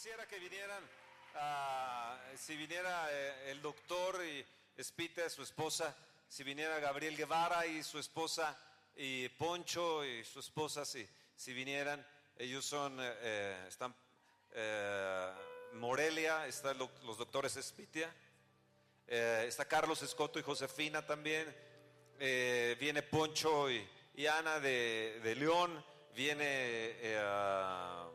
quisiera 0.00 0.26
que 0.26 0.38
vinieran, 0.38 0.82
ah, 1.34 2.18
si 2.34 2.56
viniera 2.56 3.06
eh, 3.10 3.50
el 3.50 3.60
doctor 3.60 4.24
y 4.24 4.46
su 5.28 5.42
esposa, 5.42 5.94
si 6.26 6.42
viniera 6.42 6.78
Gabriel 6.78 7.14
Guevara 7.14 7.66
y 7.66 7.82
su 7.82 7.98
esposa, 7.98 8.58
y 8.96 9.28
Poncho 9.28 10.02
y 10.02 10.24
su 10.24 10.40
esposa, 10.40 10.86
si, 10.86 11.06
vinieran, 11.52 12.02
ellos 12.38 12.64
son, 12.64 12.98
eh, 12.98 13.12
eh, 13.20 13.64
están, 13.68 13.94
Morelia, 15.74 16.46
están 16.46 16.78
lo- 16.78 16.90
los 17.04 17.18
doctores 17.18 17.54
Espitia, 17.56 18.10
eh, 19.06 19.44
está 19.46 19.66
Carlos 19.66 20.00
Escoto 20.00 20.38
y 20.38 20.42
Josefina 20.42 21.04
también, 21.04 21.54
viene 22.18 23.02
Poncho 23.02 23.70
y, 23.70 23.86
Ana 24.26 24.60
de, 24.60 25.20
de 25.22 25.34
León, 25.34 25.84
viene 26.14 26.96
ah, 27.18 28.08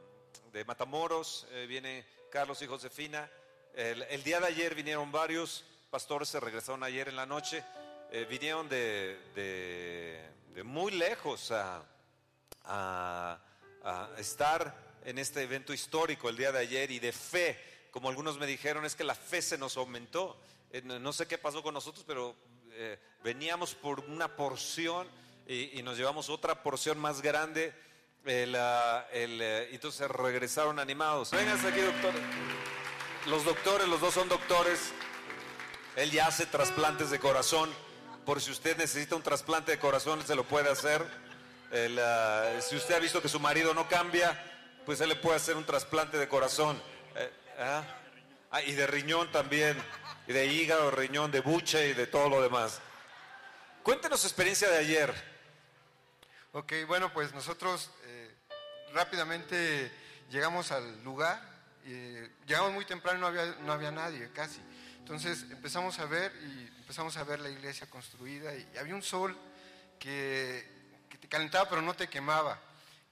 de 0.55 0.63
Matamoros, 0.63 1.45
eh, 1.51 1.65
viene 1.67 2.05
Carlos 2.31 2.61
y 2.61 2.65
Josefina. 2.65 3.29
El, 3.73 4.23
día 4.23 4.39
de 4.39 4.47
ayer 4.47 4.73
vinieron 4.73 5.11
varios 5.11 5.65
pastores, 5.89 6.29
se 6.29 6.39
regresaron 6.39 6.81
ayer 6.81 7.09
en 7.09 7.17
la 7.17 7.25
noche, 7.25 7.61
eh, 8.09 8.25
vinieron 8.29 8.69
de, 8.69 9.19
de- 10.53 10.63
muy 10.63 10.93
lejos 10.93 11.51
a, 11.51 11.83
a- 12.63 13.37
estar 14.17 14.73
en 15.03 15.17
este 15.19 15.41
evento 15.43 15.73
histórico 15.73 16.29
el 16.29 16.37
día 16.37 16.53
de 16.53 16.59
ayer 16.59 16.89
y 16.89 16.99
de 16.99 17.11
fe. 17.11 17.59
Como 17.91 18.07
algunos 18.07 18.37
me 18.37 18.47
dijeron, 18.47 18.85
es 18.85 18.95
que 18.95 19.03
la 19.03 19.13
fe 19.13 19.41
se 19.41 19.57
nos 19.57 19.75
aumentó. 19.75 20.39
Eh, 20.71 20.81
no, 20.83 21.11
sé 21.11 21.27
qué 21.27 21.37
pasó 21.37 21.61
con 21.63 21.73
nosotros, 21.73 22.05
pero 22.07 22.33
eh, 22.71 22.97
veníamos 23.25 23.75
por 23.75 23.99
una 23.99 24.33
porción 24.37 25.05
y 25.47 25.83
nos 25.83 25.97
llevamos 25.97 26.29
otra 26.29 26.63
porción 26.63 26.97
más 26.97 27.21
grande. 27.21 27.73
El, 28.25 28.55
ah, 28.55 29.05
el, 29.11 29.39
eh, 29.39 29.69
entonces 29.71 30.09
regresaron 30.09 30.79
animados. 30.79 31.29
Vengan 31.29 31.63
aquí, 31.63 31.79
doctor. 31.79 32.11
Los 33.27 33.45
doctores, 33.45 33.87
los 33.87 34.01
dos 34.01 34.15
son 34.15 34.27
doctores. 34.27 34.91
Él 35.95 36.09
ya 36.09 36.27
hace 36.27 36.47
trasplantes 36.47 37.11
de 37.11 37.19
corazón. 37.19 37.69
Por 38.25 38.41
si 38.41 38.49
usted 38.49 38.77
necesita 38.77 39.15
un 39.15 39.21
trasplante 39.21 39.73
de 39.73 39.79
corazón, 39.79 40.25
se 40.25 40.33
lo 40.35 40.43
puede 40.43 40.71
hacer. 40.71 41.05
El, 41.71 41.99
ah, 41.99 42.59
si 42.61 42.75
usted 42.75 42.95
ha 42.95 42.99
visto 42.99 43.21
que 43.21 43.29
su 43.29 43.39
marido 43.39 43.75
no 43.75 43.87
cambia, 43.87 44.41
pues 44.87 45.01
él 45.01 45.09
le 45.09 45.15
puede 45.15 45.35
hacer 45.35 45.55
un 45.55 45.65
trasplante 45.65 46.17
de 46.17 46.27
corazón. 46.27 46.81
Eh, 47.15 47.31
ah. 47.59 47.83
Ah, 48.49 48.61
y 48.63 48.71
de 48.71 48.87
riñón 48.87 49.31
también. 49.31 49.77
Y 50.27 50.33
de 50.33 50.47
hígado, 50.47 50.89
riñón, 50.89 51.29
de 51.29 51.41
buche 51.41 51.89
y 51.89 51.93
de 51.93 52.07
todo 52.07 52.27
lo 52.27 52.41
demás. 52.41 52.81
Cuéntenos 53.83 54.21
su 54.21 54.25
experiencia 54.25 54.67
de 54.67 54.79
ayer. 54.79 55.35
Ok, 56.53 56.71
bueno, 56.87 57.11
pues 57.11 57.33
nosotros 57.33 57.91
rápidamente 58.95 59.91
llegamos 60.31 60.71
al 60.71 61.03
lugar. 61.03 61.39
eh, 61.85 62.31
llegamos 62.47 62.73
muy 62.73 62.85
temprano 62.85 63.19
no 63.19 63.27
había, 63.27 63.45
no 63.61 63.71
había 63.73 63.91
nadie 63.91 64.31
casi. 64.33 64.59
Entonces 64.97 65.43
empezamos 65.51 65.99
a 65.99 66.05
ver 66.05 66.31
y 66.47 66.65
empezamos 66.79 67.15
a 67.17 67.23
ver 67.23 67.39
la 67.39 67.49
iglesia 67.49 67.87
construida 67.89 68.55
y 68.55 68.77
había 68.79 68.95
un 68.95 69.03
sol 69.03 69.37
que, 69.99 70.65
que 71.09 71.17
te 71.19 71.27
calentaba 71.27 71.69
pero 71.69 71.81
no 71.83 71.93
te 71.93 72.07
quemaba. 72.09 72.59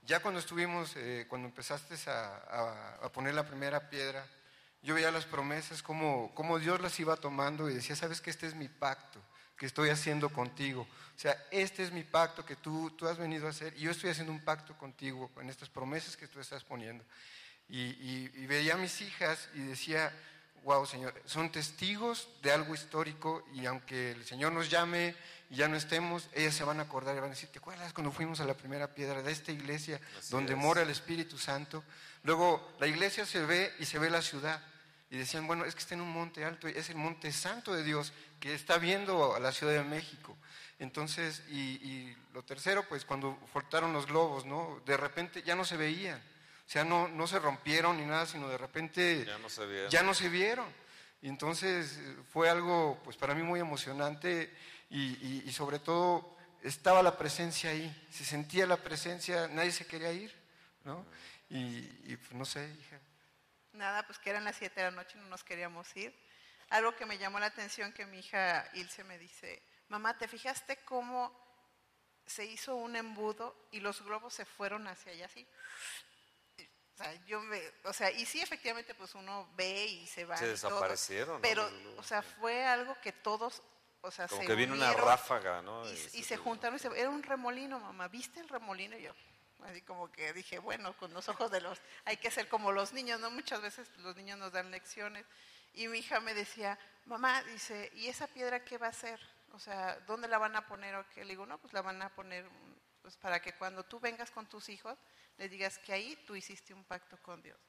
Ya 0.06 0.20
cuando 0.22 0.40
estuvimos, 0.40 0.94
eh, 0.96 1.26
cuando 1.30 1.48
empezaste 1.48 1.96
a, 2.10 2.98
a- 3.04 3.12
poner 3.12 3.34
la 3.36 3.46
primera 3.46 3.90
piedra, 3.90 4.26
yo 4.82 4.96
veía 4.96 5.12
las 5.12 5.26
promesas, 5.26 5.82
como, 5.84 6.34
como 6.36 6.60
Dios 6.60 6.82
las 6.82 7.00
iba 7.00 7.16
tomando 7.16 7.70
y 7.70 7.74
decía, 7.76 7.96
sabes 7.96 8.20
que 8.22 8.30
este 8.32 8.48
es 8.48 8.56
mi 8.56 8.68
pacto 8.68 9.22
que 9.58 9.66
estoy 9.66 9.90
haciendo 9.90 10.30
contigo. 10.30 10.88
O 11.16 11.20
sea, 11.20 11.38
este 11.52 11.84
es 11.84 11.92
mi 11.92 12.04
pacto 12.04 12.46
que 12.46 12.56
tú, 12.56 12.92
tú 12.92 13.08
has 13.08 13.18
venido 13.18 13.48
a 13.48 13.52
hacer 13.52 13.74
y 13.78 13.82
yo 13.82 13.92
estoy 13.92 14.10
haciendo 14.10 14.32
un 14.34 14.42
pacto 14.44 14.78
contigo 14.78 15.32
en 15.40 15.50
estas 15.50 15.70
promesas 15.70 16.18
que 16.18 16.28
tú 16.28 16.40
estás 16.40 16.64
poniendo. 16.64 17.04
Y, 17.70 17.80
y- 17.82 18.32
y 18.36 18.46
veía 18.46 18.74
a 18.74 18.78
mis 18.78 19.00
hijas 19.02 19.48
y 19.54 19.60
decía, 19.60 20.12
wow, 20.64 20.86
Señor, 20.86 21.14
son 21.26 21.52
testigos 21.52 22.28
de 22.42 22.52
algo 22.52 22.74
histórico 22.74 23.46
y 23.54 23.66
aunque 23.66 24.12
el 24.12 24.26
Señor 24.26 24.52
nos 24.54 24.70
llame 24.70 25.16
y 25.50 25.58
ya 25.58 25.68
no 25.68 25.76
estemos, 25.78 26.30
ellas 26.34 26.56
se 26.56 26.64
van 26.64 26.80
a 26.80 26.84
acordar 26.84 27.16
y 27.16 27.20
van 27.20 27.28
a 27.30 27.34
decir, 27.34 27.50
¿te 27.50 27.60
acuerdas 27.60 27.94
cuando 27.94 28.12
fuimos 28.12 28.40
a 28.40 28.46
la 28.46 28.56
primera 28.56 28.88
piedra 28.94 29.22
de 29.22 29.32
esta 29.32 29.52
iglesia 29.52 30.00
Así 30.18 30.32
donde 30.32 30.54
es. 30.54 30.60
mora 30.60 30.82
el 30.82 30.90
Espíritu 30.90 31.38
Santo? 31.38 31.84
Luego, 32.24 32.76
la 32.80 32.88
iglesia 32.88 33.26
se 33.26 33.46
ve 33.46 33.72
y 33.80 33.86
se 33.86 34.00
ve 34.00 34.10
la 34.10 34.22
ciudad. 34.22 34.62
Y 35.14 35.18
decían, 35.18 35.46
bueno, 35.46 35.64
es 35.64 35.76
que 35.76 35.82
está 35.82 35.94
en 35.94 36.02
un 36.02 36.10
monte 36.12 36.44
alto, 36.44 36.68
es 36.68 36.90
el 36.90 36.96
monte 36.96 37.32
santo 37.32 37.72
de 37.76 37.84
Dios 37.84 38.14
que 38.40 38.56
está 38.56 38.80
viendo 38.80 39.36
a 39.36 39.40
la 39.40 39.52
Ciudad 39.52 39.74
de 39.74 39.84
México. 39.84 40.36
Entonces, 40.80 41.44
y, 41.50 41.60
y 41.88 42.18
lo 42.34 42.42
tercero, 42.44 42.84
pues 42.90 43.06
cuando 43.06 43.38
faltaron 43.54 43.94
los 43.94 44.08
globos, 44.08 44.44
¿no? 44.46 44.82
De 44.88 44.98
repente 44.98 45.44
ya 45.44 45.54
no 45.56 45.66
se 45.66 45.78
veían. 45.78 46.18
O 46.20 46.70
sea, 46.70 46.84
no, 46.84 47.08
no 47.10 47.28
se 47.28 47.38
rompieron 47.38 47.98
ni 47.98 48.06
nada, 48.06 48.26
sino 48.26 48.50
de 48.50 48.58
repente 48.58 49.24
Ya 49.24 49.38
no 49.38 49.50
se 49.50 49.68
vieron. 49.68 49.90
ya 49.92 50.02
no 50.02 50.14
se 50.16 50.30
vieron. 50.30 50.66
Y 51.22 51.28
entonces 51.30 52.00
fue 52.32 52.50
algo, 52.50 53.00
pues 53.04 53.16
para 53.16 53.36
mí 53.36 53.44
muy 53.44 53.60
emocionante 53.60 54.52
y, 54.90 55.00
y- 55.00 55.44
y 55.46 55.52
sobre 55.54 55.78
todo 55.78 56.36
estaba 56.64 57.04
la 57.04 57.18
presencia 57.20 57.70
ahí, 57.70 58.08
se 58.12 58.26
sentía 58.26 58.66
la 58.66 58.78
presencia, 58.78 59.48
nadie 59.48 59.72
se 59.72 59.86
quería 59.86 60.12
ir, 60.12 60.34
¿no? 60.86 61.06
Y, 61.52 61.58
y, 62.06 62.18
pues 62.20 62.34
no 62.34 62.46
sé, 62.46 62.68
hija. 62.80 62.98
Nada, 63.74 64.06
pues 64.06 64.20
que 64.20 64.30
eran 64.30 64.44
las 64.46 64.56
7 64.56 64.80
de 64.82 64.92
la 64.92 64.96
noche 64.96 65.18
y 65.18 65.22
no 65.22 65.28
nos 65.28 65.44
queríamos 65.44 65.96
ir. 65.96 66.16
Algo 66.70 66.96
que 66.96 67.06
me 67.06 67.18
llamó 67.18 67.40
la 67.40 67.48
atención 67.48 67.92
que 67.94 68.06
mi 68.06 68.20
hija 68.20 68.68
Ilse 68.74 69.04
me 69.04 69.18
dice, 69.20 69.62
mamá, 69.90 70.18
¿te 70.18 70.28
fijaste 70.28 70.78
cómo 70.86 71.38
se 72.26 72.46
hizo 72.46 72.76
un 72.76 72.96
embudo 72.96 73.68
y 73.72 73.80
los 73.80 74.02
globos 74.02 74.34
se 74.34 74.46
fueron 74.46 74.88
hacia 74.88 75.12
allá 75.12 75.26
así? 75.26 75.48
O 76.94 76.98
sea, 76.98 77.14
yo 77.26 77.42
me, 77.42 77.60
o 77.86 77.94
sea, 77.94 78.12
y 78.12 78.26
sí, 78.26 78.40
efectivamente, 78.42 78.94
pues 78.94 79.16
uno 79.16 79.50
ve 79.56 79.86
y 79.86 80.06
se 80.08 80.26
va. 80.26 80.38
Se 80.38 80.48
desaparecieron. 80.48 81.42
Pero, 81.42 81.68
o 81.98 82.04
sea, 82.04 82.22
fue 82.22 82.64
algo 82.66 82.96
que 83.02 83.12
todos, 83.12 83.64
o 84.02 84.12
sea, 84.12 84.28
Como 84.28 84.42
se 84.42 84.48
que 84.48 84.54
vino 84.56 84.76
una 84.76 84.94
ráfaga, 84.94 85.62
¿no? 85.64 85.84
Y, 85.88 85.90
Y 85.90 85.94
y 85.94 85.98
se- 85.98 86.24
se 86.24 86.38
juntaron 86.38 86.76
y 86.76 86.80
se, 86.80 86.88
era 87.00 87.10
un 87.10 87.24
remolino, 87.24 87.80
mamá. 87.80 88.08
¿Viste 88.10 88.40
el 88.40 88.48
remolino? 88.48 88.96
Y 88.96 89.02
yo, 89.04 89.16
así 89.66 89.82
como 89.82 90.12
que 90.12 90.34
dije, 90.34 90.60
bueno, 90.60 90.96
con 90.98 91.14
los 91.14 91.30
ojos 91.30 91.52
de 91.52 91.62
los, 91.62 91.80
hay 92.06 92.18
que 92.18 92.32
ser 92.32 92.48
como 92.48 92.72
los 92.72 92.94
niños, 92.94 93.20
¿no? 93.20 93.32
Muchas 93.32 93.62
veces 93.62 93.90
los 93.98 94.16
niños 94.16 94.38
nos 94.38 94.52
dan 94.52 94.72
lecciones. 94.72 95.26
Y 95.74 95.88
mi 95.88 96.00
hija 96.00 96.20
me 96.20 96.34
decía, 96.34 96.78
mamá, 97.06 97.44
dice, 97.44 97.92
¿y 97.96 98.08
esa 98.08 98.28
piedra 98.28 98.64
qué 98.64 98.78
va 98.78 98.88
a 98.88 98.92
hacer? 98.92 99.20
O 99.52 99.60
sea, 99.60 100.00
¿dónde 100.08 100.28
la 100.28 100.38
van 100.38 100.56
a 100.56 100.68
poner 100.68 100.96
o 100.96 101.06
qué? 101.10 101.24
Le 101.24 101.32
digo, 101.32 101.46
no, 101.46 101.58
pues 101.58 101.74
la 101.74 101.82
van 101.82 102.02
a 102.02 102.10
poner 102.10 102.46
pues 103.04 103.18
para 103.18 103.42
que 103.42 103.54
cuando 103.54 103.84
tú 103.84 104.00
vengas 104.00 104.32
con 104.32 104.48
tus 104.48 104.70
hijos, 104.70 104.98
les 105.38 105.52
digas 105.52 105.78
que 105.78 105.92
ahí 105.92 106.16
tú 106.26 106.36
hiciste 106.36 106.74
un 106.74 106.86
pacto 106.86 107.18
con 107.22 107.42
Dios. 107.42 107.60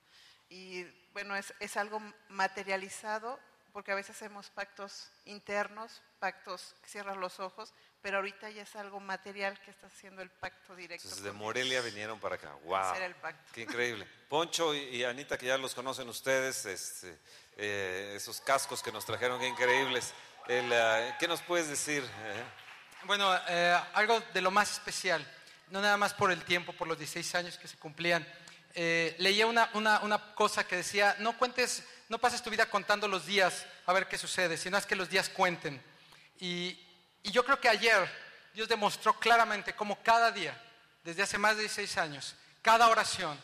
Y 0.48 0.84
bueno, 1.12 1.34
es, 1.34 1.52
es 1.58 1.76
algo 1.76 2.00
materializado, 2.28 3.40
porque 3.72 3.90
a 3.90 3.96
veces 3.96 4.14
hacemos 4.14 4.50
pactos 4.50 5.10
internos, 5.24 6.02
pactos 6.20 6.76
que 6.80 6.88
cierras 6.88 7.16
los 7.16 7.40
ojos, 7.40 7.74
pero 8.04 8.18
ahorita 8.18 8.50
ya 8.50 8.64
es 8.64 8.76
algo 8.76 9.00
material 9.00 9.58
que 9.62 9.70
estás 9.70 9.90
haciendo 9.90 10.20
el 10.20 10.28
pacto 10.28 10.76
directo. 10.76 11.08
Entonces 11.08 11.24
de 11.24 11.32
Morelia 11.32 11.80
Dios. 11.80 11.86
vinieron 11.86 12.20
para 12.20 12.34
acá. 12.34 12.52
¡Wow! 12.64 12.76
Hacer 12.76 13.04
el 13.04 13.14
pacto. 13.14 13.50
Qué 13.54 13.62
increíble. 13.62 14.06
Poncho 14.28 14.74
y, 14.74 14.80
y 14.96 15.04
Anita, 15.04 15.38
que 15.38 15.46
ya 15.46 15.56
los 15.56 15.74
conocen 15.74 16.06
ustedes, 16.10 16.66
este, 16.66 17.16
eh, 17.56 18.12
esos 18.14 18.42
cascos 18.42 18.82
que 18.82 18.92
nos 18.92 19.06
trajeron, 19.06 19.40
qué 19.40 19.48
increíbles. 19.48 20.12
El, 20.48 20.70
ah, 20.74 21.16
¿Qué 21.18 21.26
nos 21.26 21.40
puedes 21.40 21.70
decir? 21.70 22.02
eh? 22.04 22.44
Bueno, 23.04 23.34
eh, 23.48 23.80
algo 23.94 24.20
de 24.34 24.42
lo 24.42 24.50
más 24.50 24.70
especial, 24.72 25.26
no 25.70 25.80
nada 25.80 25.96
más 25.96 26.12
por 26.12 26.30
el 26.30 26.44
tiempo, 26.44 26.74
por 26.74 26.86
los 26.86 26.98
16 26.98 27.34
años 27.36 27.56
que 27.56 27.68
se 27.68 27.78
cumplían. 27.78 28.28
Eh, 28.74 29.16
leía 29.18 29.46
una, 29.46 29.70
una, 29.72 30.00
una 30.00 30.34
cosa 30.34 30.66
que 30.66 30.76
decía, 30.76 31.16
no 31.20 31.38
cuentes, 31.38 31.82
no 32.10 32.18
pases 32.18 32.42
tu 32.42 32.50
vida 32.50 32.66
contando 32.66 33.08
los 33.08 33.24
días 33.24 33.64
a 33.86 33.94
ver 33.94 34.08
qué 34.08 34.18
sucede, 34.18 34.58
sino 34.58 34.76
haz 34.76 34.84
que 34.84 34.94
los 34.94 35.08
días 35.08 35.30
cuenten. 35.30 35.82
Y, 36.38 36.83
y 37.24 37.32
yo 37.32 37.44
creo 37.44 37.58
que 37.60 37.68
ayer 37.68 38.08
Dios 38.54 38.68
demostró 38.68 39.18
claramente 39.18 39.74
cómo 39.74 40.00
cada 40.02 40.30
día, 40.30 40.56
desde 41.02 41.22
hace 41.22 41.38
más 41.38 41.56
de 41.56 41.62
16 41.62 41.98
años, 41.98 42.36
cada 42.62 42.88
oración, 42.88 43.36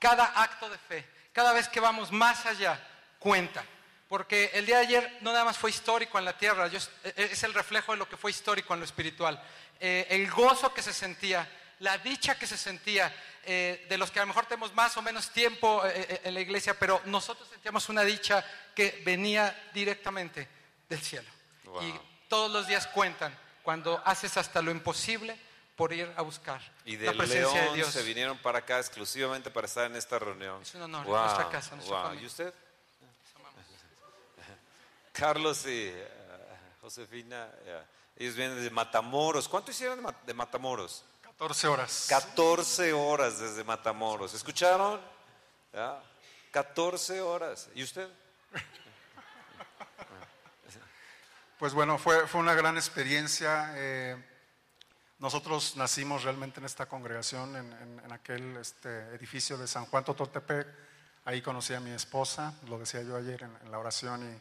cada 0.00 0.24
acto 0.42 0.68
de 0.68 0.76
fe, 0.78 1.08
cada 1.32 1.52
vez 1.52 1.68
que 1.68 1.78
vamos 1.80 2.10
más 2.10 2.44
allá, 2.46 2.80
cuenta. 3.20 3.64
Porque 4.08 4.50
el 4.54 4.66
día 4.66 4.78
de 4.78 4.86
ayer 4.86 5.18
no 5.20 5.32
nada 5.32 5.44
más 5.44 5.56
fue 5.58 5.70
histórico 5.70 6.18
en 6.18 6.24
la 6.24 6.36
tierra, 6.36 6.66
yo- 6.68 6.78
e- 7.04 7.28
es 7.32 7.42
el 7.44 7.54
reflejo 7.54 7.92
de 7.92 7.98
lo 7.98 8.08
que 8.08 8.16
fue 8.16 8.30
histórico 8.30 8.72
en 8.74 8.80
lo 8.80 8.86
espiritual. 8.86 9.40
Eh, 9.80 10.06
el 10.10 10.30
gozo 10.30 10.72
que 10.72 10.82
se 10.82 10.92
sentía, 10.92 11.48
la 11.80 11.98
dicha 11.98 12.38
que 12.38 12.46
se 12.46 12.56
sentía, 12.56 13.14
eh, 13.44 13.86
de 13.88 13.98
los 13.98 14.10
que 14.10 14.18
a 14.18 14.22
lo 14.22 14.28
mejor 14.28 14.46
tenemos 14.46 14.72
más 14.74 14.96
o 14.96 15.02
menos 15.02 15.30
tiempo 15.30 15.82
eh, 15.86 16.20
en 16.24 16.34
la 16.34 16.40
iglesia, 16.40 16.78
pero 16.78 17.00
nosotros 17.06 17.48
sentíamos 17.48 17.88
una 17.88 18.02
dicha 18.02 18.44
que 18.74 19.02
venía 19.04 19.68
directamente 19.74 20.48
del 20.88 21.00
cielo. 21.00 21.28
Todos 22.28 22.50
los 22.50 22.66
días 22.66 22.86
cuentan 22.88 23.36
cuando 23.62 24.00
haces 24.04 24.36
hasta 24.36 24.62
lo 24.62 24.70
imposible 24.70 25.38
por 25.76 25.92
ir 25.92 26.10
a 26.16 26.22
buscar 26.22 26.60
Y 26.84 26.96
la 26.96 27.10
de 27.12 27.18
presencia 27.18 27.52
León 27.60 27.72
de 27.72 27.76
Dios. 27.76 27.92
se 27.92 28.02
vinieron 28.02 28.38
para 28.38 28.60
acá 28.60 28.78
exclusivamente 28.78 29.50
para 29.50 29.66
estar 29.66 29.84
en 29.90 29.96
esta 29.96 30.18
reunión. 30.18 30.62
Es 30.62 30.74
un 30.74 30.82
honor, 30.82 31.04
Wow, 31.04 31.18
nuestra 31.24 31.48
casa, 31.50 31.74
nuestra 31.76 31.94
wow. 31.96 32.04
familia. 32.06 32.22
¿Y 32.22 32.26
usted? 32.26 32.54
Carlos 35.12 35.64
y 35.66 35.88
eh, 35.88 36.08
Josefina, 36.80 37.48
eh, 37.64 37.82
ellos 38.18 38.34
vienen 38.34 38.62
de 38.62 38.70
Matamoros. 38.70 39.48
¿Cuánto 39.48 39.70
hicieron 39.70 39.96
de, 39.96 40.02
Ma- 40.02 40.14
de 40.26 40.34
Matamoros? 40.34 41.04
14 41.22 41.68
horas. 41.68 42.06
14 42.08 42.92
horas 42.92 43.38
desde 43.38 43.64
Matamoros. 43.64 44.34
¿Escucharon? 44.34 45.00
¿Ya? 45.72 45.98
14 46.52 47.20
horas. 47.20 47.68
¿Y 47.74 47.82
usted? 47.82 48.08
Pues 51.58 51.72
bueno, 51.72 51.98
fue, 51.98 52.26
fue 52.26 52.40
una 52.40 52.54
gran 52.54 52.76
experiencia. 52.76 53.72
eh, 53.76 54.16
nosotros 55.18 55.76
nacimos 55.76 56.24
realmente 56.24 56.60
en 56.60 56.66
esta 56.66 56.86
congregación, 56.86 57.56
en, 57.56 57.72
en- 57.72 58.02
en 58.04 58.12
aquel 58.12 58.56
este, 58.58 58.88
edificio 59.14 59.56
de 59.56 59.66
San 59.66 59.86
Juan 59.86 60.04
Tototepec. 60.04 60.66
Ahí 61.24 61.40
conocí 61.40 61.72
a 61.72 61.80
mi 61.80 61.90
esposa, 61.90 62.54
lo 62.68 62.78
decía 62.78 63.02
yo 63.02 63.16
ayer 63.16 63.42
en, 63.42 63.56
en 63.64 63.70
la 63.70 63.78
oración, 63.78 64.40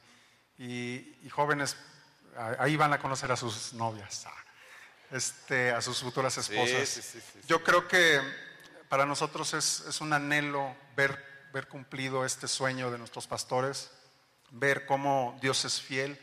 y, 0.59 0.63
y- 0.63 1.19
y 1.23 1.29
jóvenes 1.29 1.77
ah, 2.37 2.55
ahí 2.59 2.75
van 2.75 2.91
a 2.93 2.99
conocer 2.99 3.31
a 3.31 3.37
sus 3.37 3.71
novias, 3.73 4.25
ah, 4.27 4.33
este, 5.11 5.71
a 5.71 5.81
sus 5.81 6.01
futuras 6.01 6.37
esposas. 6.37 6.87
sí, 6.89 7.01
sí, 7.01 7.19
sí, 7.21 7.27
sí. 7.33 7.47
Yo 7.47 7.63
creo 7.63 7.87
que 7.87 8.19
para 8.89 9.05
nosotros 9.05 9.53
es, 9.53 9.79
es 9.87 10.01
un 10.01 10.11
anhelo 10.11 10.75
ver, 10.97 11.47
ver 11.53 11.67
cumplido 11.69 12.25
este 12.25 12.47
sueño 12.49 12.91
de 12.91 12.97
nuestros 12.97 13.25
pastores, 13.27 13.89
ver 14.51 14.85
cómo 14.85 15.37
Dios 15.41 15.63
es 15.63 15.81
fiel 15.81 16.19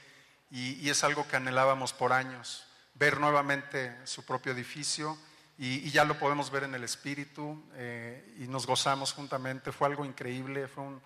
y, 0.52 0.74
y 0.74 0.90
es 0.90 1.02
algo 1.02 1.26
que 1.26 1.36
anhelábamos 1.36 1.94
por 1.94 2.12
años, 2.12 2.64
ver 2.94 3.18
nuevamente 3.18 3.96
su 4.04 4.24
propio 4.24 4.52
edificio 4.52 5.18
y, 5.58 5.86
y 5.86 5.90
ya 5.90 6.04
lo 6.04 6.18
podemos 6.18 6.50
ver 6.50 6.64
en 6.64 6.74
el 6.74 6.84
Espíritu 6.84 7.64
eh, 7.74 8.36
y 8.38 8.46
nos 8.46 8.66
gozamos 8.66 9.14
juntamente, 9.14 9.72
fue 9.72 9.88
algo 9.88 10.04
increíble, 10.04 10.68
fue 10.68 10.84
un, 10.84 11.02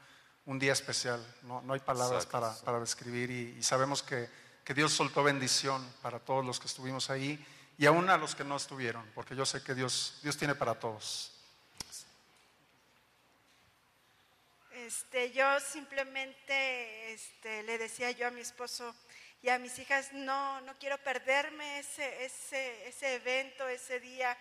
un 0.47 0.59
día 0.59 0.73
especial, 0.73 1.25
no, 1.43 1.63
no 1.63 1.75
hay 1.75 1.81
palabras 1.81 2.25
Exacto, 2.25 2.41
para, 2.41 2.61
para 2.65 2.81
describir 2.81 3.31
y, 3.31 3.57
y 3.59 3.63
sabemos 3.63 4.03
que, 4.03 4.29
que 4.65 4.75
Dios 4.75 4.93
soltó 4.93 5.23
bendición 5.23 5.89
para 6.03 6.19
todos 6.19 6.45
los 6.45 6.59
que 6.59 6.67
estuvimos 6.67 7.09
ahí 7.09 7.45
y 7.79 7.87
aún 7.87 8.11
a 8.11 8.17
los 8.17 8.35
que 8.35 8.43
no 8.43 8.57
estuvieron, 8.57 9.09
porque 9.15 9.37
yo 9.37 9.47
sé 9.47 9.63
que 9.63 9.75
Dios, 9.75 10.19
Dios 10.23 10.37
tiene 10.37 10.57
para 10.57 10.75
todos. 10.75 11.33
Este, 14.73 15.33
yo 15.33 15.59
simplemente 15.59 17.13
este, 17.13 17.63
le 17.65 17.79
decía 17.79 18.11
yo 18.13 18.29
a 18.29 18.31
mi 18.31 18.41
esposo 18.41 18.95
y 19.47 19.49
a 19.49 19.61
mis 19.61 19.79
hijas, 19.79 20.13
no, 20.13 20.61
no 20.63 20.77
quiero 20.77 20.99
perderme 20.99 21.79
ese, 21.79 22.25
ese, 22.25 22.89
ese 22.89 23.15
evento, 23.15 23.69
ese 23.69 24.01
día, 24.01 24.37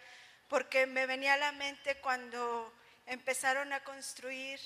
porque 0.48 0.88
me 0.88 1.06
venía 1.06 1.36
a 1.36 1.38
la 1.38 1.52
mente 1.52 1.98
cuando 1.98 2.74
empezaron 3.06 3.72
a 3.72 3.84
construir 3.84 4.60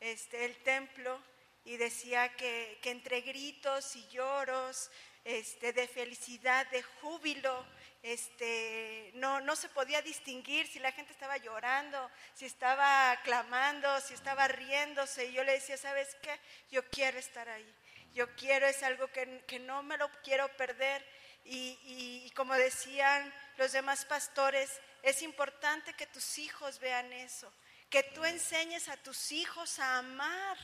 este, 0.00 0.46
el 0.46 0.56
templo 0.64 1.22
y 1.64 1.76
decía 1.76 2.34
que, 2.34 2.80
que 2.82 2.90
entre 2.90 3.20
gritos 3.20 3.94
y 3.94 4.08
lloros, 4.08 4.90
este, 5.22 5.72
de 5.72 5.86
felicidad, 5.86 6.66
de 6.70 6.82
júbilo, 6.82 7.64
este, 8.02 9.12
no, 9.14 9.40
no 9.40 9.54
se 9.54 9.68
podía 9.68 10.02
distinguir 10.02 10.66
si 10.66 10.80
la 10.80 10.90
gente 10.90 11.12
estaba 11.12 11.36
llorando, 11.36 12.10
si 12.34 12.46
estaba 12.46 13.16
clamando, 13.22 14.00
si 14.00 14.14
estaba 14.14 14.48
riéndose. 14.48 15.26
Y 15.26 15.34
yo 15.34 15.44
le 15.44 15.52
decía, 15.52 15.76
¿sabes 15.76 16.16
qué? 16.20 16.36
Yo 16.68 16.84
quiero 16.90 17.20
estar 17.20 17.48
ahí. 17.48 17.74
Yo 18.14 18.28
quiero, 18.36 18.66
es 18.66 18.82
algo 18.82 19.08
que, 19.08 19.44
que 19.46 19.58
no 19.58 19.82
me 19.82 19.96
lo 19.96 20.10
quiero 20.22 20.48
perder. 20.56 21.04
Y, 21.44 21.78
y- 21.84 22.22
y 22.26 22.30
como 22.32 22.54
decían 22.54 23.32
los 23.56 23.72
demás 23.72 24.04
pastores, 24.04 24.80
es 25.02 25.22
importante 25.22 25.94
que 25.94 26.06
tus 26.06 26.38
hijos 26.38 26.78
vean 26.80 27.12
eso, 27.12 27.50
que 27.88 28.02
tú 28.02 28.24
enseñes 28.24 28.88
a 28.88 28.96
tus 28.98 29.32
hijos 29.32 29.78
a 29.78 29.98
amar, 29.98 30.58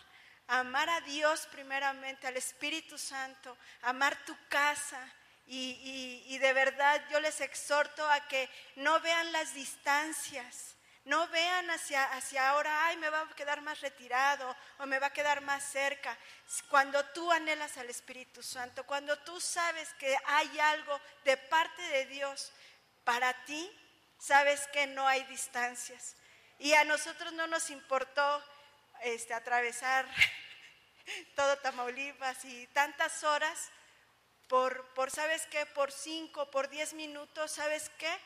a 0.49 0.59
amar 0.61 0.91
a 0.91 1.01
Dios 1.03 1.47
primeramente, 1.53 2.27
al 2.27 2.37
Espíritu 2.37 2.99
Santo, 2.99 3.57
a 3.83 3.91
amar 3.91 4.25
tu 4.27 4.37
casa. 4.49 5.01
Y, 5.47 5.71
y- 6.27 6.35
y 6.35 6.39
de 6.39 6.53
verdad 6.53 7.03
yo 7.11 7.21
les 7.21 7.41
exhorto 7.41 8.09
a 8.11 8.27
que 8.29 8.49
no 8.77 8.99
vean 9.01 9.31
las 9.33 9.55
distancias, 9.55 10.75
no 11.05 11.29
vean 11.29 11.71
hacia, 11.71 12.05
hacia 12.15 12.49
ahora, 12.49 12.87
ay, 12.87 12.97
me 12.97 13.11
va 13.11 13.21
a 13.21 13.35
quedar 13.35 13.61
más 13.61 13.81
retirado 13.81 14.57
o 14.79 14.87
me 14.87 14.99
va 14.99 15.09
a 15.09 15.13
quedar 15.13 15.43
más 15.43 15.63
cerca. 15.63 16.17
Cuando 16.71 17.05
tú 17.07 17.31
anhelas 17.31 17.77
al 17.77 17.91
Espíritu 17.91 18.43
Santo, 18.43 18.85
cuando 18.85 19.19
tú 19.19 19.39
sabes 19.41 19.93
que 19.95 20.17
hay 20.27 20.59
algo 20.59 20.99
de 21.25 21.37
parte 21.37 21.83
de 21.83 22.07
Dios 22.07 22.53
para 23.05 23.45
ti, 23.45 23.71
sabes 24.19 24.67
que 24.69 24.87
no 24.87 25.07
hay 25.07 25.23
distancias. 25.25 26.17
Y 26.59 26.73
a 26.73 26.85
nosotros 26.85 27.33
no 27.35 27.47
nos 27.47 27.69
importó 27.69 28.43
este, 29.03 29.35
atravesar 29.35 30.07
todo 31.37 31.59
Tamaulipas 31.59 32.45
y 32.47 32.67
tantas 32.69 33.25
horas 33.25 33.71
por, 34.49 34.87
por, 34.95 35.11
¿sabes 35.11 35.47
qué? 35.51 35.67
Por 35.67 35.93
cinco, 35.93 36.51
por 36.51 36.71
diez 36.71 36.95
minutos, 36.95 37.51
¿sabes 37.51 37.91
qué? 37.99 38.19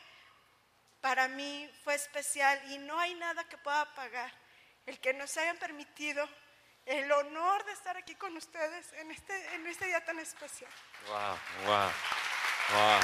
Para 1.01 1.27
mí 1.27 1.69
fue 1.83 1.95
especial 1.95 2.61
y 2.71 2.77
no 2.79 2.99
hay 2.99 3.13
nada 3.15 3.43
que 3.47 3.57
pueda 3.57 3.93
pagar 3.95 4.31
el 4.85 4.99
que 4.99 5.13
nos 5.13 5.35
hayan 5.37 5.57
permitido 5.57 6.27
el 6.85 7.11
honor 7.11 7.63
de 7.65 7.71
estar 7.73 7.95
aquí 7.95 8.15
con 8.15 8.35
ustedes 8.35 8.91
en 8.93 9.11
este, 9.11 9.55
en 9.55 9.67
este 9.67 9.85
día 9.85 10.03
tan 10.03 10.19
especial. 10.19 10.71
Wow, 11.07 11.37
wow, 11.65 11.89
wow. 12.73 12.99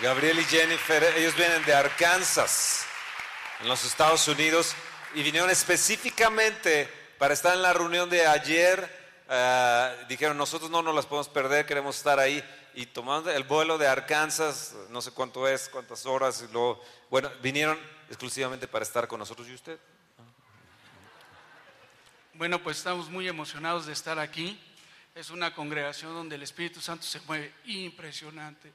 Gabriel 0.00 0.38
y 0.38 0.44
Jennifer, 0.44 1.02
ellos 1.16 1.36
vienen 1.36 1.64
de 1.64 1.74
Arkansas, 1.74 2.86
en 3.60 3.68
los 3.68 3.84
Estados 3.84 4.26
Unidos, 4.28 4.74
y 5.14 5.22
vinieron 5.22 5.50
específicamente 5.50 6.86
para 7.18 7.34
estar 7.34 7.52
en 7.54 7.62
la 7.62 7.72
reunión 7.72 8.08
de 8.08 8.26
ayer. 8.26 8.96
Eh, 9.28 10.06
dijeron, 10.08 10.38
nosotros 10.38 10.70
no 10.70 10.82
nos 10.82 10.94
las 10.94 11.04
podemos 11.04 11.28
perder, 11.28 11.66
queremos 11.66 11.96
estar 11.96 12.18
ahí. 12.18 12.42
Y 12.74 12.86
tomando 12.86 13.30
el 13.30 13.42
vuelo 13.42 13.78
de 13.78 13.88
Arkansas, 13.88 14.74
no 14.90 15.02
sé 15.02 15.10
cuánto 15.10 15.48
es, 15.48 15.68
cuántas 15.68 16.06
horas, 16.06 16.44
y 16.48 16.52
luego, 16.52 16.82
bueno, 17.10 17.30
vinieron 17.42 17.78
exclusivamente 18.08 18.68
para 18.68 18.84
estar 18.84 19.08
con 19.08 19.18
nosotros. 19.18 19.48
¿Y 19.48 19.54
usted? 19.54 19.78
Bueno, 22.34 22.62
pues 22.62 22.78
estamos 22.78 23.10
muy 23.10 23.26
emocionados 23.26 23.86
de 23.86 23.92
estar 23.92 24.18
aquí. 24.18 24.60
Es 25.14 25.30
una 25.30 25.52
congregación 25.52 26.14
donde 26.14 26.36
el 26.36 26.42
Espíritu 26.42 26.80
Santo 26.80 27.04
se 27.04 27.20
mueve 27.22 27.52
impresionante. 27.64 28.72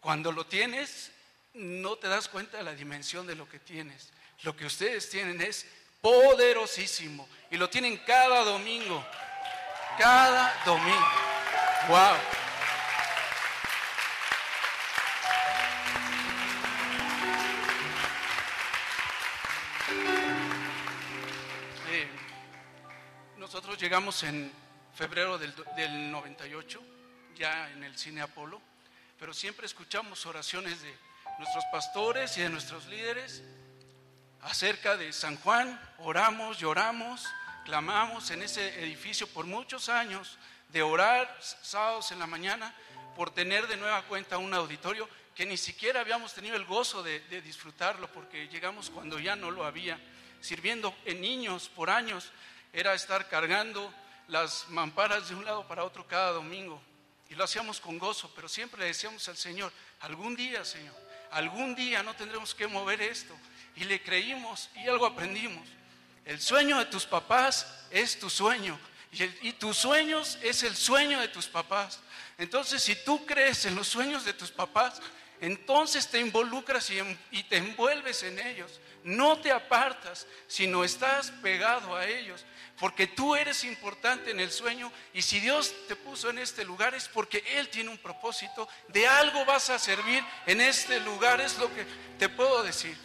Cuando 0.00 0.30
lo 0.30 0.44
tienes, 0.44 1.10
no 1.54 1.96
te 1.96 2.08
das 2.08 2.28
cuenta 2.28 2.58
de 2.58 2.64
la 2.64 2.74
dimensión 2.74 3.26
de 3.26 3.34
lo 3.34 3.48
que 3.48 3.58
tienes. 3.58 4.10
Lo 4.42 4.54
que 4.54 4.66
ustedes 4.66 5.08
tienen 5.08 5.40
es 5.40 5.66
poderosísimo 6.02 7.26
y 7.50 7.56
lo 7.56 7.70
tienen 7.70 7.96
cada 7.98 8.44
domingo. 8.44 9.02
Cada 9.96 10.54
domingo. 10.66 11.31
Wow. 11.88 12.14
Eh, 21.88 22.08
nosotros 23.36 23.76
llegamos 23.78 24.22
en 24.22 24.52
febrero 24.94 25.38
del, 25.38 25.52
del 25.74 26.10
98, 26.12 26.80
ya 27.34 27.68
en 27.70 27.82
el 27.82 27.98
cine 27.98 28.20
Apolo, 28.20 28.62
pero 29.18 29.34
siempre 29.34 29.66
escuchamos 29.66 30.24
oraciones 30.26 30.82
de 30.82 30.94
nuestros 31.40 31.64
pastores 31.72 32.38
y 32.38 32.42
de 32.42 32.48
nuestros 32.48 32.86
líderes 32.86 33.42
acerca 34.42 34.96
de 34.96 35.12
San 35.12 35.36
Juan, 35.38 35.80
oramos, 35.98 36.58
lloramos, 36.58 37.26
clamamos 37.64 38.30
en 38.30 38.42
ese 38.42 38.84
edificio 38.84 39.26
por 39.26 39.46
muchos 39.46 39.88
años 39.88 40.38
de 40.72 40.82
orar 40.82 41.38
sábados 41.40 42.10
en 42.12 42.18
la 42.18 42.26
mañana 42.26 42.74
por 43.14 43.30
tener 43.30 43.66
de 43.68 43.76
nueva 43.76 44.02
cuenta 44.02 44.38
un 44.38 44.54
auditorio 44.54 45.08
que 45.34 45.46
ni 45.46 45.56
siquiera 45.56 46.00
habíamos 46.00 46.34
tenido 46.34 46.56
el 46.56 46.64
gozo 46.64 47.02
de, 47.02 47.20
de 47.20 47.40
disfrutarlo 47.42 48.08
porque 48.08 48.48
llegamos 48.48 48.90
cuando 48.90 49.18
ya 49.18 49.36
no 49.36 49.50
lo 49.50 49.64
había, 49.64 49.98
sirviendo 50.40 50.94
en 51.04 51.20
niños 51.20 51.68
por 51.68 51.90
años, 51.90 52.32
era 52.72 52.94
estar 52.94 53.28
cargando 53.28 53.92
las 54.28 54.68
mamparas 54.68 55.28
de 55.28 55.34
un 55.34 55.44
lado 55.44 55.66
para 55.66 55.84
otro 55.84 56.06
cada 56.06 56.32
domingo. 56.32 56.80
Y 57.28 57.34
lo 57.34 57.44
hacíamos 57.44 57.80
con 57.80 57.98
gozo, 57.98 58.30
pero 58.34 58.48
siempre 58.48 58.80
le 58.80 58.86
decíamos 58.86 59.26
al 59.28 59.36
Señor, 59.36 59.72
algún 60.00 60.36
día, 60.36 60.64
Señor, 60.64 60.94
algún 61.30 61.74
día 61.74 62.02
no 62.02 62.14
tendremos 62.14 62.54
que 62.54 62.66
mover 62.66 63.00
esto. 63.00 63.34
Y 63.76 63.84
le 63.84 64.02
creímos 64.02 64.68
y 64.76 64.88
algo 64.88 65.06
aprendimos. 65.06 65.66
El 66.24 66.40
sueño 66.40 66.78
de 66.78 66.86
tus 66.86 67.06
papás 67.06 67.86
es 67.90 68.18
tu 68.18 68.28
sueño. 68.28 68.78
Y, 69.12 69.52
tus 69.52 69.76
sueños 69.76 70.38
es 70.42 70.62
el 70.62 70.74
sueño 70.74 71.20
de 71.20 71.28
tus 71.28 71.46
papás. 71.46 72.00
Entonces, 72.38 72.82
si 72.82 72.94
tú 73.04 73.26
crees 73.26 73.66
en 73.66 73.74
los 73.74 73.86
sueños 73.86 74.24
de 74.24 74.32
tus 74.32 74.50
papás, 74.50 75.00
entonces 75.40 76.08
te 76.08 76.18
involucras 76.18 76.88
y, 76.90 76.98
en- 76.98 77.18
y 77.30 77.42
te 77.42 77.58
envuelves 77.58 78.22
en 78.22 78.38
ellos. 78.38 78.80
No 79.04 79.38
te 79.38 79.50
apartas, 79.52 80.26
sino 80.46 80.82
estás 80.82 81.30
pegado 81.42 81.94
a 81.94 82.06
ellos. 82.06 82.44
Porque 82.78 83.06
tú 83.06 83.34
eres 83.34 83.64
importante 83.64 84.30
en 84.30 84.40
el 84.40 84.50
sueño 84.50 84.90
y 85.12 85.20
si 85.20 85.40
Dios 85.40 85.74
te 85.88 85.94
puso 85.94 86.30
en 86.30 86.38
este 86.38 86.64
lugar 86.64 86.94
es 86.94 87.06
porque 87.08 87.44
Él 87.58 87.68
tiene 87.68 87.90
un 87.90 87.98
propósito. 87.98 88.66
De 88.88 89.06
algo 89.06 89.44
vas 89.44 89.68
a 89.68 89.78
servir 89.78 90.24
en 90.46 90.60
este 90.60 91.00
lugar, 91.00 91.40
es 91.40 91.58
lo 91.58 91.72
que 91.74 91.84
te 92.18 92.28
puedo 92.30 92.62
decir. 92.62 92.96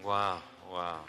Wow, 0.00 0.42
wow. 0.66 1.06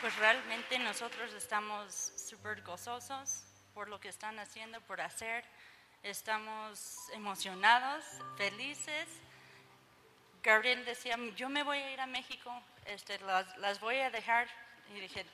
Pues 0.00 0.16
realmente 0.16 0.78
nosotros 0.78 1.34
estamos 1.34 1.92
súper 2.16 2.62
gozosos 2.62 3.42
por 3.74 3.86
lo 3.88 4.00
que 4.00 4.08
están 4.08 4.38
haciendo, 4.38 4.80
por 4.80 4.98
hacer. 4.98 5.44
estamos 6.02 7.10
emocionados, 7.12 8.02
felices. 8.38 9.06
Gabriel 10.42 10.86
decía, 10.86 11.18
yo 11.36 11.50
me 11.50 11.62
voy 11.64 11.76
a 11.76 11.92
ir 11.92 12.00
a 12.00 12.06
México, 12.06 12.50
este, 12.86 13.18
las, 13.18 13.54
las 13.58 13.78
voy 13.78 13.96
a 13.98 14.08
dejar. 14.10 14.48
Y 14.94 15.00
dije, 15.00 15.26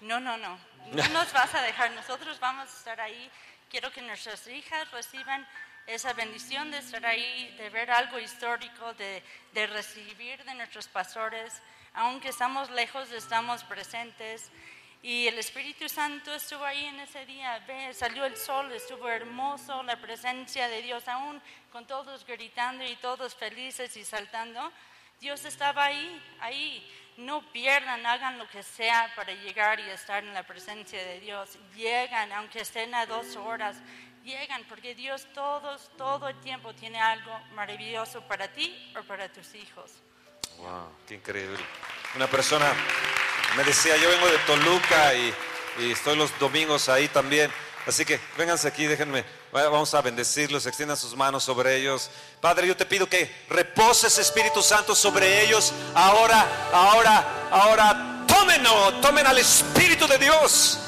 no, 0.00 0.20
no, 0.20 0.36
no, 0.36 0.56
no 0.92 1.08
nos 1.08 1.32
vas 1.34 1.52
a 1.56 1.62
dejar, 1.62 1.90
nosotros 1.90 2.38
vamos 2.38 2.72
a 2.72 2.78
estar 2.78 3.00
ahí. 3.00 3.28
Quiero 3.68 3.90
que 3.90 4.02
nuestras 4.02 4.46
hijas 4.46 4.88
reciban 4.92 5.44
esa 5.88 6.12
bendición 6.12 6.70
de 6.70 6.78
estar 6.78 7.04
ahí, 7.04 7.56
de 7.56 7.70
ver 7.70 7.90
algo 7.90 8.20
histórico, 8.20 8.94
de, 8.94 9.20
de 9.52 9.66
recibir 9.66 10.44
de 10.44 10.54
nuestros 10.54 10.86
pastores. 10.86 11.60
Aunque 11.94 12.28
estamos 12.28 12.70
lejos, 12.70 13.12
estamos 13.12 13.64
presentes. 13.64 14.50
Y 15.02 15.26
el 15.26 15.38
Espíritu 15.38 15.88
Santo 15.88 16.32
estuvo 16.32 16.64
ahí 16.64 16.84
en 16.84 17.00
ese 17.00 17.26
día, 17.26 17.58
ve, 17.66 17.92
salió 17.92 18.24
el 18.24 18.36
sol, 18.36 18.70
estuvo 18.70 19.08
hermoso, 19.08 19.82
la 19.82 20.00
presencia 20.00 20.68
de 20.68 20.80
Dios, 20.80 21.08
aún 21.08 21.42
con 21.72 21.86
todos 21.86 22.24
gritando 22.24 22.84
y 22.84 22.94
todos 22.96 23.34
felices 23.34 23.96
y 23.96 24.04
saltando. 24.04 24.72
Dios 25.20 25.44
estaba 25.44 25.86
ahí, 25.86 26.22
ahí. 26.40 26.98
No 27.18 27.42
pierdan, 27.52 28.06
hagan 28.06 28.38
lo 28.38 28.48
que 28.48 28.62
sea 28.62 29.12
para 29.14 29.34
llegar 29.34 29.78
y 29.80 29.90
estar 29.90 30.24
en 30.24 30.32
la 30.32 30.44
presencia 30.44 31.04
de 31.04 31.20
Dios. 31.20 31.58
Llegan, 31.74 32.32
aunque 32.32 32.60
estén 32.60 32.94
a 32.94 33.04
dos 33.04 33.36
horas, 33.36 33.76
llegan, 34.24 34.64
porque 34.64 34.94
Dios 34.94 35.26
todos, 35.34 35.90
todo 35.98 36.28
el 36.28 36.40
tiempo 36.40 36.72
tiene 36.74 36.98
algo 36.98 37.38
maravilloso 37.54 38.22
para 38.26 38.48
ti 38.48 38.94
o 38.98 39.02
para 39.02 39.30
tus 39.30 39.54
hijos. 39.54 40.02
Wow, 40.58 40.88
qué 41.06 41.14
increíble. 41.14 41.58
Una 42.14 42.28
persona 42.28 42.72
me 43.56 43.64
decía, 43.64 43.96
yo 43.96 44.08
vengo 44.08 44.26
de 44.26 44.38
Toluca 44.38 45.14
y, 45.14 45.34
estoy 45.90 46.16
los 46.16 46.38
domingos 46.38 46.88
ahí 46.88 47.08
también. 47.08 47.50
Así 47.86 48.04
que 48.04 48.20
vénganse 48.36 48.68
aquí, 48.68 48.86
déjenme, 48.86 49.24
vamos 49.50 49.92
a 49.94 50.02
bendecirlos, 50.02 50.66
extiendan 50.66 50.96
sus 50.96 51.16
manos 51.16 51.42
sobre 51.42 51.76
ellos. 51.76 52.10
Padre, 52.40 52.68
yo 52.68 52.76
te 52.76 52.86
pido 52.86 53.08
que 53.08 53.28
reposes 53.48 54.18
Espíritu 54.18 54.62
Santo 54.62 54.94
sobre 54.94 55.42
ellos. 55.44 55.72
Ahora, 55.94 56.46
ahora, 56.72 57.48
ahora, 57.50 58.24
tómenlo, 58.28 59.00
tomen 59.00 59.26
al 59.26 59.38
Espíritu 59.38 60.06
de 60.06 60.18
Dios. 60.18 60.78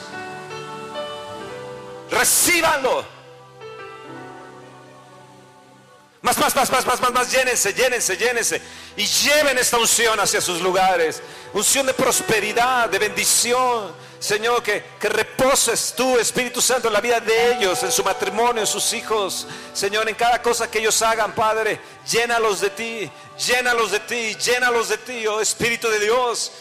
Recíbanlo. 2.10 3.13
Más, 6.24 6.38
más, 6.38 6.56
más, 6.56 6.70
más, 6.70 6.86
más, 6.86 7.00
más, 7.02 7.12
más, 7.12 7.30
llénense, 7.30 7.74
llénense, 7.74 8.16
llénense. 8.16 8.62
Y 8.96 9.04
lleven 9.04 9.58
esta 9.58 9.76
unción 9.76 10.18
hacia 10.18 10.40
sus 10.40 10.62
lugares. 10.62 11.20
Unción 11.52 11.84
de 11.84 11.92
prosperidad, 11.92 12.88
de 12.88 12.98
bendición. 12.98 13.94
Señor, 14.18 14.62
que, 14.62 14.82
que 14.98 15.10
reposes 15.10 15.92
tú, 15.94 16.18
Espíritu 16.18 16.62
Santo, 16.62 16.88
en 16.88 16.94
la 16.94 17.02
vida 17.02 17.20
de 17.20 17.52
ellos, 17.52 17.82
en 17.82 17.92
su 17.92 18.02
matrimonio, 18.02 18.62
en 18.62 18.66
sus 18.66 18.94
hijos. 18.94 19.46
Señor, 19.74 20.08
en 20.08 20.14
cada 20.14 20.40
cosa 20.40 20.70
que 20.70 20.78
ellos 20.78 21.02
hagan, 21.02 21.34
Padre, 21.34 21.78
llénalos 22.10 22.62
de 22.62 22.70
ti, 22.70 23.10
llénalos 23.46 23.90
de 23.90 24.00
ti, 24.00 24.34
llénalos 24.36 24.88
de 24.88 24.96
ti, 24.96 25.26
oh 25.26 25.42
Espíritu 25.42 25.90
de 25.90 26.00
Dios. 26.00 26.52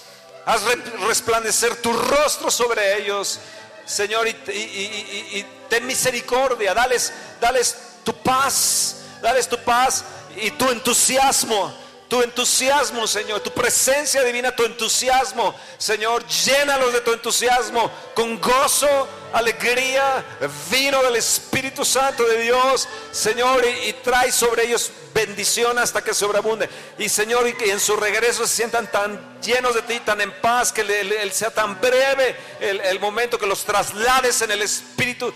Haz 0.46 0.62
resplandecer 1.08 1.78
tu 1.78 1.94
rostro 1.94 2.52
sobre 2.52 2.98
ellos, 2.98 3.40
Señor, 3.86 4.28
y, 4.28 4.32
y, 4.52 5.46
ten 5.70 5.88
misericordia, 5.88 6.74
dales, 6.74 7.14
dales 7.40 7.78
tu 8.04 8.14
paz 8.14 8.98
dales 9.24 9.48
tu 9.48 9.58
paz 9.58 10.04
y 10.36 10.52
tu 10.52 10.70
entusiasmo. 10.70 11.82
Tu 12.10 12.22
entusiasmo, 12.22 13.08
Señor, 13.08 13.40
tu 13.40 13.50
presencia 13.50 14.22
divina, 14.22 14.56
tu 14.56 14.64
entusiasmo, 14.66 15.56
Señor, 15.80 16.24
llénalos 16.28 16.94
de 16.94 17.02
tu 17.02 17.12
entusiasmo 17.12 17.90
con 18.14 18.40
gozo, 18.40 19.08
alegría, 19.32 20.24
vino 20.70 21.02
del 21.02 21.16
Espíritu 21.16 21.84
Santo 21.84 22.24
de 22.26 22.44
Dios, 22.44 22.88
Señor, 23.12 23.66
y, 23.66 23.94
trae 23.94 24.32
sobre 24.32 24.66
ellos 24.66 24.92
bendición 25.12 25.80
hasta 25.80 26.04
que 26.04 26.14
sobreabunde. 26.14 26.70
Y 27.00 27.10
Señor, 27.10 27.48
y 27.48 27.54
que 27.54 27.72
en 27.72 27.80
su 27.80 27.96
regreso 27.96 28.46
se 28.46 28.58
sientan 28.58 28.92
tan 28.92 29.42
llenos 29.42 29.74
de 29.74 29.82
ti, 29.82 30.00
tan 30.02 30.22
en 30.22 30.40
paz, 30.40 30.72
que 30.72 30.82
Él 30.82 31.32
sea 31.32 31.50
tan 31.50 31.82
breve 31.82 32.36
el, 32.60 32.80
el 32.82 33.00
momento 33.00 33.40
que 33.40 33.48
los 33.48 33.64
traslades 33.64 34.40
en 34.44 34.52
el 34.52 34.62
Espíritu 34.62 35.34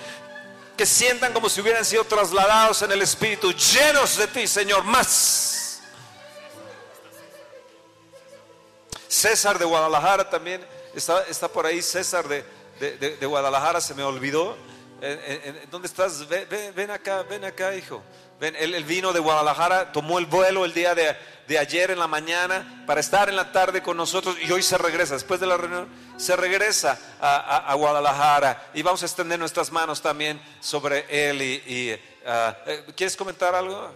que 0.78 0.86
sientan 0.86 1.34
como 1.34 1.50
si 1.50 1.60
hubieran 1.60 1.84
sido 1.84 2.04
trasladados 2.04 2.82
en 2.84 2.92
el 2.92 3.02
Espíritu, 3.02 3.52
llenos 3.52 4.16
de 4.16 4.28
ti, 4.28 4.48
Señor, 4.48 4.84
más. 4.84 5.82
César 9.08 9.58
de 9.58 9.66
Guadalajara 9.66 10.30
también, 10.30 10.66
está, 10.94 11.24
está 11.24 11.48
por 11.48 11.66
ahí 11.66 11.82
César 11.82 12.28
de, 12.28 12.46
de, 12.80 13.26
Guadalajara, 13.26 13.82
se 13.82 13.96
me 13.96 14.04
olvidó. 14.04 14.56
¿Dónde 15.72 15.88
estás? 15.88 16.28
Ven, 16.28 16.92
acá, 16.92 17.24
ven 17.24 17.44
acá, 17.44 17.76
hijo. 17.76 18.04
Ven, 18.40 18.56
él, 18.56 18.84
vino 18.84 19.14
de 19.14 19.20
Guadalajara, 19.20 19.92
tomó 19.92 20.20
el 20.20 20.28
vuelo 20.28 20.64
el 20.64 20.74
día 20.74 20.94
de, 20.94 21.16
de 21.48 21.58
ayer 21.58 21.92
en 21.92 22.00
la 22.00 22.08
mañana 22.08 22.84
para 22.86 23.00
estar 23.00 23.30
en 23.30 23.36
la 23.36 23.52
tarde 23.52 23.82
con 23.82 23.98
nosotros 23.98 24.38
y 24.40 24.52
hoy 24.52 24.62
se 24.62 24.78
regresa, 24.78 25.14
después 25.14 25.40
de 25.40 25.48
la 25.48 25.58
reunión, 25.58 25.88
se 26.18 26.36
regresa 26.36 27.00
a, 27.20 27.74
Guadalajara 27.76 28.70
y 28.74 28.82
vamos 28.82 29.02
a 29.02 29.06
extender 29.06 29.40
nuestras 29.40 29.72
manos 29.72 30.02
también 30.02 30.42
sobre 30.60 31.06
él. 31.10 31.42
Y, 31.42 32.00
ah, 32.26 32.58
eh, 32.66 32.86
¿Quieres 32.96 33.16
comentar 33.16 33.56
algo? 33.56 33.92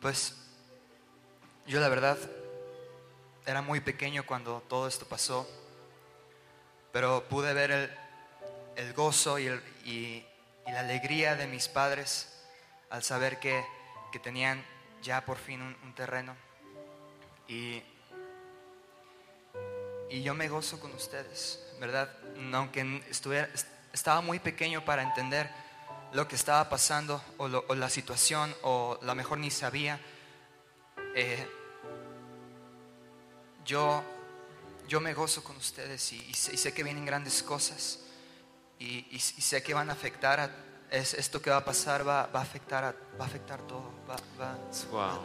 Pues 0.00 0.36
yo 1.66 1.80
la 1.80 1.88
verdad 1.88 2.18
era 3.46 3.62
muy 3.62 3.80
pequeño 3.80 4.26
cuando 4.26 4.62
todo 4.68 4.86
esto 4.86 5.06
pasó, 5.06 5.48
pero 6.92 7.24
pude 7.28 7.54
ver 7.54 7.90
el, 8.76 8.92
gozo 8.92 9.38
y, 9.38 9.48
y 9.84 10.24
la 10.72 10.80
alegría 10.80 11.36
de 11.36 11.46
mis 11.46 11.68
padres 11.68 12.32
al 12.90 13.02
saber 13.02 13.38
que 13.38 13.64
que 14.10 14.20
tenían 14.20 14.64
ya 15.02 15.24
por 15.24 15.36
fin 15.36 15.60
un, 15.60 15.94
terreno. 15.94 16.34
Y, 17.48 17.82
y 20.08 20.22
yo 20.22 20.34
me 20.34 20.48
gozo 20.48 20.80
con 20.80 20.92
ustedes, 20.92 21.62
¿verdad? 21.78 22.10
Aunque 22.52 23.02
estuviera, 23.10 23.48
estaba 23.92 24.20
muy 24.20 24.38
pequeño 24.38 24.84
para 24.84 25.02
entender 25.02 25.50
lo 26.12 26.26
que 26.26 26.36
estaba 26.36 26.68
pasando 26.68 27.22
o, 27.36 27.74
la 27.74 27.90
situación 27.90 28.54
o 28.62 28.98
la 29.02 29.14
mejor 29.14 29.38
ni 29.38 29.50
sabía. 29.50 30.00
Eh, 31.14 31.46
yo, 33.64 34.02
yo 34.88 35.00
me 35.00 35.14
gozo 35.14 35.42
con 35.44 35.56
ustedes 35.56 36.12
y, 36.12 36.32
sé 36.34 36.72
que 36.72 36.82
vienen 36.82 37.04
grandes 37.04 37.42
cosas 37.42 38.00
y, 38.78 39.06
y, 39.10 39.18
sé 39.18 39.62
que 39.62 39.74
van 39.74 39.90
a 39.90 39.92
afectar 39.92 40.40
a 40.40 40.50
es, 40.90 41.14
esto 41.14 41.42
que 41.42 41.50
va 41.50 41.56
a 41.56 41.64
pasar 41.64 42.06
va, 42.06 42.28
va, 42.34 42.40
a, 42.40 42.42
afectar 42.42 42.94
va 43.20 43.24
a 43.24 43.28
afectar 43.28 43.60
todo. 43.62 43.96
Va, 44.08 44.16
va, 44.40 45.20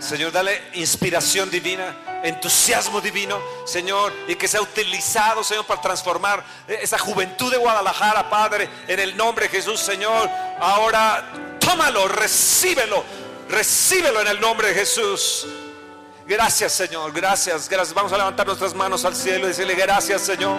Señor, 0.00 0.32
dale 0.32 0.70
inspiración 0.74 1.50
divina, 1.50 2.22
entusiasmo 2.22 3.02
divino, 3.02 3.38
Señor, 3.66 4.14
y 4.26 4.34
que 4.34 4.48
sea 4.48 4.62
utilizado, 4.62 5.44
Señor, 5.44 5.66
para 5.66 5.82
transformar 5.82 6.42
esa 6.66 6.98
juventud 6.98 7.50
de 7.50 7.58
Guadalajara, 7.58 8.30
Padre, 8.30 8.68
en 8.88 8.98
el 8.98 9.14
nombre 9.14 9.46
de 9.46 9.50
Jesús, 9.50 9.78
Señor. 9.78 10.30
Ahora, 10.58 11.58
tómalo, 11.60 12.08
recíbelo, 12.08 13.04
recíbelo 13.50 14.22
en 14.22 14.28
el 14.28 14.40
nombre 14.40 14.68
de 14.68 14.74
Jesús. 14.74 15.46
Gracias, 16.26 16.72
Señor, 16.72 17.12
gracias, 17.12 17.68
gracias. 17.68 17.92
Vamos 17.92 18.12
a 18.14 18.16
levantar 18.16 18.46
nuestras 18.46 18.74
manos 18.74 19.04
al 19.04 19.14
cielo 19.14 19.44
y 19.44 19.48
decirle 19.48 19.74
gracias, 19.74 20.22
Señor. 20.22 20.56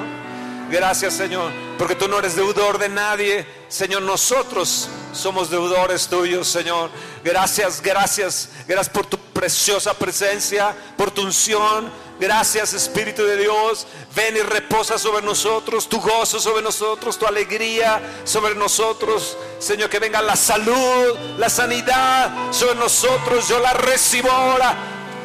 Gracias 0.70 1.14
Señor, 1.14 1.52
porque 1.78 1.96
tú 1.96 2.08
no 2.08 2.20
eres 2.20 2.36
deudor 2.36 2.78
de 2.78 2.90
nadie. 2.90 3.46
Señor, 3.68 4.02
nosotros 4.02 4.90
somos 5.14 5.50
deudores 5.50 6.08
tuyos, 6.08 6.48
Señor. 6.48 6.90
Gracias, 7.24 7.82
gracias, 7.82 8.50
gracias 8.68 8.90
por 8.90 9.06
tu 9.06 9.18
preciosa 9.18 9.94
presencia, 9.94 10.76
por 10.98 11.12
tu 11.12 11.22
unción. 11.22 11.92
Gracias 12.20 12.74
Espíritu 12.74 13.24
de 13.26 13.38
Dios. 13.38 13.86
Ven 14.16 14.38
y 14.38 14.40
reposa 14.40 14.98
sobre 14.98 15.24
nosotros, 15.26 15.90
tu 15.90 16.00
gozo 16.00 16.40
sobre 16.40 16.62
nosotros, 16.62 17.20
tu 17.20 17.28
alegría 17.28 18.22
sobre 18.24 18.56
nosotros. 18.56 19.38
Señor, 19.60 19.90
que 19.90 20.00
venga 20.00 20.22
la 20.22 20.36
salud, 20.36 21.18
la 21.38 21.50
sanidad 21.50 22.32
sobre 22.52 22.76
nosotros. 22.76 23.48
Yo 23.50 23.60
la 23.60 23.74
recibo 23.74 24.32
ahora. 24.32 24.76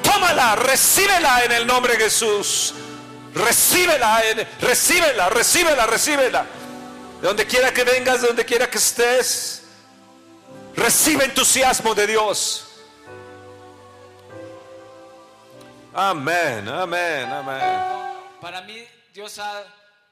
Tómala, 0.02 0.56
recíbela 0.56 1.44
en 1.44 1.52
el 1.52 1.66
nombre 1.66 1.96
de 1.96 2.04
Jesús. 2.04 2.74
Recíbela, 3.34 4.22
recíbela, 4.60 5.28
recíbela, 5.28 5.86
recíbela. 5.86 6.46
De 7.20 7.26
donde 7.26 7.46
quiera 7.46 7.72
que 7.72 7.84
vengas, 7.84 8.22
de 8.22 8.28
donde 8.28 8.44
quiera 8.44 8.68
que 8.68 8.78
estés, 8.78 9.62
recibe 10.74 11.24
entusiasmo 11.24 11.94
de 11.94 12.06
Dios. 12.06 12.66
Amén, 15.92 16.68
amén, 16.68 17.26
amén. 17.26 17.60
Para 18.40 18.62
mí, 18.62 18.86
Dios 19.12 19.38
ha, 19.38 19.64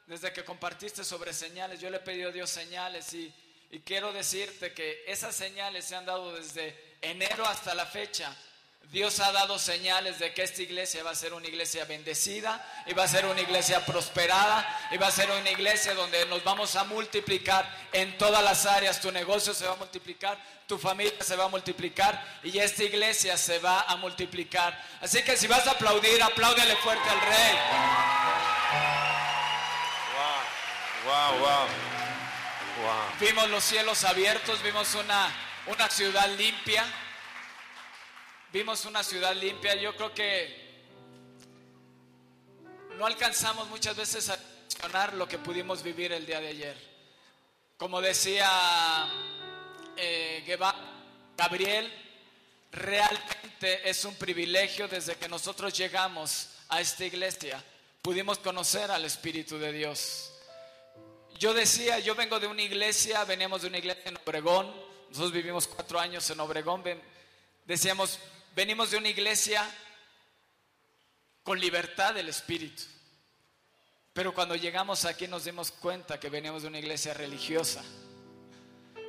desde 0.07 0.33
que 0.33 0.45
compartiste 0.45 1.03
sobre 1.05 1.33
señales, 1.33 1.81
yo 1.81 1.89
le 1.89 1.97
he 1.97 2.01
pedido 2.01 2.29
a 2.29 2.33
Dios 2.33 2.51
señales 2.51 3.13
y, 3.15 3.33
y 3.71 3.81
quiero 3.81 4.13
decirte 4.13 4.73
que 4.73 5.05
esas 5.07 5.35
señales 5.35 5.85
se 5.85 5.97
han 5.97 6.05
dado 6.05 6.35
desde 6.35 6.97
enero 7.01 7.47
hasta 7.47 7.75
la 7.75 7.87
fecha. 7.87 8.37
Dios 8.91 9.21
ha 9.21 9.33
dado 9.33 9.59
señales 9.59 10.19
de 10.19 10.33
que 10.33 10.43
esta 10.43 10.63
iglesia 10.63 11.05
va 11.05 11.11
a 11.11 11.15
ser 11.15 11.35
una 11.35 11.47
iglesia 11.47 11.85
bendecida 11.85 12.65
y 12.87 12.95
va 12.95 13.05
a 13.05 13.09
ser 13.09 13.27
una 13.27 13.41
iglesia 13.43 13.85
prosperada 13.85 14.67
y 14.91 14.97
va 14.97 15.09
a 15.09 15.11
ser 15.11 15.31
una 15.31 15.51
iglesia 15.51 15.93
donde 15.93 16.25
nos 16.25 16.43
vamos 16.43 16.75
a 16.75 16.85
multiplicar 16.85 17.69
en 17.93 18.17
todas 18.17 18.43
las 18.43 18.65
áreas. 18.65 18.99
Tu 18.99 19.13
negocio 19.13 19.53
se 19.53 19.67
va 19.67 19.75
a 19.75 19.77
multiplicar, 19.77 20.39
tu 20.67 20.79
familia 20.79 21.13
se 21.21 21.37
va 21.37 21.45
a 21.45 21.49
multiplicar 21.49 22.41
y 22.43 22.59
esta 22.59 22.83
iglesia 22.83 23.37
se 23.37 23.59
va 23.59 23.83
a 23.83 23.97
multiplicar. 23.97 24.83
Así 25.03 25.23
que 25.23 25.37
si 25.37 25.47
vas 25.47 25.67
a 25.67 25.73
aplaudir, 25.73 26.23
apláudele 26.23 26.75
fuerte 26.77 27.11
al 27.11 27.21
rey. 27.21 27.59
Wow, 31.05 31.39
wow, 31.39 31.41
wow. 31.41 31.69
Vimos 33.21 33.51
los 33.51 33.65
cielos 33.65 34.05
abiertos, 34.05 34.63
vimos 34.63 34.95
una, 34.95 35.31
una 35.67 35.91
ciudad 35.91 36.29
limpia. 36.37 36.87
Vimos 38.51 38.87
una 38.87 39.03
ciudad 39.05 39.35
limpia. 39.37 39.75
Yo 39.75 39.95
creo 39.95 40.15
que 40.15 40.69
no 42.97 43.05
alcanzamos 43.05 43.69
muchas 43.69 43.95
veces 43.95 44.31
a 44.31 44.39
mencionar 44.63 45.13
lo 45.15 45.29
que 45.29 45.39
pudimos 45.39 45.83
vivir 45.83 46.13
el 46.13 46.25
día 46.25 46.41
de 46.41 46.49
ayer. 46.49 46.77
Como 47.77 48.01
decía 48.01 49.07
eh, 49.97 50.59
Gabriel, 51.37 51.93
realmente 52.73 53.89
es 53.89 54.05
un 54.07 54.15
privilegio 54.15 54.89
desde 54.89 55.17
que 55.17 55.29
nosotros 55.29 55.77
llegamos 55.77 56.49
a 56.71 56.81
esta 56.81 57.05
iglesia. 57.05 57.63
Pudimos 58.01 58.39
conocer 58.39 58.91
al 58.91 59.05
Espíritu 59.05 59.59
de 59.59 59.73
Dios. 59.73 60.33
Yo 61.39 61.53
decía, 61.53 61.99
yo 61.99 62.15
vengo 62.15 62.41
de 62.41 62.47
una 62.47 62.63
iglesia, 62.63 63.25
veníamos 63.25 63.61
de 63.61 63.69
una 63.69 63.79
iglesia 63.79 64.05
en 64.07 64.17
Obregón, 64.17 64.75
nosotros 65.11 65.33
vivimos 65.33 65.69
cuatro 65.69 66.01
años 66.01 66.29
en 66.31 66.41
Obregón, 66.41 66.83
decíamos, 67.65 68.19
venimos 68.59 68.91
de 68.91 68.97
una 68.97 69.09
iglesia 69.09 69.65
con 71.45 71.61
libertad 71.61 72.13
del 72.13 72.29
Espíritu. 72.29 72.83
Pero 74.13 74.35
cuando 74.35 74.57
llegamos 74.57 75.05
aquí 75.05 75.29
nos 75.29 75.45
dimos 75.45 75.71
cuenta 75.71 76.19
que 76.19 76.29
veníamos 76.29 76.63
de 76.63 76.69
una 76.69 76.81
iglesia 76.81 77.15
religiosa. 77.15 77.85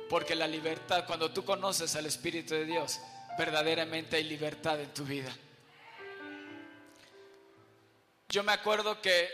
Porque 0.08 0.36
la 0.36 0.46
libertad, 0.46 1.04
cuando 1.04 1.32
tú 1.32 1.44
conoces 1.44 1.96
al 1.96 2.06
Espíritu 2.06 2.54
de 2.54 2.64
Dios, 2.64 3.00
verdaderamente 3.36 4.18
hay 4.18 4.22
libertad 4.22 4.80
en 4.80 4.94
tu 4.94 5.04
vida. 5.04 5.36
Yo 8.28 8.44
me 8.44 8.52
acuerdo 8.52 9.02
que 9.02 9.28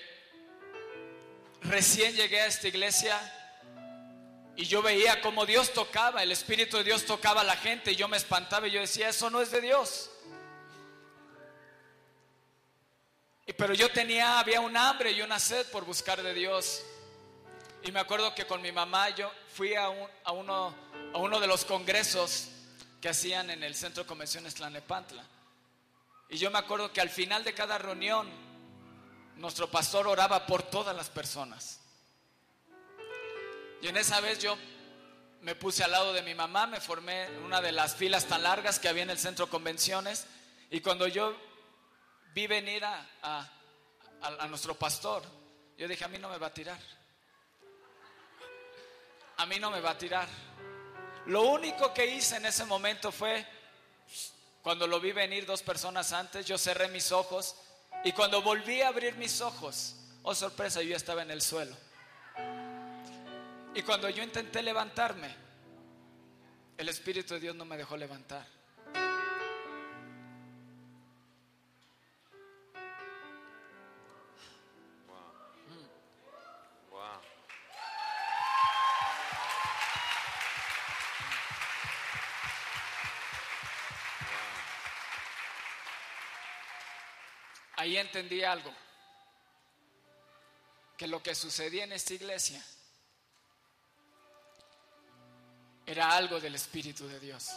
recién 1.61 2.14
llegué 2.14 2.40
a 2.40 2.46
esta 2.46 2.68
iglesia 2.68 3.20
y 4.56 4.64
yo 4.64 4.80
veía 4.82 5.20
como 5.20 5.44
Dios 5.46 5.72
tocaba, 5.72 6.22
el 6.22 6.32
Espíritu 6.32 6.78
de 6.78 6.84
Dios 6.84 7.04
tocaba 7.04 7.42
a 7.42 7.44
la 7.44 7.56
gente 7.56 7.92
y 7.92 7.96
yo 7.96 8.08
me 8.08 8.16
espantaba 8.16 8.66
y 8.66 8.70
yo 8.70 8.80
decía, 8.80 9.08
eso 9.10 9.28
no 9.30 9.40
es 9.42 9.50
de 9.50 9.60
Dios. 9.60 10.10
Y, 13.46 13.52
pero 13.52 13.75
yo 13.75 13.90
tenía, 13.90 14.38
había 14.40 14.60
un 14.60 14.76
hambre 14.76 15.12
y 15.12 15.22
una 15.22 15.38
sed 15.38 15.66
por 15.70 15.84
buscar 15.84 16.22
de 16.22 16.34
Dios. 16.34 16.82
Y 17.84 17.92
me 17.92 18.00
acuerdo 18.00 18.34
que 18.34 18.46
con 18.46 18.60
mi 18.62 18.72
mamá 18.72 19.10
yo 19.10 19.30
fui 19.54 19.75
a, 19.75 19.88
un- 19.88 20.08
a 20.25 20.32
uno, 20.32 20.75
a 21.14 21.18
uno 21.18 21.38
de 21.38 21.46
los 21.46 21.64
congresos 21.64 22.48
que 23.00 23.08
hacían 23.08 23.50
en 23.50 23.62
el 23.62 23.75
Centro 23.76 24.02
de 24.02 24.08
Convenciones 24.08 24.54
Tlanepantla. 24.54 25.22
Y 26.28 26.38
yo 26.38 26.50
me 26.50 26.58
acuerdo 26.58 26.92
que 26.92 27.00
al 27.00 27.10
final 27.10 27.44
de 27.44 27.54
cada 27.54 27.78
reunión, 27.78 28.28
nuestro 29.36 29.70
pastor 29.70 30.08
oraba 30.08 30.46
por 30.46 30.62
todas 30.64 30.96
las 30.96 31.08
personas. 31.10 31.78
Y 33.83 33.88
en 33.88 33.97
esa 33.97 34.21
vez 34.21 34.38
yo 34.38 34.56
me 35.42 35.54
puse 35.54 35.85
al 35.85 35.90
lado 35.92 36.12
de 36.12 36.23
mi 36.23 36.35
mamá, 36.35 36.66
me 36.66 36.80
formé 36.80 37.25
en 37.26 37.42
una 37.45 37.61
de 37.61 37.73
las 37.73 37.95
filas 37.95 38.25
tan 38.26 38.42
largas 38.42 38.78
que 38.78 38.88
había 38.88 39.02
en 39.02 39.11
el 39.11 39.18
centro 39.18 39.49
convenciones. 39.49 40.26
Y 40.71 40.80
cuando 40.80 41.06
yo 41.06 41.37
vi 42.35 42.47
venir 42.47 42.85
a, 42.85 43.06
a- 43.23 43.49
a- 44.23 44.47
nuestro 44.49 44.75
pastor, 44.75 45.23
yo 45.76 45.87
dije, 45.87 46.04
a 46.04 46.09
mí 46.09 46.18
no 46.18 46.28
me 46.28 46.38
va 46.38 46.49
a 46.49 46.54
tirar. 46.54 46.78
A 49.38 49.47
mí 49.47 49.59
no 49.61 49.71
me 49.71 49.80
va 49.80 49.90
a 49.90 49.99
tirar. 49.99 50.26
Lo 51.26 51.42
único 51.42 51.92
que 51.92 52.06
hice 52.06 52.37
en 52.37 52.47
ese 52.47 52.64
momento 52.64 53.12
fue, 53.12 53.47
cuando 54.62 54.87
lo 54.87 54.99
vi 55.00 55.12
venir 55.12 55.45
dos 55.45 55.62
personas 55.62 56.12
antes, 56.12 56.47
yo 56.47 56.56
cerré 56.56 56.89
mis 56.89 57.12
ojos 57.12 57.56
y 58.04 58.12
cuando 58.12 58.41
volví 58.43 58.80
a 58.80 58.89
abrir 58.89 59.15
mis 59.17 59.41
ojos, 59.41 59.97
oh 60.23 60.34
sorpresa, 60.34 60.82
yo 60.82 60.97
estaba 60.97 61.23
en 61.23 61.30
el 61.30 61.43
suelo. 61.43 61.76
Y 63.76 63.82
cuando 63.82 64.08
yo 64.08 64.23
intenté 64.23 64.62
levantarme, 64.62 65.36
el 66.78 66.89
Espíritu 66.89 67.34
de 67.34 67.41
Dios 67.41 67.54
no 67.54 67.67
me 67.67 67.76
dejó 67.76 67.95
levantar. 67.95 68.47
Ahí 87.76 87.99
entendí 87.99 88.43
algo. 88.43 88.73
Que 90.97 91.06
lo 91.06 91.23
que 91.23 91.34
sucedía 91.34 91.84
en 91.84 91.93
esta 91.93 92.15
iglesia 92.15 92.65
era 95.86 96.16
algo 96.16 96.40
del 96.40 96.56
Espíritu 96.56 97.06
de 97.06 97.20
Dios. 97.20 97.50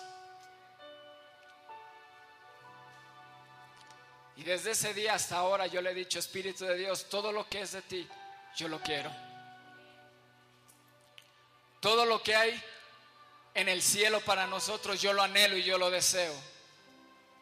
Y 4.35 4.43
desde 4.43 4.71
ese 4.71 4.93
día 4.93 5.15
hasta 5.15 5.37
ahora 5.37 5.67
yo 5.67 5.81
le 5.81 5.91
he 5.91 5.93
dicho, 5.93 6.19
Espíritu 6.19 6.63
de 6.63 6.77
Dios, 6.77 7.09
todo 7.09 7.31
lo 7.31 7.49
que 7.49 7.61
es 7.61 7.73
de 7.73 7.81
ti, 7.81 8.07
yo 8.55 8.69
lo 8.69 8.79
quiero. 8.79 9.11
Todo 11.81 12.05
lo 12.05 12.21
que 12.21 12.35
hay 12.35 12.63
en 13.53 13.67
el 13.67 13.81
cielo 13.81 14.21
para 14.21 14.47
nosotros, 14.47 15.01
yo 15.01 15.11
lo 15.11 15.23
anhelo 15.23 15.57
y 15.57 15.63
yo 15.63 15.77
lo 15.77 15.89
deseo. 15.89 16.33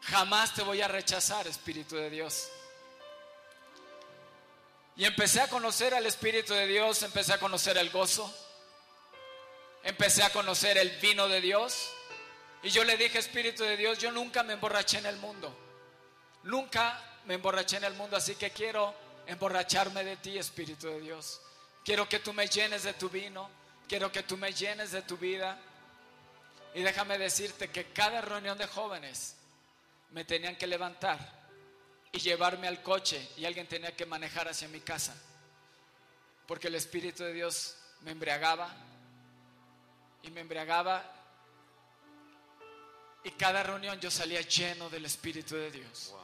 Jamás 0.02 0.54
te 0.54 0.62
voy 0.62 0.80
a 0.80 0.88
rechazar, 0.88 1.46
Espíritu 1.46 1.96
de 1.96 2.10
Dios. 2.10 2.48
Y 4.96 5.04
empecé 5.04 5.40
a 5.40 5.48
conocer 5.48 5.94
al 5.94 6.06
Espíritu 6.06 6.54
de 6.54 6.66
Dios, 6.66 7.02
empecé 7.02 7.34
a 7.34 7.38
conocer 7.38 7.76
el 7.78 7.90
gozo, 7.90 8.32
empecé 9.82 10.22
a 10.22 10.30
conocer 10.30 10.78
el 10.78 10.90
vino 10.98 11.28
de 11.28 11.40
Dios. 11.40 11.90
Y 12.62 12.70
yo 12.70 12.84
le 12.84 12.96
dije, 12.96 13.18
Espíritu 13.18 13.62
de 13.62 13.76
Dios, 13.76 13.98
yo 13.98 14.10
nunca 14.10 14.42
me 14.42 14.54
emborraché 14.54 14.98
en 14.98 15.06
el 15.06 15.16
mundo. 15.16 15.56
Nunca 16.44 17.02
me 17.26 17.34
emborraché 17.34 17.76
en 17.76 17.84
el 17.84 17.94
mundo, 17.94 18.16
así 18.16 18.34
que 18.34 18.50
quiero 18.50 18.94
emborracharme 19.26 20.04
de 20.04 20.16
ti, 20.16 20.38
Espíritu 20.38 20.88
de 20.88 21.00
Dios. 21.00 21.40
Quiero 21.84 22.08
que 22.08 22.18
tú 22.18 22.32
me 22.32 22.48
llenes 22.48 22.82
de 22.82 22.94
tu 22.94 23.08
vino, 23.08 23.48
quiero 23.88 24.10
que 24.10 24.22
tú 24.22 24.36
me 24.36 24.52
llenes 24.52 24.92
de 24.92 25.02
tu 25.02 25.16
vida. 25.16 25.58
Y 26.74 26.82
déjame 26.82 27.18
decirte 27.18 27.70
que 27.70 27.92
cada 27.92 28.20
reunión 28.20 28.58
de 28.58 28.66
jóvenes 28.66 29.36
me 30.10 30.24
tenían 30.24 30.56
que 30.56 30.66
levantar 30.66 31.18
y 32.12 32.18
llevarme 32.18 32.68
al 32.68 32.82
coche 32.82 33.28
y 33.36 33.44
alguien 33.44 33.66
tenía 33.66 33.94
que 33.94 34.06
manejar 34.06 34.48
hacia 34.48 34.68
mi 34.68 34.80
casa. 34.80 35.14
Porque 36.46 36.68
el 36.68 36.74
Espíritu 36.74 37.24
de 37.24 37.32
Dios 37.32 37.76
me 38.02 38.12
embriagaba 38.12 38.74
y 40.22 40.30
me 40.30 40.40
embriagaba 40.40 41.18
y 43.24 43.30
cada 43.32 43.62
reunión 43.62 44.00
yo 44.00 44.10
salía 44.10 44.40
lleno 44.40 44.88
del 44.88 45.04
Espíritu 45.04 45.54
de 45.56 45.70
Dios. 45.70 46.14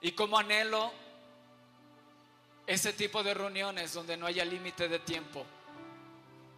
Y 0.00 0.12
como 0.12 0.38
anhelo 0.38 0.92
ese 2.66 2.92
tipo 2.92 3.22
de 3.22 3.34
reuniones 3.34 3.92
donde 3.92 4.16
no 4.16 4.26
haya 4.26 4.44
límite 4.44 4.88
de 4.88 4.98
tiempo, 4.98 5.44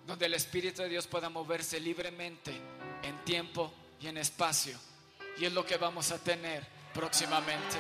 donde 0.07 0.27
el 0.27 0.35
Espíritu 0.35 0.83
de 0.83 0.89
Dios 0.89 1.07
pueda 1.07 1.29
moverse 1.29 1.81
libremente 1.81 2.53
en 3.03 3.25
tiempo 3.25 3.73
y 4.01 4.07
en 4.07 4.19
espacio. 4.19 4.79
Y 5.39 5.45
es 5.45 5.53
lo 5.53 5.67
que 5.67 5.77
vamos 5.77 6.13
a 6.13 6.19
tener 6.19 6.67
próximamente. 6.95 7.77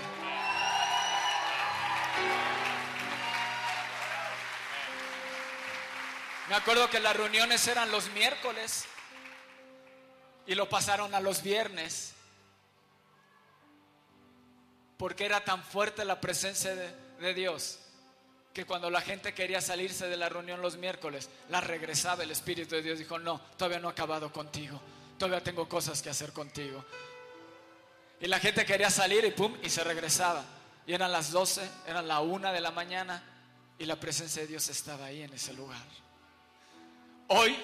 Me 6.48 6.54
acuerdo 6.54 6.88
que 6.88 7.00
las 7.00 7.16
reuniones 7.16 7.66
eran 7.66 7.90
los 7.90 8.08
miércoles 8.10 8.84
y 10.46 10.54
lo 10.54 10.68
pasaron 10.68 11.14
a 11.14 11.20
los 11.20 11.42
viernes. 11.42 12.14
Porque 14.96 15.24
era 15.24 15.44
tan 15.44 15.62
fuerte 15.64 16.04
la 16.04 16.20
presencia 16.20 16.74
de, 16.74 17.34
Dios 17.34 17.80
que 18.52 18.64
cuando 18.64 18.88
la 18.90 19.00
gente 19.00 19.34
quería 19.34 19.60
salirse 19.60 20.06
de 20.06 20.16
la 20.16 20.28
reunión 20.28 20.62
los 20.62 20.76
miércoles, 20.76 21.28
la 21.50 21.60
regresaba 21.60 22.22
el 22.22 22.30
Espíritu 22.30 22.76
de 22.76 22.82
Dios. 22.82 22.98
Dijo, 22.98 23.18
no, 23.18 23.40
todavía 23.58 23.80
no 23.80 23.88
he 23.88 23.92
acabado 23.92 24.32
contigo. 24.32 24.80
Todavía 25.18 25.42
tengo 25.42 25.68
cosas 25.68 26.00
que 26.00 26.10
hacer 26.10 26.32
contigo. 26.32 26.84
Y 28.20 28.28
la 28.28 28.38
gente 28.38 28.64
quería 28.64 28.88
salir 28.88 29.24
y 29.24 29.32
pum, 29.32 29.54
y 29.62 29.68
se 29.68 29.84
regresaba. 29.84 30.44
Y 30.86 30.94
eran 30.94 31.12
las 31.12 31.32
12, 31.32 31.68
eran 31.86 32.06
la 32.08 32.20
una 32.20 32.52
de 32.52 32.60
la 32.60 32.70
mañana 32.70 33.22
y 33.78 33.84
la 33.84 33.96
presencia 33.96 34.42
de 34.42 34.48
Dios 34.48 34.68
estaba 34.68 35.06
ahí 35.06 35.22
en 35.22 35.34
ese 35.34 35.52
lugar. 35.52 36.05
Hoy 37.28 37.56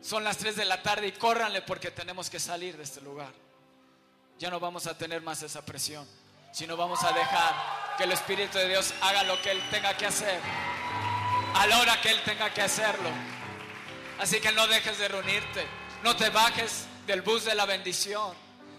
son 0.00 0.22
las 0.22 0.36
3 0.38 0.56
de 0.56 0.64
la 0.64 0.82
tarde 0.82 1.08
y 1.08 1.12
córranle 1.12 1.62
porque 1.62 1.90
tenemos 1.90 2.30
que 2.30 2.38
salir 2.38 2.76
de 2.76 2.84
este 2.84 3.00
lugar. 3.00 3.32
ya 4.38 4.48
no 4.50 4.58
vamos 4.58 4.86
a 4.86 4.96
tener 4.96 5.20
más 5.20 5.42
esa 5.42 5.64
presión, 5.66 6.08
sino 6.52 6.76
vamos 6.76 7.02
a 7.04 7.12
dejar 7.12 7.96
que 7.98 8.04
el 8.04 8.12
Espíritu 8.12 8.56
de 8.56 8.68
Dios 8.68 8.94
haga 9.02 9.22
lo 9.24 9.40
que 9.42 9.50
Él 9.50 9.60
tenga 9.70 9.94
que 9.96 10.06
hacer, 10.06 10.40
a 11.54 11.66
la 11.66 11.78
hora 11.78 12.00
que 12.00 12.10
Él 12.10 12.22
tenga 12.24 12.48
que 12.54 12.62
hacerlo. 12.62 13.10
Así 14.18 14.40
que 14.40 14.52
no 14.52 14.66
dejes 14.66 14.98
de 14.98 15.08
reunirte, 15.08 15.66
no 16.02 16.16
te 16.16 16.30
bajes 16.30 16.86
del 17.06 17.20
bus 17.20 17.44
de 17.44 17.54
la 17.54 17.66
bendición, 17.66 18.34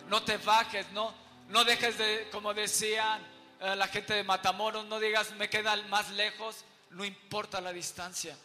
no 0.07 0.23
te 0.23 0.37
bajes, 0.37 0.89
no, 0.93 1.13
no 1.49 1.63
dejes 1.63 1.97
de, 1.97 2.29
como 2.31 2.53
decían 2.53 3.21
eh, 3.59 3.75
la 3.75 3.87
gente 3.87 4.13
de 4.13 4.23
Matamoros, 4.23 4.85
no 4.85 4.99
digas 4.99 5.31
me 5.35 5.49
queda 5.49 5.75
más 5.89 6.09
lejos, 6.11 6.63
no 6.89 7.05
importa 7.05 7.61
la 7.61 7.71
distancia. 7.73 8.35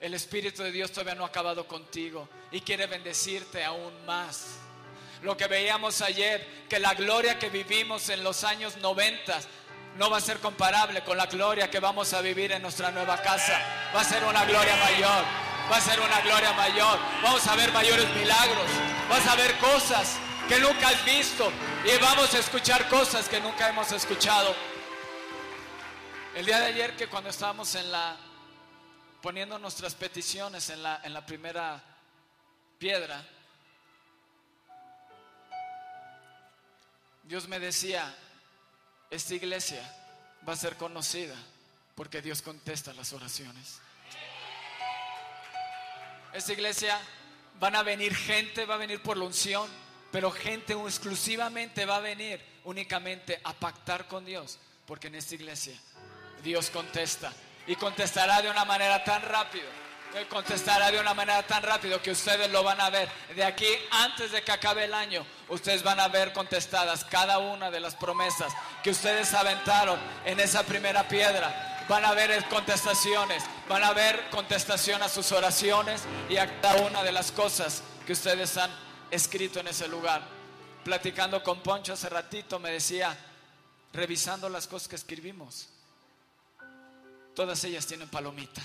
El 0.00 0.14
Espíritu 0.14 0.62
de 0.62 0.72
Dios 0.72 0.92
todavía 0.92 1.14
no 1.14 1.24
ha 1.24 1.28
acabado 1.28 1.66
contigo 1.66 2.28
y 2.50 2.60
quiere 2.60 2.86
bendecirte 2.86 3.64
aún 3.64 3.92
más. 4.04 4.58
Lo 5.22 5.36
que 5.36 5.46
veíamos 5.46 6.02
ayer, 6.02 6.46
que 6.68 6.78
la 6.78 6.94
gloria 6.94 7.38
que 7.38 7.48
vivimos 7.48 8.08
en 8.10 8.22
los 8.22 8.44
años 8.44 8.76
90 8.76 9.40
no 9.96 10.10
va 10.10 10.18
a 10.18 10.20
ser 10.20 10.38
comparable 10.38 11.02
con 11.02 11.16
la 11.16 11.26
gloria 11.26 11.70
que 11.70 11.80
vamos 11.80 12.12
a 12.12 12.20
vivir 12.20 12.52
en 12.52 12.60
nuestra 12.60 12.90
nueva 12.90 13.22
casa. 13.22 13.58
Va 13.94 14.02
a 14.02 14.04
ser 14.04 14.22
una 14.24 14.44
gloria 14.44 14.76
mayor, 14.76 15.24
va 15.72 15.76
a 15.76 15.80
ser 15.80 15.98
una 15.98 16.20
gloria 16.20 16.52
mayor. 16.52 16.98
Vamos 17.22 17.46
a 17.46 17.56
ver 17.56 17.72
mayores 17.72 18.08
milagros, 18.14 18.66
vas 19.08 19.26
a 19.26 19.34
ver 19.36 19.56
cosas 19.56 20.18
que 20.46 20.60
nunca 20.60 20.88
has 20.88 21.04
visto 21.06 21.50
y 21.84 21.98
vamos 22.00 22.34
a 22.34 22.38
escuchar 22.38 22.86
cosas 22.88 23.28
que 23.28 23.40
nunca 23.40 23.70
hemos 23.70 23.90
escuchado. 23.92 24.54
El 26.34 26.44
día 26.44 26.60
de 26.60 26.66
ayer 26.66 26.94
que 26.96 27.06
cuando 27.06 27.30
estábamos 27.30 27.74
en 27.74 27.90
la 27.90 28.14
poniendo 29.26 29.58
nuestras 29.58 29.96
peticiones 29.96 30.70
en 30.70 30.84
la, 30.84 31.00
en 31.02 31.12
la 31.12 31.26
primera 31.26 31.82
piedra, 32.78 33.26
Dios 37.24 37.48
me 37.48 37.58
decía, 37.58 38.16
esta 39.10 39.34
iglesia 39.34 39.82
va 40.48 40.52
a 40.52 40.56
ser 40.56 40.76
conocida 40.76 41.34
porque 41.96 42.22
Dios 42.22 42.40
contesta 42.40 42.92
las 42.92 43.12
oraciones. 43.14 43.80
Esta 46.32 46.52
iglesia 46.52 46.96
van 47.58 47.74
a 47.74 47.82
venir 47.82 48.14
gente, 48.14 48.64
va 48.64 48.76
a 48.76 48.78
venir 48.78 49.02
por 49.02 49.16
la 49.16 49.24
unción, 49.24 49.68
pero 50.12 50.30
gente 50.30 50.74
exclusivamente 50.74 51.84
va 51.84 51.96
a 51.96 52.00
venir 52.00 52.40
únicamente 52.62 53.40
a 53.42 53.54
pactar 53.54 54.06
con 54.06 54.24
Dios, 54.24 54.60
porque 54.86 55.08
en 55.08 55.16
esta 55.16 55.34
iglesia 55.34 55.76
Dios 56.44 56.70
contesta 56.70 57.32
y 57.66 57.76
contestará 57.76 58.42
de 58.42 58.50
una 58.50 58.64
manera 58.64 59.02
tan 59.04 59.22
rápido. 59.22 59.66
Contestará 60.30 60.90
de 60.90 60.98
una 60.98 61.12
manera 61.12 61.42
tan 61.42 61.62
rápido 61.62 62.00
que 62.00 62.10
ustedes 62.10 62.50
lo 62.50 62.62
van 62.62 62.80
a 62.80 62.88
ver. 62.88 63.08
De 63.34 63.44
aquí, 63.44 63.68
antes 63.90 64.32
de 64.32 64.42
que 64.42 64.52
acabe 64.52 64.84
el 64.84 64.94
año, 64.94 65.26
ustedes 65.48 65.82
van 65.82 66.00
a 66.00 66.08
ver 66.08 66.32
contestadas 66.32 67.04
cada 67.04 67.38
una 67.38 67.70
de 67.70 67.80
las 67.80 67.94
promesas 67.96 68.52
que 68.82 68.90
ustedes 68.90 69.34
aventaron 69.34 69.98
en 70.24 70.40
esa 70.40 70.62
primera 70.62 71.06
piedra. 71.06 71.84
Van 71.88 72.04
a 72.04 72.14
ver 72.14 72.44
contestaciones, 72.48 73.44
van 73.68 73.84
a 73.84 73.92
ver 73.92 74.30
contestación 74.30 75.02
a 75.02 75.08
sus 75.08 75.32
oraciones 75.32 76.02
y 76.30 76.38
a 76.38 76.60
cada 76.60 76.80
una 76.80 77.02
de 77.02 77.12
las 77.12 77.30
cosas 77.30 77.82
que 78.06 78.12
ustedes 78.14 78.56
han 78.56 78.70
escrito 79.10 79.60
en 79.60 79.68
ese 79.68 79.86
lugar. 79.86 80.22
Platicando 80.82 81.42
con 81.42 81.60
Poncho 81.60 81.92
hace 81.92 82.08
ratito 82.08 82.58
me 82.58 82.70
decía, 82.70 83.16
revisando 83.92 84.48
las 84.48 84.66
cosas 84.66 84.88
que 84.88 84.96
escribimos, 84.96 85.68
todas 87.36 87.62
ellas 87.64 87.86
tienen 87.86 88.08
palomita. 88.08 88.62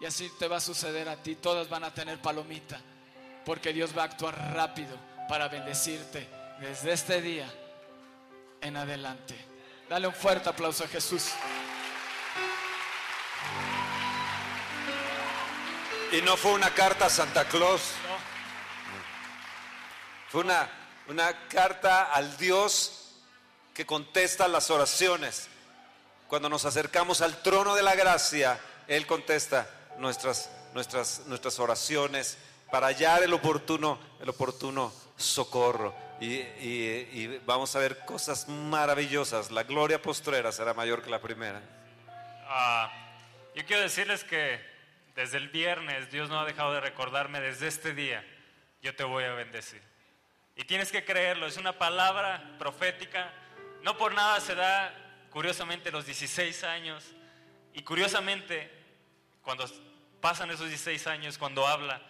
Y 0.00 0.06
así 0.06 0.30
te 0.38 0.48
va 0.48 0.56
a 0.56 0.60
suceder 0.60 1.08
a 1.08 1.16
ti, 1.16 1.34
todas 1.34 1.68
van 1.68 1.84
a 1.84 1.92
tener 1.92 2.22
palomita, 2.22 2.80
porque 3.44 3.72
Dios 3.72 3.96
va 3.96 4.02
a 4.02 4.06
actuar 4.06 4.54
rápido 4.54 4.96
para 5.28 5.48
bendecirte 5.48 6.26
desde 6.60 6.92
este 6.92 7.20
día 7.20 7.52
en 8.60 8.76
adelante. 8.76 9.36
Dale 9.88 10.06
un 10.06 10.14
fuerte 10.14 10.48
aplauso 10.48 10.84
a 10.84 10.88
Jesús. 10.88 11.30
Y 16.12 16.22
no 16.22 16.36
fue 16.36 16.52
una 16.52 16.70
carta 16.70 17.06
a 17.06 17.10
Santa 17.10 17.46
Claus. 17.46 17.92
Fue 20.28 20.42
una, 20.42 20.70
una 21.08 21.48
carta 21.48 22.12
al 22.12 22.36
Dios 22.36 23.16
que 23.74 23.86
contesta 23.86 24.46
las 24.46 24.70
oraciones. 24.70 25.48
Cuando 26.32 26.48
nos 26.48 26.64
acercamos 26.64 27.20
al 27.20 27.42
trono 27.42 27.74
de 27.74 27.82
la 27.82 27.94
gracia, 27.94 28.58
Él 28.88 29.06
contesta 29.06 29.68
nuestras, 29.98 30.50
nuestras, 30.72 31.26
nuestras 31.26 31.58
oraciones 31.58 32.38
para 32.70 32.86
hallar 32.86 33.22
el 33.22 33.34
oportuno, 33.34 34.00
el 34.18 34.30
oportuno 34.30 34.94
socorro. 35.18 35.94
Y, 36.22 36.36
y- 36.36 37.08
y 37.12 37.40
vamos 37.44 37.76
a 37.76 37.80
ver 37.80 37.98
cosas 38.06 38.48
maravillosas. 38.48 39.50
La 39.50 39.64
gloria 39.64 40.00
postrera 40.00 40.52
será 40.52 40.72
mayor 40.72 41.02
que 41.02 41.10
la 41.10 41.20
primera. 41.20 41.60
Ah, 42.48 42.90
yo 43.54 43.66
quiero 43.66 43.82
decirles 43.82 44.24
que 44.24 44.58
desde 45.14 45.36
el 45.36 45.50
viernes 45.50 46.10
Dios 46.10 46.30
no 46.30 46.40
ha 46.40 46.46
dejado 46.46 46.72
de 46.72 46.80
recordarme 46.80 47.42
desde 47.42 47.68
este 47.68 47.92
día, 47.92 48.24
yo 48.80 48.96
te 48.96 49.04
voy 49.04 49.24
a 49.24 49.34
bendecir. 49.34 49.82
Y 50.56 50.64
tienes 50.64 50.90
que 50.90 51.04
creerlo, 51.04 51.44
es 51.46 51.58
una 51.58 51.74
palabra 51.78 52.56
profética. 52.58 53.30
No 53.82 53.98
por 53.98 54.14
nada 54.14 54.40
se 54.40 54.54
da, 54.54 54.94
curiosamente, 55.32 55.90
los 55.90 56.06
16 56.06 56.64
años. 56.64 57.04
Y 57.74 57.82
curiosamente, 57.82 58.70
cuando 59.42 59.66
pasan 60.20 60.50
esos 60.50 60.68
16 60.68 61.06
años, 61.08 61.38
cuando 61.38 61.66
habla 61.66 62.00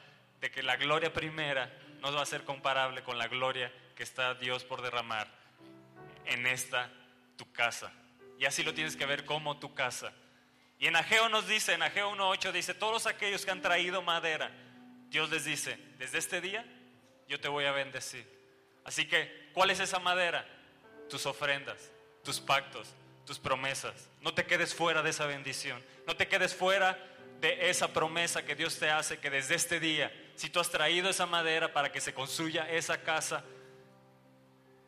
de 0.40 0.50
que 0.50 0.62
la 0.62 0.76
gloria 0.76 1.12
primera 1.12 1.72
no 2.00 2.12
va 2.12 2.22
a 2.22 2.26
ser 2.26 2.44
comparable 2.44 3.02
con 3.02 3.16
la 3.16 3.28
gloria 3.28 3.72
que 3.94 4.02
está 4.02 4.35
Dios 4.35 4.64
por 4.64 4.82
derramar 4.82 5.28
en 6.26 6.46
esta 6.46 6.90
tu 7.37 7.50
casa. 7.52 7.92
Y 8.38 8.44
así 8.44 8.62
lo 8.62 8.74
tienes 8.74 8.96
que 8.96 9.06
ver 9.06 9.24
como 9.24 9.58
tu 9.58 9.72
casa. 9.74 10.12
Y 10.78 10.88
en 10.88 10.96
Ageo 10.96 11.28
nos 11.28 11.46
dice, 11.46 11.74
en 11.74 11.82
Ageo 11.82 12.12
1.8 12.12 12.50
dice, 12.50 12.74
todos 12.74 13.06
aquellos 13.06 13.44
que 13.44 13.52
han 13.52 13.62
traído 13.62 14.02
madera, 14.02 14.50
Dios 15.08 15.30
les 15.30 15.44
dice, 15.44 15.78
desde 15.98 16.18
este 16.18 16.40
día 16.40 16.66
yo 17.28 17.38
te 17.40 17.48
voy 17.48 17.66
a 17.66 17.72
bendecir. 17.72 18.26
Así 18.85 19.06
que, 19.06 19.50
¿cuál 19.52 19.70
es 19.70 19.78
esa 19.78 20.00
madera? 20.00 20.44
Tus 21.08 21.24
ofrendas, 21.26 21.92
tus 22.24 22.40
pactos, 22.40 22.96
tus 23.24 23.38
promesas. 23.38 24.08
No 24.20 24.35
te 24.35 24.44
quedes 24.44 24.74
fuera 24.74 25.02
de 25.02 25.11
esa 25.11 25.26
bendición. 25.26 25.82
No 26.06 26.16
te 26.16 26.28
quedes 26.28 26.54
fuera 26.54 26.98
de 27.40 27.70
esa 27.70 27.88
promesa 27.88 28.44
que 28.44 28.54
Dios 28.54 28.78
te 28.78 28.90
hace, 28.90 29.18
que 29.18 29.30
desde 29.30 29.56
este 29.56 29.80
día, 29.80 30.12
si 30.37 30.48
tú 30.48 30.61
has 30.61 30.70
traído 30.70 31.11
esa 31.11 31.26
madera 31.26 31.72
para 31.72 31.90
que 31.90 32.00
se 32.00 32.14
construya 32.14 32.70
esa 32.70 33.02
casa, 33.02 33.44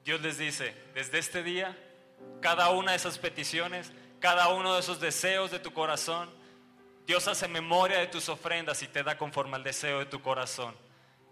Dios 0.05 0.21
les 0.21 0.39
dice, 0.39 0.75
desde 0.95 1.19
este 1.19 1.43
día, 1.43 1.77
cada 2.41 2.71
una 2.71 2.93
de 2.93 2.99
esas 2.99 3.19
peticiones, 3.19 3.91
cada 4.21 4.49
uno 4.49 4.75
de 4.75 4.81
esos 4.81 5.01
deseos 5.01 5.51
de 5.51 5.59
tu 5.59 5.73
corazón, 5.73 6.31
Dios 7.07 7.27
hace 7.29 7.49
memoria 7.49 7.99
de 7.99 8.07
tus 8.07 8.29
ofrendas 8.29 8.83
y 8.83 8.87
te 8.87 9.03
da 9.03 9.19
conforme 9.19 9.57
al 9.57 9.65
deseo 9.65 9.99
de 9.99 10.07
tu 10.07 10.23
corazón. 10.23 10.75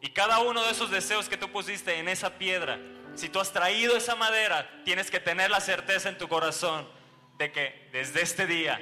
Y 0.01 0.11
cada 0.11 0.41
uno 0.41 0.65
de 0.65 0.73
esos 0.73 0.91
deseos 0.91 1.29
que 1.29 1.37
tú 1.37 1.51
pusiste 1.51 1.99
en 1.99 2.09
esa 2.09 2.31
piedra, 2.31 2.81
si 3.15 3.29
tú 3.29 3.41
has 3.41 3.53
traído 3.53 3.97
esa 3.97 4.15
madera, 4.15 4.83
tienes 4.85 5.11
que 5.11 5.21
tener 5.21 5.51
la 5.51 5.61
certeza 5.61 6.09
en 6.09 6.19
tu 6.19 6.29
corazón 6.29 6.89
de 7.39 7.53
que 7.53 7.89
desde 7.93 8.23
este 8.23 8.47
día 8.47 8.81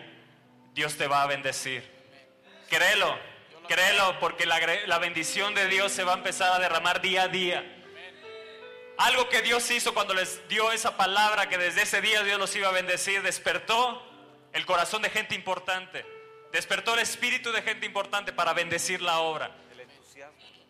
Dios 0.72 0.96
te 0.96 1.06
va 1.06 1.22
a 1.22 1.26
bendecir. 1.26 1.82
Créelo, 2.68 3.18
créelo, 3.68 4.18
porque 4.20 4.46
la, 4.46 4.60
la 4.86 4.98
bendición 4.98 5.54
de 5.54 5.66
Dios 5.66 5.92
se 5.92 6.04
va 6.04 6.14
a 6.14 6.16
empezar 6.16 6.52
a 6.52 6.58
derramar 6.58 7.00
día 7.00 7.24
a 7.24 7.28
día. 7.28 7.76
Algo 8.98 9.28
que 9.28 9.42
Dios 9.42 9.70
hizo 9.70 9.94
cuando 9.94 10.14
les 10.14 10.46
dio 10.48 10.70
esa 10.72 10.96
palabra, 10.96 11.48
que 11.48 11.56
desde 11.56 11.82
ese 11.82 12.00
día 12.00 12.22
Dios 12.22 12.38
los 12.38 12.54
iba 12.54 12.68
a 12.68 12.72
bendecir, 12.72 13.22
despertó 13.22 14.06
el 14.52 14.66
corazón 14.66 15.02
de 15.02 15.10
gente 15.10 15.34
importante, 15.34 16.04
despertó 16.52 16.94
el 16.94 17.00
espíritu 17.00 17.50
de 17.50 17.62
gente 17.62 17.86
importante 17.86 18.32
para 18.32 18.52
bendecir 18.52 19.00
la 19.00 19.20
obra. 19.20 19.56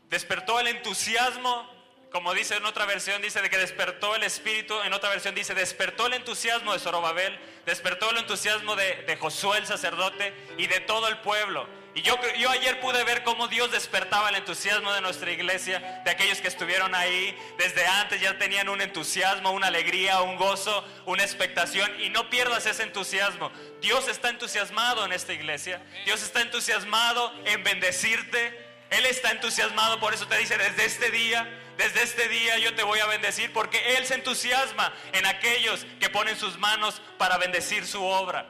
Despertó 0.09 0.61
el 0.61 0.68
entusiasmo, 0.68 1.79
como 2.12 2.35
dice 2.35 2.57
en 2.57 2.64
otra 2.66 2.87
versión, 2.87 3.23
dice 3.23 3.40
de 3.40 3.51
que 3.51 3.59
despertó 3.59 4.16
el 4.16 4.23
espíritu, 4.23 4.81
en 4.83 4.92
otra 4.92 5.11
versión 5.11 5.35
dice, 5.35 5.55
despertó 5.55 6.07
el 6.07 6.14
entusiasmo 6.14 6.73
de 6.73 6.79
Zorobabel, 6.79 7.38
despertó 7.66 8.11
el 8.11 8.18
entusiasmo 8.18 8.75
de, 8.77 9.05
de 9.07 9.16
Josué 9.16 9.59
el 9.59 9.66
sacerdote 9.66 10.35
y 10.59 10.66
de 10.66 10.81
todo 10.81 11.09
el 11.09 11.18
pueblo. 11.18 11.66
Y 11.94 12.03
yo, 12.03 12.16
yo 12.38 12.51
ayer 12.51 12.79
pude 12.81 13.03
ver 13.03 13.25
cómo 13.25 13.49
Dios 13.49 13.73
despertaba 13.73 14.29
el 14.29 14.37
entusiasmo 14.37 14.92
de 14.92 15.01
nuestra 15.01 15.33
iglesia, 15.33 16.03
de 16.05 16.11
aquellos 16.11 16.40
que 16.40 16.46
estuvieron 16.46 16.94
ahí 16.94 17.37
desde 17.59 17.85
antes, 17.85 18.20
ya 18.20 18.38
tenían 18.38 18.68
un 18.68 18.81
entusiasmo, 18.81 19.51
una 19.51 19.66
alegría, 19.66 20.20
un 20.20 20.37
gozo, 20.37 20.85
una 21.07 21.25
expectación. 21.25 21.90
Y 22.01 22.11
no 22.11 22.31
pierdas 22.31 22.66
ese 22.66 22.85
entusiasmo. 22.85 23.51
Dios 23.81 24.07
está 24.07 24.31
entusiasmado 24.31 25.05
en 25.05 25.12
esta 25.12 25.33
iglesia. 25.33 25.83
Dios 26.05 26.23
está 26.23 26.42
entusiasmado 26.42 27.33
en 27.44 27.64
bendecirte. 27.64 28.70
Él 28.90 29.07
está 29.07 29.33
entusiasmado, 29.33 29.99
por 29.99 30.14
eso 30.14 30.27
te 30.29 30.37
dice, 30.38 30.59
desde 30.59 30.85
este 30.85 31.11
día, 31.11 31.49
desde 31.80 32.02
este 32.02 32.28
día 32.28 32.58
yo 32.58 32.74
te 32.74 32.82
voy 32.82 33.00
a 33.00 33.06
bendecir, 33.06 33.54
porque 33.54 33.96
Él 33.96 34.04
se 34.04 34.14
entusiasma 34.14 34.92
en 35.14 35.24
aquellos 35.24 35.86
que 35.98 36.10
ponen 36.10 36.36
sus 36.36 36.58
manos 36.58 37.00
para 37.16 37.38
bendecir 37.38 37.86
su 37.86 38.04
obra. 38.04 38.46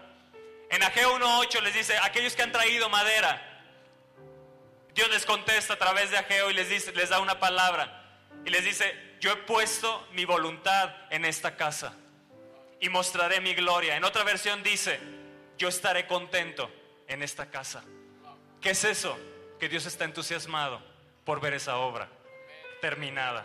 En 0.68 0.82
Ageo 0.82 1.16
1.8 1.16 1.62
les 1.62 1.74
dice, 1.74 1.96
aquellos 1.98 2.34
que 2.34 2.42
han 2.42 2.50
traído 2.50 2.88
madera, 2.88 3.40
Dios 4.94 5.08
les 5.10 5.24
contesta 5.24 5.74
a 5.74 5.78
través 5.78 6.10
de 6.10 6.18
Ageo 6.18 6.50
y 6.50 6.54
les, 6.54 6.68
dice, 6.68 6.92
les 6.92 7.08
da 7.08 7.20
una 7.20 7.38
palabra. 7.38 8.04
Y 8.44 8.50
les 8.50 8.64
dice, 8.64 8.92
yo 9.20 9.30
he 9.30 9.36
puesto 9.36 10.08
mi 10.12 10.24
voluntad 10.24 10.92
en 11.10 11.24
esta 11.24 11.54
casa 11.56 11.94
y 12.80 12.88
mostraré 12.88 13.40
mi 13.40 13.54
gloria. 13.54 13.94
En 13.94 14.02
otra 14.02 14.24
versión 14.24 14.64
dice, 14.64 14.98
yo 15.56 15.68
estaré 15.68 16.08
contento 16.08 16.68
en 17.06 17.22
esta 17.22 17.48
casa. 17.48 17.84
¿Qué 18.60 18.70
es 18.70 18.82
eso? 18.82 19.16
Que 19.60 19.68
Dios 19.68 19.86
está 19.86 20.04
entusiasmado 20.04 20.82
por 21.24 21.40
ver 21.40 21.54
esa 21.54 21.76
obra 21.76 22.08
terminada. 22.80 23.44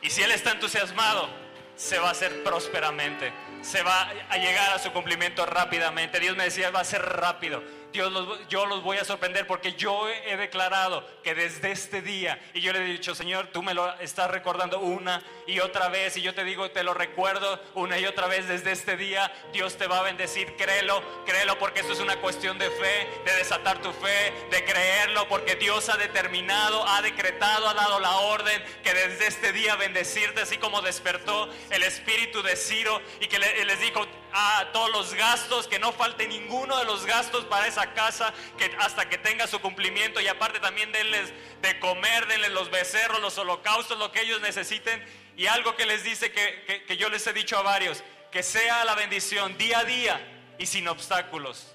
Y 0.00 0.10
si 0.10 0.22
Él 0.22 0.32
está 0.32 0.52
entusiasmado, 0.52 1.28
se 1.76 1.98
va 1.98 2.08
a 2.08 2.12
hacer 2.12 2.42
prósperamente, 2.42 3.32
se 3.62 3.82
va 3.82 4.10
a 4.28 4.36
llegar 4.36 4.72
a 4.72 4.78
su 4.78 4.92
cumplimiento 4.92 5.46
rápidamente. 5.46 6.20
Dios 6.20 6.36
me 6.36 6.44
decía, 6.44 6.70
va 6.70 6.80
a 6.80 6.84
ser 6.84 7.02
rápido. 7.02 7.62
Dios 7.92 8.12
yo 8.48 8.66
los 8.66 8.82
voy 8.82 8.96
a 8.96 9.04
sorprender 9.04 9.46
porque 9.46 9.74
yo 9.74 10.08
he 10.08 10.36
declarado 10.36 11.06
que 11.22 11.34
desde 11.34 11.70
este 11.72 12.02
día, 12.02 12.40
y 12.54 12.60
yo 12.60 12.72
le 12.72 12.80
he 12.80 12.84
dicho, 12.84 13.14
Señor, 13.14 13.48
tú 13.52 13.62
me 13.62 13.74
lo 13.74 13.92
estás 14.00 14.30
recordando 14.30 14.80
una 14.80 15.22
y 15.46 15.60
otra 15.60 15.88
vez, 15.88 16.16
y 16.16 16.22
yo 16.22 16.34
te 16.34 16.42
digo, 16.44 16.70
te 16.70 16.82
lo 16.82 16.94
recuerdo 16.94 17.60
una 17.74 17.98
y 17.98 18.06
otra 18.06 18.26
vez 18.26 18.48
desde 18.48 18.72
este 18.72 18.96
día, 18.96 19.30
Dios 19.52 19.76
te 19.76 19.86
va 19.86 19.98
a 19.98 20.02
bendecir, 20.02 20.56
créelo, 20.56 21.02
créelo 21.26 21.58
porque 21.58 21.80
esto 21.80 21.92
es 21.92 22.00
una 22.00 22.16
cuestión 22.16 22.58
de 22.58 22.70
fe, 22.70 23.08
de 23.24 23.36
desatar 23.36 23.80
tu 23.82 23.92
fe, 23.92 24.32
de 24.50 24.64
creerlo, 24.64 25.28
porque 25.28 25.56
Dios 25.56 25.88
ha 25.88 25.96
determinado, 25.96 26.86
ha 26.88 27.02
decretado, 27.02 27.68
ha 27.68 27.74
dado 27.74 28.00
la 28.00 28.16
orden 28.16 28.62
que 28.82 28.94
desde 28.94 29.26
este 29.26 29.52
día 29.52 29.76
bendecirte, 29.76 30.40
así 30.40 30.56
como 30.56 30.80
despertó 30.82 31.48
el 31.70 31.82
espíritu 31.82 32.42
de 32.42 32.56
Ciro 32.56 33.00
y 33.20 33.26
que 33.26 33.38
le- 33.38 33.64
les 33.64 33.80
dijo 33.80 34.06
a 34.32 34.70
todos 34.72 34.90
los 34.90 35.14
gastos, 35.14 35.66
que 35.68 35.78
no 35.78 35.92
falte 35.92 36.26
ninguno 36.26 36.78
de 36.78 36.84
los 36.84 37.04
gastos 37.06 37.44
para 37.46 37.66
esa 37.66 37.92
casa, 37.94 38.32
que 38.58 38.74
hasta 38.78 39.08
que 39.08 39.18
tenga 39.18 39.46
su 39.46 39.60
cumplimiento 39.60 40.20
y 40.20 40.28
aparte 40.28 40.60
también 40.60 40.90
denles 40.92 41.32
de 41.60 41.78
comer, 41.80 42.26
denles 42.26 42.52
los 42.52 42.70
becerros, 42.70 43.20
los 43.20 43.36
holocaustos, 43.38 43.98
lo 43.98 44.10
que 44.12 44.22
ellos 44.22 44.40
necesiten. 44.40 45.04
Y 45.36 45.46
algo 45.46 45.76
que 45.76 45.86
les 45.86 46.04
dice 46.04 46.30
que, 46.32 46.64
que- 46.66 46.84
que 46.84 46.96
yo 46.96 47.08
les 47.08 47.26
he 47.26 47.32
dicho 47.32 47.56
a 47.58 47.62
varios, 47.62 48.02
que 48.30 48.42
sea 48.42 48.84
la 48.84 48.94
bendición 48.94 49.56
día 49.58 49.80
a 49.80 49.84
día 49.84 50.54
y 50.58 50.66
sin 50.66 50.88
obstáculos. 50.88 51.74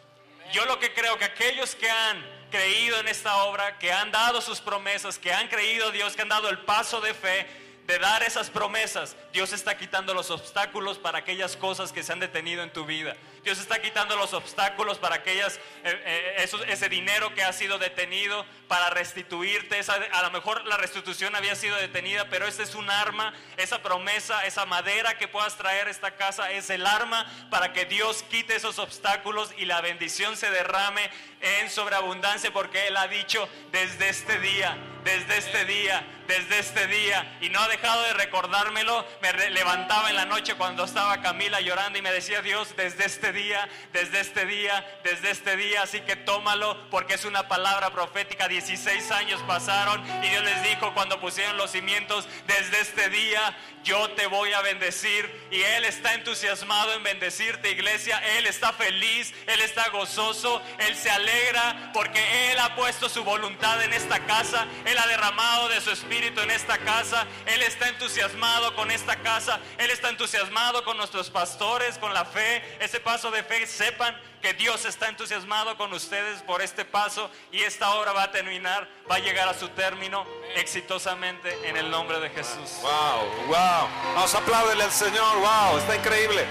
Yo 0.54 0.65
lo 0.65 0.80
que 0.80 0.93
creo 0.93 1.17
que 1.17 1.26
aquellos 1.26 1.76
que 1.76 1.89
han 1.89 2.26
creído 2.50 3.00
en 3.00 3.08
esta 3.08 3.43
obra, 3.43 3.78
que 3.78 3.91
han 3.91 4.12
dado 4.12 4.41
sus 4.41 4.62
promesas, 4.62 5.20
que 5.20 5.34
han 5.34 5.48
creído 5.50 5.89
a 5.89 5.91
Dios, 5.91 6.15
que 6.15 6.22
han 6.22 6.30
dado 6.30 6.50
el 6.50 6.60
paso 6.60 7.02
de 7.02 7.13
fe, 7.13 7.46
de 7.88 7.97
dar 8.00 8.21
esas 8.21 8.50
promesas, 8.50 9.15
Dios 9.32 9.54
está 9.54 9.78
quitando 9.78 10.13
los 10.13 10.30
obstáculos 10.30 10.97
para 10.97 11.19
aquellas 11.19 11.56
cosas 11.56 11.93
que 11.93 12.04
se 12.04 12.12
han 12.12 12.19
detenido 12.19 12.62
en 12.62 12.71
tu 12.71 12.86
vida. 12.86 13.15
Dios 13.45 13.60
está 13.60 13.82
quitando 13.82 14.17
los 14.17 14.34
obstáculos 14.34 14.97
para 15.00 15.15
aquellas, 15.15 15.56
eh, 15.86 16.43
eh, 16.45 16.50
ese 16.67 16.89
dinero 16.89 17.34
que 17.34 17.43
ha 17.43 17.54
sido 17.54 17.80
detenido, 17.80 18.45
para 18.67 18.89
restituirte. 18.89 19.80
Esa- 19.80 19.93
a 20.12 20.21
lo 20.23 20.32
mejor 20.32 20.65
la 20.65 20.76
restitución 20.76 21.34
había 21.38 21.56
sido 21.56 21.78
detenida, 21.78 22.28
pero 22.30 22.45
esta 22.45 22.62
es 22.63 22.76
un 22.76 22.89
arma, 22.89 23.34
esa 23.56 23.82
promesa, 23.82 24.45
esa 24.45 24.65
madera 24.65 25.17
que 25.17 25.30
puedas 25.30 25.56
traer 25.56 25.88
a 25.88 25.91
esta 25.91 26.17
casa 26.17 26.52
es 26.52 26.69
el 26.69 26.86
arma 26.86 27.26
para 27.50 27.71
que 27.71 27.86
Dios 27.86 28.23
quite 28.30 28.58
esos 28.58 28.80
obstáculos 28.80 29.52
y 29.58 29.63
la 29.63 29.80
bendición 29.80 30.36
se 30.36 30.50
derrame 30.52 31.10
en 31.41 31.69
sobreabundancia, 31.69 32.52
porque 32.52 32.88
Él 32.88 32.97
ha 32.97 33.08
dicho 33.08 33.47
desde 33.71 34.10
este 34.10 34.39
día, 34.39 34.78
desde 35.04 35.38
este 35.38 35.65
día, 35.65 36.06
desde 36.28 36.60
este 36.60 36.88
día, 36.88 37.38
y 37.41 37.50
no 37.50 37.60
ha 37.60 37.67
dejado 37.67 38.04
de 38.04 38.13
recordármelo. 38.13 39.06
Me 39.21 39.32
levantaba 39.52 40.10
en 40.10 40.15
la 40.15 40.26
noche 40.26 40.56
cuando 40.56 40.84
estaba 40.84 41.21
Camila 41.21 41.62
llorando 41.62 41.97
y 41.97 42.02
me 42.02 42.12
decía 42.12 42.41
Dios, 42.41 42.76
desde 42.76 43.06
este 43.06 43.32
día, 43.32 43.69
desde 43.93 44.19
este 44.19 44.45
día, 44.45 44.86
desde 45.04 45.32
este 45.32 45.56
día, 45.56 45.84
así 45.84 46.02
que 46.02 46.15
tómalo, 46.15 46.89
porque 46.89 47.13
es 47.13 47.26
una 47.26 47.47
palabra 47.47 47.91
profética. 47.91 48.47
16 48.47 49.12
años 49.12 49.41
pasaron 49.47 50.04
y 50.23 50.30
Dios 50.30 50.43
les 50.43 50.63
dijo 50.63 50.93
cuando 50.93 51.21
pusieron 51.21 51.58
los 51.58 51.71
cimientos, 51.71 52.28
desde 52.47 52.82
este 52.82 53.10
día 53.10 53.56
yo 53.88 54.10
te 54.12 54.28
voy 54.28 54.52
a 54.52 54.62
bendecir. 54.62 55.47
Y 55.50 55.62
Él 55.62 55.86
está 55.86 56.13
entusiasmado 56.13 56.93
en 56.93 57.04
bendecirte 57.04 57.71
iglesia, 57.71 58.19
Él 58.38 58.45
está 58.45 58.73
feliz, 58.73 59.34
Él 59.47 59.62
está 59.62 59.89
gozoso, 59.89 60.62
Él 60.80 60.95
se 60.95 61.10
alegra 61.10 61.91
porque 61.93 62.52
Él 62.52 62.60
ha 62.60 62.76
puesto 62.76 63.08
su 63.08 63.23
voluntad 63.23 63.82
en 63.82 63.93
esta 63.93 64.19
casa, 64.26 64.67
Él 64.86 64.97
ha 64.97 65.08
derramado 65.08 65.69
de 65.69 65.80
su 65.80 65.91
espíritu 65.91 66.41
en 66.41 66.52
esta 66.52 66.78
casa, 66.80 67.26
Él 67.45 67.62
está 67.63 67.88
entusiasmado 67.88 68.76
con 68.76 68.91
esta 68.91 69.15
casa, 69.21 69.60
Él 69.78 69.89
está 69.89 70.10
entusiasmado 70.10 70.84
con 70.84 70.97
nuestros 70.97 71.30
pastores, 71.30 71.97
con 71.97 72.13
la 72.13 72.26
fe, 72.26 72.62
ese 72.82 73.00
paso 73.00 73.32
de 73.32 73.43
fe, 73.43 73.65
sepan 73.65 74.15
que 74.41 74.54
Dios 74.54 74.86
está 74.86 75.10
entusiasmado 75.10 75.78
con 75.78 75.93
ustedes 75.93 76.41
por 76.43 76.62
este 76.62 76.86
paso 76.86 77.30
y 77.52 77.62
esta 77.62 77.95
obra 77.95 78.12
va 78.13 78.23
a 78.23 78.32
terminar, 78.32 78.88
va 79.10 79.15
a 79.15 79.19
llegar 79.19 79.47
a 79.47 79.54
su 79.54 79.69
término 79.69 80.26
exitosamente 80.56 81.67
en 81.67 81.78
el 81.78 81.89
nombre 81.89 82.19
de 82.19 82.30
Jesús. 82.30 82.80
Wow, 82.82 83.47
wow. 83.47 83.88
Vamos 84.15 84.34
a 84.34 84.38
aplaudirle 84.38 84.84
al 84.84 84.91
Señor. 84.91 85.38
Wow, 85.38 85.80
está 85.80 85.95
increíble. 85.95 86.45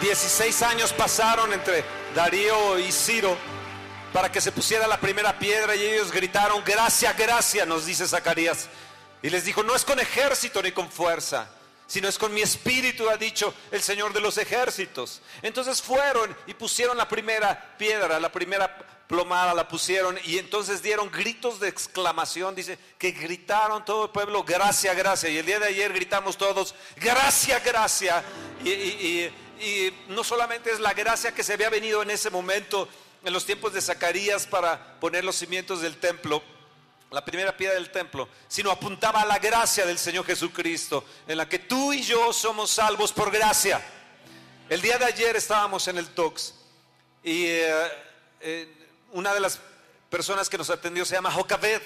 16 0.00 0.62
años 0.62 0.92
pasaron 0.92 1.52
entre 1.52 1.84
Darío 2.14 2.78
y 2.78 2.92
Ciro 2.92 3.36
para 4.12 4.30
que 4.30 4.40
se 4.40 4.52
pusiera 4.52 4.86
la 4.86 4.98
primera 4.98 5.38
piedra 5.38 5.74
y 5.74 5.82
ellos 5.82 6.12
gritaron, 6.12 6.62
gracias, 6.64 7.16
gracias, 7.16 7.66
nos 7.66 7.86
dice 7.86 8.06
Zacarías. 8.06 8.68
Y 9.22 9.30
les 9.30 9.44
dijo, 9.44 9.62
no 9.62 9.74
es 9.74 9.84
con 9.84 9.98
ejército 9.98 10.62
ni 10.62 10.70
con 10.70 10.88
fuerza, 10.90 11.48
sino 11.86 12.08
es 12.08 12.18
con 12.18 12.32
mi 12.34 12.40
espíritu, 12.42 13.08
ha 13.10 13.16
dicho 13.16 13.52
el 13.70 13.82
Señor 13.82 14.12
de 14.12 14.20
los 14.20 14.38
ejércitos. 14.38 15.20
Entonces 15.42 15.82
fueron 15.82 16.34
y 16.46 16.54
pusieron 16.54 16.96
la 16.96 17.08
primera 17.08 17.76
piedra, 17.78 18.18
la 18.20 18.30
primera 18.32 18.78
plomada 19.06 19.52
la 19.52 19.68
pusieron 19.68 20.18
y 20.24 20.38
entonces 20.38 20.80
dieron 20.82 21.10
gritos 21.10 21.60
de 21.60 21.68
exclamación, 21.68 22.54
dice 22.54 22.78
que 22.98 23.10
gritaron 23.12 23.84
todo 23.84 24.04
el 24.06 24.10
pueblo, 24.10 24.42
gracias, 24.44 24.96
gracias. 24.96 25.30
Y 25.32 25.38
el 25.38 25.44
día 25.46 25.58
de 25.60 25.66
ayer 25.66 25.92
gritamos 25.92 26.38
todos. 26.38 26.74
Y, 28.64 28.70
y- 28.70 28.72
y- 29.30 29.44
y 29.64 29.94
no 30.08 30.24
solamente 30.24 30.72
es 30.72 30.80
la 30.80 30.94
gracia 30.94 31.32
que 31.32 31.44
se 31.44 31.52
había 31.52 31.70
venido 31.70 32.02
en 32.02 32.10
ese 32.10 32.28
momento, 32.30 32.88
en 33.22 33.32
los 33.32 33.46
tiempos 33.46 33.72
de 33.72 33.80
Zacarías 33.80 34.46
para 34.46 34.98
poner 35.00 35.24
los 35.24 35.36
cimientos 35.36 35.80
del 35.80 35.96
templo, 35.98 36.42
la 37.14 37.24
primera 37.24 37.56
piedra 37.56 37.76
del 37.76 37.92
templo, 37.92 38.28
sino 38.48 38.72
apuntaba 38.72 39.22
a 39.22 39.24
la 39.24 39.38
gracia 39.38 39.86
del 39.86 39.98
Señor 39.98 40.26
Jesucristo, 40.26 41.04
en 41.28 41.38
la 41.38 41.48
que 41.48 41.60
tú 41.60 41.92
y 41.92 42.02
yo 42.02 42.32
somos 42.32 42.72
salvos 42.72 43.12
por 43.12 43.30
gracia. 43.30 43.80
El 44.68 44.82
día 44.82 44.98
de 44.98 45.04
ayer 45.04 45.36
estábamos 45.36 45.86
en 45.86 45.98
el 45.98 46.08
Tox 46.08 46.54
y 47.22 47.44
eh, 47.44 47.88
eh, 48.40 48.68
una 49.12 49.32
de 49.32 49.38
las 49.38 49.60
personas 50.10 50.48
que 50.48 50.58
nos 50.58 50.70
atendió 50.70 51.04
se 51.04 51.14
llama 51.14 51.30
Jocabed. 51.30 51.80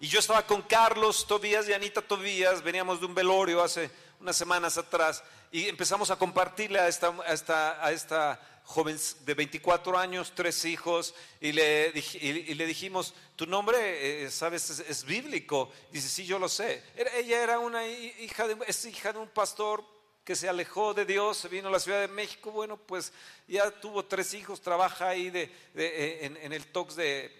Y 0.00 0.08
yo 0.08 0.18
estaba 0.18 0.46
con 0.46 0.62
Carlos 0.62 1.26
Tobías 1.26 1.68
y 1.68 1.74
Anita 1.74 2.00
Tobías, 2.00 2.62
veníamos 2.62 3.00
de 3.00 3.06
un 3.06 3.14
velorio 3.14 3.62
hace 3.62 3.90
unas 4.18 4.34
semanas 4.34 4.78
atrás 4.78 5.22
y 5.52 5.68
empezamos 5.68 6.10
a 6.10 6.16
compartirle 6.16 6.80
a 6.80 6.88
esta, 6.88 7.08
a 7.08 7.34
esta, 7.34 7.84
a 7.84 7.92
esta 7.92 8.40
joven 8.64 8.98
de 9.20 9.34
24 9.34 9.98
años, 9.98 10.32
tres 10.34 10.64
hijos, 10.64 11.14
y 11.40 11.52
le, 11.52 11.92
dijimos, 11.92 13.14
tu 13.36 13.46
nombre, 13.46 14.24
eh, 14.24 14.30
sabes, 14.30 14.70
es, 14.70 15.04
bíblico. 15.04 15.70
Dice, 15.92 16.08
sí, 16.08 16.24
yo 16.24 16.38
lo 16.38 16.48
sé. 16.48 16.82
Ella 17.14 17.42
era 17.42 17.58
una 17.58 17.86
hi- 17.86 18.14
hija 18.20 18.48
de, 18.48 18.56
es 18.66 18.84
hija 18.86 19.12
de 19.12 19.18
un 19.18 19.28
pastor 19.28 19.84
que 20.24 20.34
se 20.34 20.48
alejó 20.48 20.94
de 20.94 21.04
Dios, 21.04 21.36
se 21.36 21.48
vino 21.48 21.68
a 21.68 21.70
la 21.70 21.78
Ciudad 21.78 22.00
de 22.00 22.08
México, 22.08 22.50
bueno, 22.50 22.78
pues 22.78 23.12
ya 23.46 23.70
tuvo 23.70 24.06
tres 24.06 24.32
hijos, 24.32 24.62
trabaja 24.62 25.10
ahí 25.10 25.30
eh, 25.34 26.18
en, 26.42 26.52
el 26.52 26.66
Tox 26.68 26.96
de, 26.96 27.30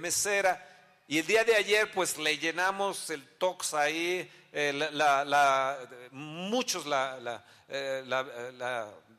mesera. 0.00 0.70
Y 1.06 1.18
el 1.18 1.26
día 1.26 1.44
de 1.44 1.54
ayer, 1.54 1.92
pues 1.92 2.18
le 2.18 2.36
llenamos 2.36 3.10
el 3.10 3.24
Tox 3.38 3.74
ahí, 3.74 4.28
eh, 4.52 4.72
muchos 6.10 6.86
la, 6.86 7.42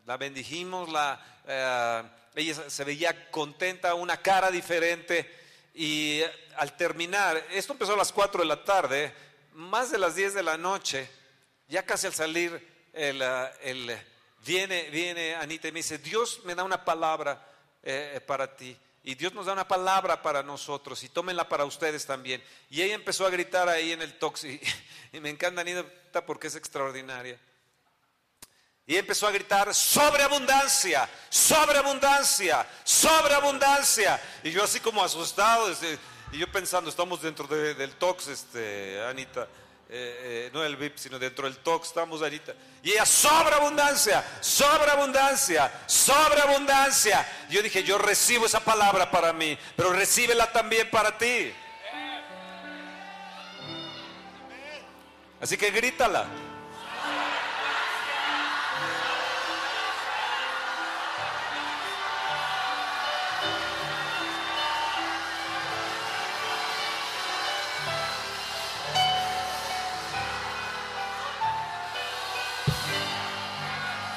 la, 0.06 0.16
eh, 0.16 0.18
bendijimos, 0.18 0.90
la, 0.90 1.20
eh, 1.48 2.04
ella 2.36 2.70
se 2.70 2.84
veía 2.84 3.30
contenta, 3.32 3.94
una 3.94 4.18
cara 4.22 4.52
diferente. 4.52 5.44
Y 5.74 6.22
al 6.58 6.76
terminar, 6.78 7.44
esto 7.52 7.74
empezó 7.74 7.94
a 7.94 7.98
las 7.98 8.12
4 8.12 8.42
de 8.42 8.48
la 8.48 8.64
tarde, 8.64 9.14
más 9.54 9.92
de 9.92 9.98
las 9.98 10.16
10 10.16 10.34
de 10.34 10.44
la 10.44 10.58
noche, 10.58 11.10
ya 11.68 11.84
casi 11.84 12.08
al 12.08 12.14
salir, 12.14 12.90
el, 12.94 13.22
ah, 13.22 13.52
el- 13.62 13.98
viene, 14.46 14.90
viene 14.90 15.36
Anita 15.36 15.68
y 15.68 15.72
me 15.72 15.80
dice, 15.80 15.98
Dios 15.98 16.42
me 16.46 16.56
da 16.56 16.64
una 16.64 16.84
palabra 16.86 17.46
eh, 17.84 18.22
para 18.26 18.56
ti. 18.56 18.78
Y 19.04 19.14
Dios 19.16 19.34
nos 19.34 19.46
da 19.46 19.54
una 19.54 19.68
palabra 19.68 20.22
para 20.22 20.42
nosotros 20.42 21.04
y 21.04 21.10
tómenla 21.10 21.48
para 21.48 21.66
ustedes 21.66 22.06
también. 22.06 22.44
Y 22.72 22.82
ella 22.82 22.96
empezó 22.96 23.26
a 23.26 23.30
gritar 23.30 23.70
ahí 23.70 23.92
en 23.92 24.02
el 24.02 24.18
tox 24.18 24.46
y, 24.46 24.60
y 25.14 25.20
me 25.20 25.30
encanta 25.30 25.62
Anita 25.62 26.26
porque 26.26 26.48
es 26.48 26.56
extraordinaria. 26.56 27.40
Y 28.88 28.98
empezó 28.98 29.26
a 29.28 29.32
gritar, 29.32 29.74
sobreabundancia, 29.74 31.10
sobreabundancia, 31.30 32.68
sobreabundancia. 32.84 34.22
Y 34.44 34.52
yo 34.52 34.64
así 34.64 34.80
como 34.80 35.04
asustado, 35.04 35.72
este, 35.72 35.98
y 36.32 36.38
yo 36.38 36.52
pensando, 36.52 36.90
estamos 36.90 37.20
dentro 37.22 37.48
de- 37.48 37.74
del 37.74 37.96
Tox, 37.96 38.28
este, 38.28 39.04
Anita, 39.10 39.48
eh, 39.90 40.48
eh, 40.48 40.52
no 40.54 40.62
del 40.62 40.76
VIP, 40.76 40.98
sino 41.00 41.18
dentro 41.18 41.46
del 41.46 41.58
Tox, 41.58 41.88
estamos 41.88 42.22
Anita. 42.22 42.54
Y 42.84 42.92
ella, 42.92 43.08
sobreabundancia, 43.08 44.24
sobreabundancia, 44.40 45.72
sobreabundancia. 45.88 47.28
Yo 47.50 47.64
dije, 47.64 47.84
yo 47.84 47.98
recibo 47.98 48.46
esa 48.46 48.60
palabra 48.60 49.10
para 49.10 49.34
mí, 49.34 49.58
pero 49.76 49.94
recíbela 49.94 50.52
también 50.52 50.92
para 50.92 51.18
ti. 51.18 51.52
Así 55.42 55.58
que 55.58 55.72
grítala. 55.72 56.26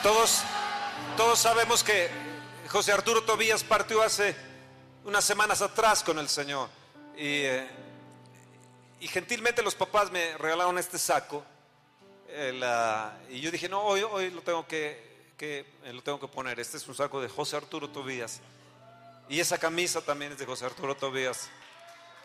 Todos, 0.08 0.42
todos 1.18 1.38
sabemos 1.38 1.84
que 1.84 2.08
José 2.70 2.92
Arturo 2.92 3.24
Tobías 3.24 3.62
partió 3.62 4.00
hace 4.00 4.34
unas 5.04 5.22
semanas 5.22 5.60
atrás 5.60 6.02
con 6.02 6.18
el 6.18 6.30
Señor. 6.30 6.70
Y, 7.14 7.42
eh, 7.42 7.68
y 9.00 9.06
gentilmente 9.06 9.62
los 9.62 9.74
papás 9.74 10.10
me 10.10 10.38
regalaron 10.38 10.78
este 10.78 10.98
saco. 10.98 11.44
eh, 12.26 12.58
y 13.28 13.40
yo 13.42 13.50
dije, 13.50 13.68
no, 13.68 13.82
hoy, 13.82 14.00
hoy 14.00 14.30
lo, 14.30 14.40
tengo 14.40 14.66
que, 14.66 15.34
que, 15.36 15.66
eh, 15.84 15.92
lo 15.92 16.02
tengo 16.02 16.18
que 16.18 16.28
poner. 16.28 16.58
Este 16.58 16.78
es 16.78 16.88
un 16.88 16.94
saco 16.94 17.20
de 17.20 17.28
José 17.28 17.56
Arturo 17.56 17.90
Tobías. 17.90 18.40
Y 19.28 19.40
esa 19.40 19.58
camisa 19.58 20.00
también 20.00 20.32
es 20.32 20.38
de 20.38 20.46
José 20.46 20.64
Arturo 20.64 20.96
Tobías. 20.96 21.50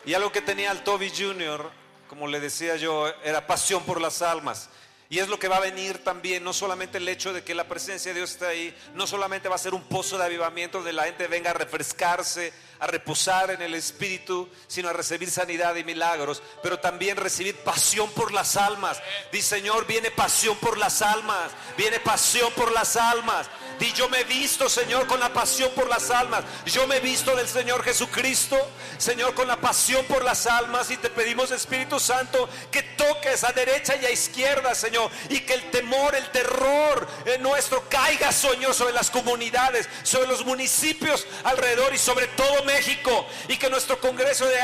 Y 0.06 0.14
algo 0.14 0.32
que 0.32 0.40
tenía 0.40 0.70
el 0.70 0.82
Toby 0.84 1.12
Jr., 1.14 1.70
como 2.08 2.28
le 2.28 2.40
decía 2.40 2.76
yo, 2.76 3.08
era 3.22 3.46
pasión 3.46 3.82
por 3.82 4.00
las 4.00 4.22
almas. 4.22 4.70
Y 5.14 5.20
es 5.20 5.28
lo 5.28 5.38
que 5.38 5.46
va 5.46 5.58
a 5.58 5.60
venir 5.60 6.02
también, 6.02 6.42
no 6.42 6.52
solamente 6.52 6.98
el 6.98 7.08
hecho 7.08 7.32
de 7.32 7.44
que 7.44 7.54
la 7.54 7.68
presencia 7.68 8.12
de 8.12 8.18
Dios 8.18 8.32
está 8.32 8.48
ahí, 8.48 8.76
no 8.94 9.06
solamente 9.06 9.48
va 9.48 9.54
a 9.54 9.58
ser 9.58 9.72
un 9.72 9.84
pozo 9.84 10.18
de 10.18 10.24
avivamiento 10.24 10.78
donde 10.78 10.92
la 10.92 11.04
gente 11.04 11.28
venga 11.28 11.50
a 11.50 11.54
refrescarse, 11.54 12.52
a 12.80 12.88
reposar 12.88 13.52
en 13.52 13.62
el 13.62 13.76
Espíritu, 13.76 14.48
sino 14.66 14.88
a 14.88 14.92
recibir 14.92 15.30
sanidad 15.30 15.76
y 15.76 15.84
milagros, 15.84 16.42
pero 16.64 16.80
también 16.80 17.16
recibir 17.16 17.54
pasión 17.58 18.10
por 18.10 18.32
las 18.32 18.56
almas. 18.56 19.00
Di 19.30 19.40
Señor, 19.40 19.86
viene 19.86 20.10
pasión 20.10 20.56
por 20.56 20.78
las 20.78 21.00
almas, 21.00 21.52
viene 21.76 22.00
pasión 22.00 22.52
por 22.54 22.72
las 22.72 22.96
almas. 22.96 23.48
Di 23.78 23.92
yo 23.92 24.08
me 24.08 24.20
he 24.20 24.24
visto, 24.24 24.68
Señor, 24.68 25.06
con 25.06 25.20
la 25.20 25.32
pasión 25.32 25.70
por 25.74 25.88
las 25.88 26.10
almas. 26.10 26.44
Yo 26.66 26.86
me 26.86 26.96
he 26.96 27.00
visto 27.00 27.34
del 27.36 27.48
Señor 27.48 27.82
Jesucristo, 27.82 28.56
Señor, 28.98 29.34
con 29.34 29.48
la 29.48 29.60
pasión 29.60 30.04
por 30.06 30.24
las 30.24 30.46
almas. 30.46 30.90
Y 30.90 30.96
te 30.96 31.10
pedimos, 31.10 31.50
Espíritu 31.50 31.98
Santo, 31.98 32.48
que 32.70 32.82
toques 32.82 33.44
a 33.44 33.52
derecha 33.52 33.96
y 33.96 34.06
a 34.06 34.10
izquierda, 34.10 34.74
Señor. 34.74 35.03
Y 35.28 35.40
que 35.40 35.54
el 35.54 35.70
temor, 35.70 36.14
el 36.14 36.30
terror 36.30 37.06
eh, 37.26 37.38
nuestro 37.38 37.88
caiga, 37.88 38.32
Señor, 38.32 38.74
sobre 38.74 38.92
las 38.92 39.10
comunidades, 39.10 39.88
sobre 40.02 40.28
los 40.28 40.44
municipios 40.44 41.26
alrededor 41.44 41.94
y 41.94 41.98
sobre 41.98 42.26
todo 42.28 42.64
México. 42.64 43.26
Y 43.48 43.56
que 43.56 43.70
nuestro 43.70 43.98
Congreso 44.00 44.46
de, 44.46 44.58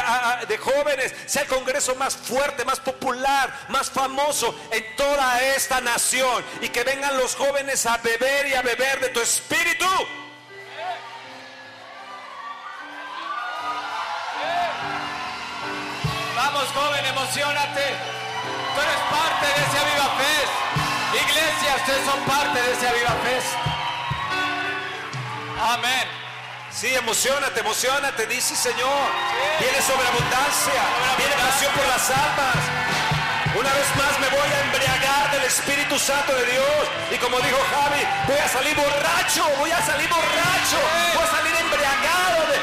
de 0.49 0.59
jóvenes 0.59 1.15
sea 1.27 1.43
el 1.43 1.49
Congreso 1.49 1.95
más 1.95 2.17
fuerte, 2.17 2.65
más 2.65 2.81
popular, 2.81 3.67
más 3.69 3.91
famoso 3.91 4.55
en 4.71 4.85
toda 4.97 5.43
esta 5.55 5.81
nación. 5.81 6.45
Y 6.61 6.69
que 6.69 6.85
vengan 6.85 7.17
los 7.17 7.35
jóvenes 7.35 7.87
a 7.87 7.97
beber 7.99 8.47
y 8.49 8.55
a 8.55 8.63
beber 8.63 9.01
de 9.01 9.09
tu 9.09 9.21
espíritu. 9.21 9.87
Vamos, 16.37 16.65
joven, 16.73 17.05
emocionate. 17.05 18.20
Tú 18.75 18.81
eres 18.81 19.01
parte 19.11 19.47
de 19.47 19.61
ese 19.67 19.77
Aviva 19.79 20.09
Fest. 20.21 20.53
Iglesia, 21.25 21.71
ustedes 21.77 22.05
son 22.05 22.21
parte 22.25 22.61
de 22.63 22.73
ese 22.73 22.89
Aviva 22.89 23.15
Fest. 23.25 23.53
Amén. 25.61 26.07
Sí, 26.71 26.95
emocionate, 26.95 27.61
emocionate, 27.61 28.27
dice 28.27 28.55
Señor. 28.57 29.05
Viene 29.59 29.81
sobreabundancia, 29.83 30.81
viene 31.19 31.35
pasión 31.37 31.73
por 31.75 31.87
las 31.87 32.09
almas. 32.11 32.57
Una 33.59 33.73
vez 33.75 33.89
más 33.99 34.15
me 34.23 34.29
voy 34.31 34.47
a 34.49 34.61
embriagar 34.65 35.31
del 35.33 35.43
Espíritu 35.45 35.99
Santo 35.99 36.33
de 36.33 36.45
Dios. 36.47 36.81
Y 37.11 37.17
como 37.19 37.37
dijo 37.41 37.59
Javi, 37.75 38.03
voy 38.29 38.39
a 38.39 38.49
salir 38.49 38.75
borracho, 38.77 39.45
voy 39.59 39.71
a 39.73 39.83
salir 39.83 40.09
borracho, 40.09 40.79
voy 41.15 41.25
a 41.27 41.31
salir 41.31 41.55
embriagado. 41.59 42.47
de- 42.47 42.61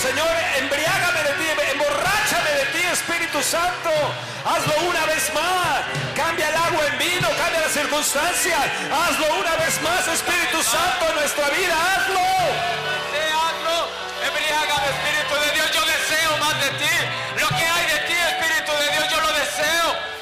Señor, 0.00 0.28
embriágame 0.58 1.20
de 1.22 1.32
ti, 1.38 1.44
ti, 1.56 2.43
Espíritu 2.94 3.42
Santo. 3.42 3.90
Hazlo 4.46 4.74
una 4.88 5.04
vez 5.06 5.32
más. 5.34 5.82
Cambia 6.14 6.48
el 6.48 6.56
agua 6.56 6.82
en 6.86 6.98
vino, 6.98 7.28
cambia 7.36 7.60
las 7.60 7.72
circunstancias. 7.72 8.60
Hazlo 8.86 9.26
una 9.34 9.54
vez 9.56 9.82
más, 9.82 10.06
Espíritu 10.06 10.62
Santo, 10.62 11.02
en 11.10 11.14
nuestra 11.16 11.48
vida. 11.50 11.74
Hazlo. 11.74 12.22
Hazlo. 13.42 13.76
Embriágame, 14.28 14.86
Espíritu 14.94 15.34
de 15.42 15.48
Dios. 15.58 15.68
Yo 15.74 15.82
deseo 15.84 16.30
más 16.38 16.54
de 16.62 16.70
ti. 16.82 16.94
Lo 17.42 17.48
que 17.48 17.64
hay 17.66 17.84
de 17.92 17.98
ti, 18.06 18.14
Espíritu 18.14 18.72
de 18.78 18.86
Dios, 18.94 19.04
yo 19.10 19.20
lo 19.20 19.32
deseo. 19.42 20.14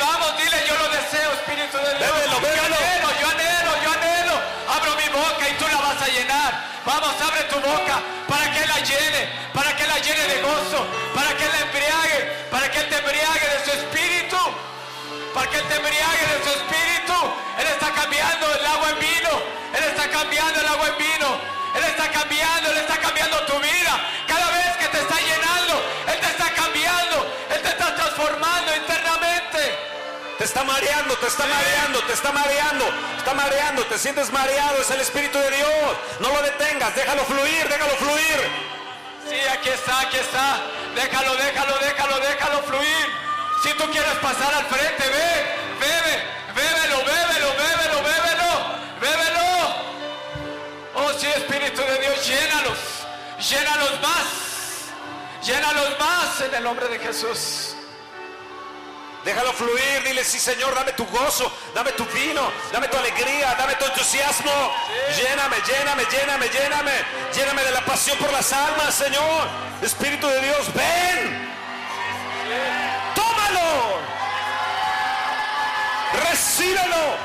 Vamos, 0.00 0.36
dile, 0.38 0.58
yo 0.68 0.74
lo 0.78 0.88
deseo, 0.90 1.32
Espíritu 1.32 1.76
de 1.78 1.90
Dios. 1.96 2.12
Bébelo, 2.12 2.32
Yo 2.32 2.40
bébelo. 2.40 2.62
anhelo, 2.76 3.08
yo 3.20 3.28
anhelo, 3.28 3.72
yo 3.82 3.90
anhelo. 3.90 4.34
Abro 4.76 4.94
mi 4.96 5.08
boca 5.10 5.48
y 5.48 5.52
tú 5.58 5.66
la 5.66 5.76
vas 5.80 6.02
a 6.02 6.08
Vamos, 6.84 7.14
abre 7.20 7.42
tu 7.44 7.56
boca 7.60 8.00
para 8.28 8.50
que 8.52 8.66
la 8.66 8.78
llene, 8.80 9.28
para 9.52 9.76
que 9.76 9.86
la 9.86 9.98
llene 9.98 10.24
de 10.34 10.42
gozo, 10.42 10.86
para 11.14 11.36
que 11.36 11.46
la 11.46 11.60
embriague, 11.60 12.46
para 12.50 12.70
que 12.70 12.78
Él 12.78 12.88
te 12.88 12.96
embriague 12.96 13.46
de 13.48 13.64
su 13.64 13.70
Espíritu 13.70 14.38
para 15.38 15.50
que 15.50 15.58
Él 15.58 15.64
te 15.68 15.76
embriague 15.76 16.26
de 16.34 16.44
su 16.44 16.50
espíritu. 16.50 17.14
Él 17.58 17.66
está 17.66 17.92
cambiando 17.92 18.54
el 18.54 18.66
agua 18.66 18.90
en 18.90 18.98
vino. 18.98 19.32
Él 19.72 19.84
está 19.84 20.10
cambiando 20.10 20.60
el 20.60 20.66
agua 20.66 20.88
en 20.88 20.98
vino. 20.98 21.40
Él 21.76 21.84
está 21.84 22.10
cambiando, 22.10 22.70
Él 22.72 22.78
está 22.78 22.96
cambiando 22.98 23.36
tu 23.46 23.58
vida. 23.60 23.92
Cada 24.26 24.50
vez 24.50 24.76
que 24.78 24.88
te 24.88 24.98
está 24.98 25.16
llenando, 25.20 25.37
está 30.48 30.64
mareando, 30.64 31.14
te 31.18 31.26
está 31.26 31.46
mareando, 31.46 32.00
te 32.04 32.12
está 32.14 32.32
mareando, 32.32 32.84
está 33.18 33.34
mareando, 33.34 33.84
te 33.84 33.98
sientes 33.98 34.32
mareado, 34.32 34.80
es 34.80 34.90
el 34.90 35.00
Espíritu 35.02 35.38
de 35.38 35.50
Dios. 35.50 35.90
No 36.20 36.28
lo 36.28 36.42
detengas, 36.42 36.94
déjalo 36.94 37.22
fluir, 37.24 37.68
déjalo 37.68 37.94
fluir. 37.96 38.38
Sí, 39.28 39.36
aquí 39.52 39.68
está, 39.68 40.00
aquí 40.00 40.16
está. 40.16 40.62
Déjalo, 40.94 41.36
déjalo, 41.36 41.78
déjalo, 41.80 42.20
déjalo 42.20 42.62
fluir. 42.62 43.06
Si 43.62 43.74
tú 43.74 43.84
quieres 43.90 44.14
pasar 44.22 44.54
al 44.54 44.64
frente, 44.66 45.04
ve, 45.06 45.30
bebe, 45.84 46.14
bébelo, 46.56 46.96
bébelo, 47.04 47.48
bébelo, 47.62 47.98
bébelo, 48.08 48.50
bébelo. 49.02 49.48
Oh, 50.94 51.12
sí, 51.18 51.26
Espíritu 51.26 51.82
de 51.82 51.98
Dios, 52.00 52.26
llénalos, 52.26 52.78
llénalos 53.50 54.00
más, 54.00 55.44
llénalos 55.44 55.98
más 56.00 56.40
en 56.40 56.54
el 56.54 56.64
nombre 56.64 56.88
de 56.88 56.98
Jesús. 57.00 57.77
Déjalo 59.24 59.52
fluir, 59.52 60.02
dile, 60.04 60.24
sí 60.24 60.38
Señor, 60.38 60.74
dame 60.74 60.92
tu 60.92 61.04
gozo, 61.06 61.52
dame 61.74 61.92
tu 61.92 62.04
vino, 62.06 62.50
dame 62.72 62.88
tu 62.88 62.96
alegría, 62.96 63.54
dame 63.56 63.74
tu 63.74 63.84
entusiasmo. 63.84 64.52
Lléname, 65.16 65.56
lléname, 65.66 66.04
lléname, 66.04 66.48
lléname. 66.48 66.92
Lléname 67.34 67.62
de 67.64 67.72
la 67.72 67.84
pasión 67.84 68.16
por 68.18 68.32
las 68.32 68.52
almas, 68.52 68.94
Señor. 68.94 69.48
Espíritu 69.82 70.26
de 70.26 70.40
Dios, 70.40 70.72
ven. 70.72 71.48
Tómalo. 73.14 73.98
Recíbelo. 76.30 77.16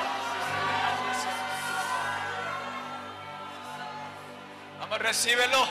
Vamos, 4.79 4.99
recíbelo. 4.99 5.67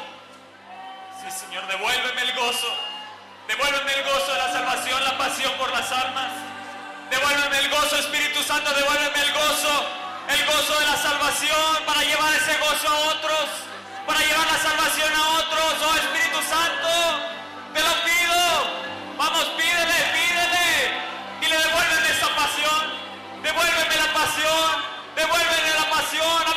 Sí, 1.20 1.30
Señor, 1.46 1.66
devuélveme 1.66 2.22
el 2.22 2.32
gozo. 2.35 2.91
Devuélveme 3.48 3.92
el 3.92 4.05
gozo 4.05 4.33
de 4.33 4.38
la 4.38 4.52
salvación, 4.52 5.05
la 5.05 5.18
pasión 5.18 5.52
por 5.59 5.70
las 5.72 5.90
almas. 5.90 6.33
Devuélveme 7.11 7.59
el 7.59 7.70
gozo, 7.70 7.96
Espíritu 7.96 8.42
Santo, 8.42 8.72
devuélveme 8.72 9.20
el 9.20 9.33
gozo. 9.33 9.74
El 10.28 10.46
gozo 10.46 10.78
de 10.78 10.87
la 10.87 10.96
salvación 10.96 11.85
para 11.85 12.00
llevar 12.02 12.33
ese 12.35 12.57
gozo 12.59 12.88
a 12.88 12.98
otros. 13.12 13.46
Para 14.07 14.20
llevar 14.20 14.46
la 14.46 14.59
salvación 14.59 15.12
a 15.12 15.28
otros. 15.40 15.74
Oh 15.83 15.96
Espíritu 15.96 16.40
Santo, 16.48 16.90
te 17.74 17.81
lo 17.81 17.94
pido. 18.07 18.38
Vamos, 19.18 19.44
pídele, 19.59 19.98
pídele. 20.14 20.68
Dile, 21.40 21.57
devuélveme 21.59 22.09
esa 22.14 22.28
pasión. 22.38 22.83
Devuélveme 23.42 23.96
la 23.96 24.12
pasión. 24.14 24.70
Devuélveme 25.16 25.70
la 25.74 25.90
pasión. 25.90 26.51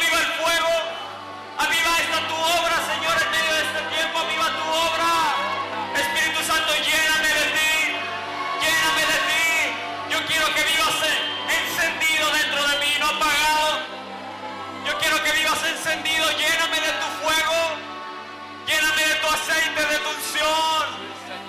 Lléname 16.32 16.80
de 16.80 16.92
tu 17.02 17.08
fuego, 17.22 17.60
lléname 18.66 19.04
de 19.06 19.16
tu 19.16 19.28
aceite, 19.28 19.86
de 19.86 19.98
tu 20.00 20.10
unción, 20.10 20.84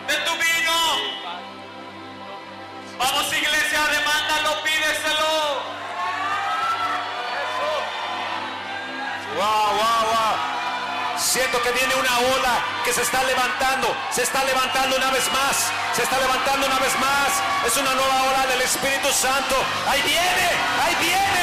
de 0.07 0.15
tu 0.25 0.33
vino. 0.33 0.79
Vamos 2.99 3.33
iglesia, 3.33 3.81
demándalo, 3.91 4.63
pídeselo. 4.63 5.35
Wow, 9.37 9.69
wow, 9.81 10.03
wow. 10.13 11.19
Siento 11.19 11.63
que 11.63 11.73
viene 11.73 11.95
una 11.95 12.19
ola 12.19 12.65
que 12.85 12.93
se 12.93 13.03
está 13.03 13.23
levantando, 13.25 13.95
se 14.11 14.23
está 14.23 14.45
levantando 14.45 14.97
una 14.97 15.11
vez 15.11 15.31
más, 15.33 15.73
se 15.95 16.03
está 16.03 16.19
levantando 16.19 16.67
una 16.67 16.79
vez 16.79 16.99
más. 16.99 17.31
Es 17.67 17.77
una 17.77 17.95
nueva 17.95 18.23
ola 18.31 18.47
del 18.47 18.63
Espíritu 18.63 19.11
Santo. 19.13 19.57
Ahí 19.89 20.03
viene, 20.03 20.49
ahí 20.85 20.95
viene. 21.01 21.37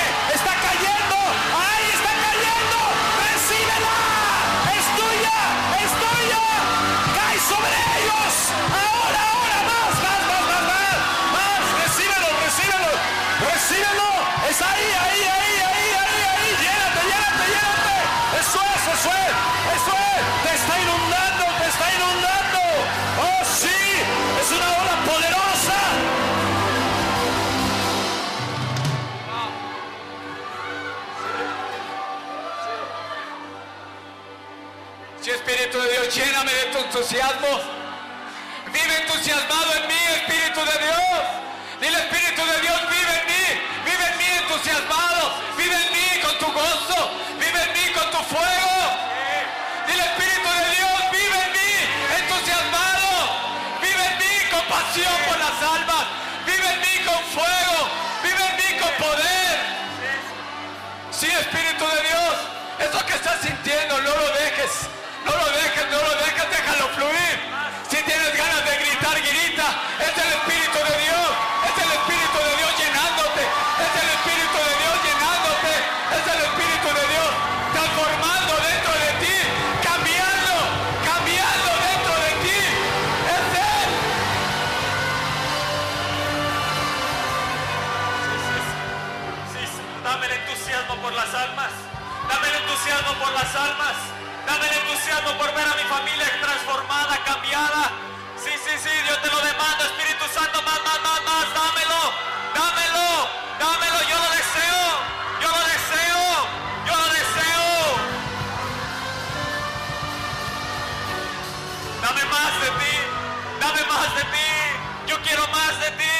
Quiero 115.24 115.48
más 115.48 115.80
de 115.80 115.92
ti. 115.92 116.16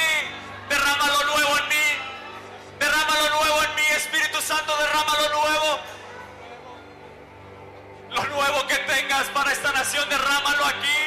Derrama 0.68 1.06
lo 1.06 1.24
nuevo 1.24 1.58
en 1.58 1.68
mí. 1.68 1.86
Derrama 2.78 3.14
lo 3.22 3.30
nuevo 3.38 3.62
en 3.62 3.74
mí, 3.76 3.82
Espíritu 3.96 4.40
Santo, 4.40 4.76
derrama 4.76 5.12
lo 5.20 5.28
nuevo. 5.40 5.80
Lo 8.10 8.24
nuevo 8.24 8.66
que 8.66 8.76
tengas 8.76 9.26
para 9.28 9.52
esta 9.52 9.72
nación, 9.72 10.08
derrámalo 10.08 10.64
aquí. 10.66 11.00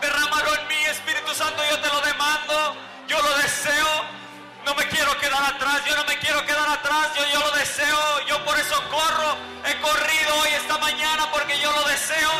Derrámalo 0.00 0.54
en 0.60 0.68
mí, 0.68 0.84
Espíritu 0.86 1.34
Santo, 1.34 1.62
yo 1.70 1.78
te 1.80 1.88
lo 1.88 2.00
demando. 2.02 2.76
Yo 3.08 3.20
lo 3.20 3.38
deseo. 3.38 4.20
No 4.64 4.74
me 4.74 4.86
quiero 4.88 5.18
quedar 5.18 5.42
atrás, 5.42 5.82
yo 5.86 5.96
no 5.96 6.04
me 6.04 6.18
quiero 6.18 6.44
quedar 6.44 6.68
atrás, 6.68 7.08
yo, 7.16 7.26
yo 7.32 7.40
lo 7.40 7.50
deseo. 7.52 8.26
Yo 8.26 8.44
por 8.44 8.58
eso 8.58 8.76
corro. 8.88 9.36
He 9.64 9.74
corrido 9.80 10.34
hoy, 10.42 10.50
esta 10.50 10.78
mañana, 10.78 11.30
porque 11.32 11.58
yo 11.58 11.72
lo 11.72 11.82
deseo. 11.88 12.30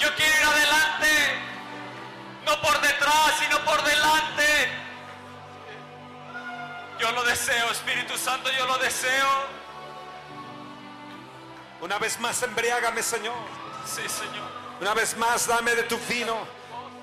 Yo 0.00 0.14
quiero 0.16 0.34
ir 0.36 0.44
adelante. 0.44 1.51
No 2.46 2.60
por 2.60 2.80
detrás, 2.80 3.34
sino 3.38 3.58
por 3.64 3.82
delante. 3.82 4.68
Yo 6.98 7.10
lo 7.12 7.24
deseo, 7.24 7.70
Espíritu 7.70 8.16
Santo, 8.16 8.50
yo 8.56 8.66
lo 8.66 8.78
deseo. 8.78 9.62
Una 11.80 11.98
vez 11.98 12.18
más, 12.20 12.42
embriágame, 12.42 13.02
Señor. 13.02 13.34
Sí, 13.84 14.02
Señor. 14.08 14.48
Una 14.80 14.94
vez 14.94 15.16
más, 15.16 15.46
dame 15.46 15.74
de 15.74 15.82
tu 15.84 15.98
vino. 16.08 16.46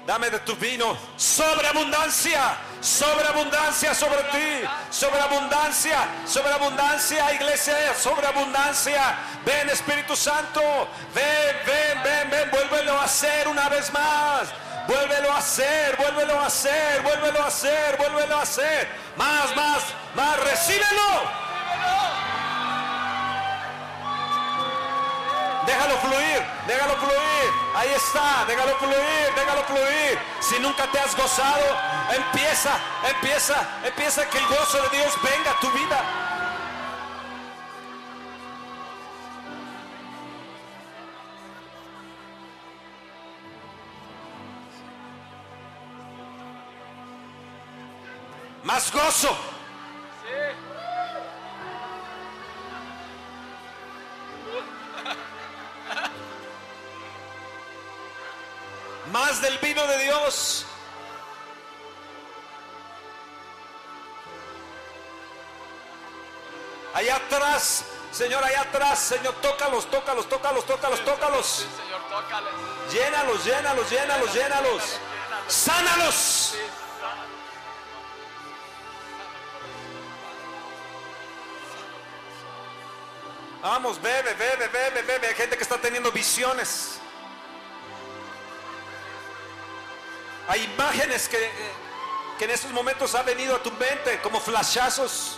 Dame 0.05 0.29
de 0.29 0.39
tu 0.39 0.55
vino. 0.55 0.97
Sobreabundancia. 1.17 2.57
Sobreabundancia 2.81 3.93
sobre 3.93 4.23
ti. 4.31 4.67
Sobreabundancia. 4.89 6.07
Sobreabundancia, 6.25 7.33
iglesia. 7.33 7.93
Sobreabundancia. 7.93 9.17
Ven, 9.45 9.69
Espíritu 9.69 10.15
Santo. 10.15 10.61
Ven, 11.13 11.57
ven, 11.65 12.03
ven, 12.03 12.29
ven. 12.31 12.51
Vuélvelo 12.51 12.99
a 12.99 13.03
hacer 13.03 13.47
una 13.47 13.69
vez 13.69 13.91
más. 13.91 14.49
Vuélvelo 14.89 15.31
a 15.31 15.37
hacer, 15.37 15.95
vuélvelo 15.97 16.39
a 16.39 16.47
hacer, 16.47 17.03
vuélvelo 17.03 17.43
a 17.43 17.45
hacer, 17.45 17.95
vuélvelo 17.97 18.35
a 18.35 18.41
hacer. 18.41 18.89
Más, 19.17 19.55
más, 19.55 19.83
más. 20.15 20.39
Recíbelo. 20.39 21.09
Déjalo 25.67 25.95
fluir, 25.99 26.41
déjalo 26.65 26.95
fluir. 26.97 27.49
Ahí 27.75 27.89
está, 27.93 28.45
déjalo 28.47 28.75
fluir, 28.79 29.35
déjalo 29.35 29.63
fluir. 29.65 30.19
Si 30.39 30.57
nunca 30.57 30.87
te 30.91 30.99
has 30.99 31.15
gozado, 31.15 31.65
empieza, 32.11 32.71
empieza, 33.07 33.69
empieza 33.83 34.27
que 34.27 34.39
el 34.39 34.47
gozo 34.47 34.81
de 34.81 34.97
Dios 34.97 35.13
venga 35.21 35.51
a 35.51 35.59
tu 35.59 35.69
vida. 35.69 36.28
Más 48.69 48.91
gozo. 48.91 49.35
Más 59.11 59.41
del 59.41 59.57
vino 59.57 59.87
de 59.87 59.97
Dios. 60.03 60.67
Allá 66.93 67.15
atrás, 67.15 67.85
Señor, 68.11 68.43
allá 68.43 68.61
atrás, 68.61 68.99
Señor, 68.99 69.33
tócalos, 69.41 69.89
tócalos, 69.89 70.29
tócalos, 70.29 70.65
tócalos, 70.67 71.03
tócalos. 71.03 71.47
Señor, 71.47 72.01
tócales. 72.07 72.53
Llénalos, 72.93 73.43
llénalos, 73.45 73.89
llénalos, 73.89 74.31
llénalos. 74.35 74.83
Sánalos. 75.47 76.53
Vamos, 83.61 84.01
bebe, 84.01 84.33
bebe, 84.35 84.67
bebe, 84.69 85.01
bebe. 85.01 85.27
Hay 85.27 85.35
gente 85.35 85.57
que 85.57 85.63
está 85.63 85.77
teniendo 85.77 86.11
visiones. 86.11 86.99
Hay 90.47 90.63
imágenes 90.63 91.27
que, 91.27 91.37
eh, 91.37 91.51
que 92.37 92.45
en 92.45 92.51
estos 92.51 92.71
momentos 92.71 93.13
ha 93.15 93.23
venido 93.23 93.55
a 93.55 93.61
tu 93.61 93.71
mente 93.71 94.21
como 94.21 94.39
flashazos. 94.39 95.37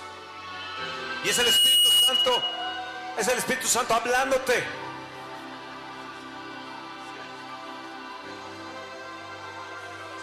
Y 1.24 1.30
es 1.30 1.40
el 1.40 1.48
Espíritu 1.48 1.90
Santo. 2.06 2.44
Es 3.18 3.28
el 3.28 3.38
Espíritu 3.40 3.68
Santo 3.68 3.94
hablándote. 3.96 4.64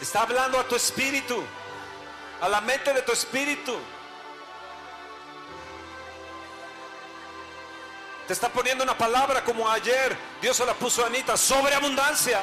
Está 0.00 0.22
hablando 0.22 0.60
a 0.60 0.64
tu 0.68 0.76
espíritu. 0.76 1.44
A 2.40 2.48
la 2.48 2.60
mente 2.60 2.94
de 2.94 3.02
tu 3.02 3.12
espíritu. 3.12 3.76
Te 8.28 8.34
está 8.34 8.50
poniendo 8.50 8.84
una 8.84 8.96
palabra 8.96 9.42
como 9.42 9.66
ayer 9.70 10.14
Dios 10.42 10.54
se 10.54 10.66
la 10.66 10.74
puso 10.74 11.02
a 11.02 11.06
Anita, 11.06 11.34
sobreabundancia. 11.34 12.42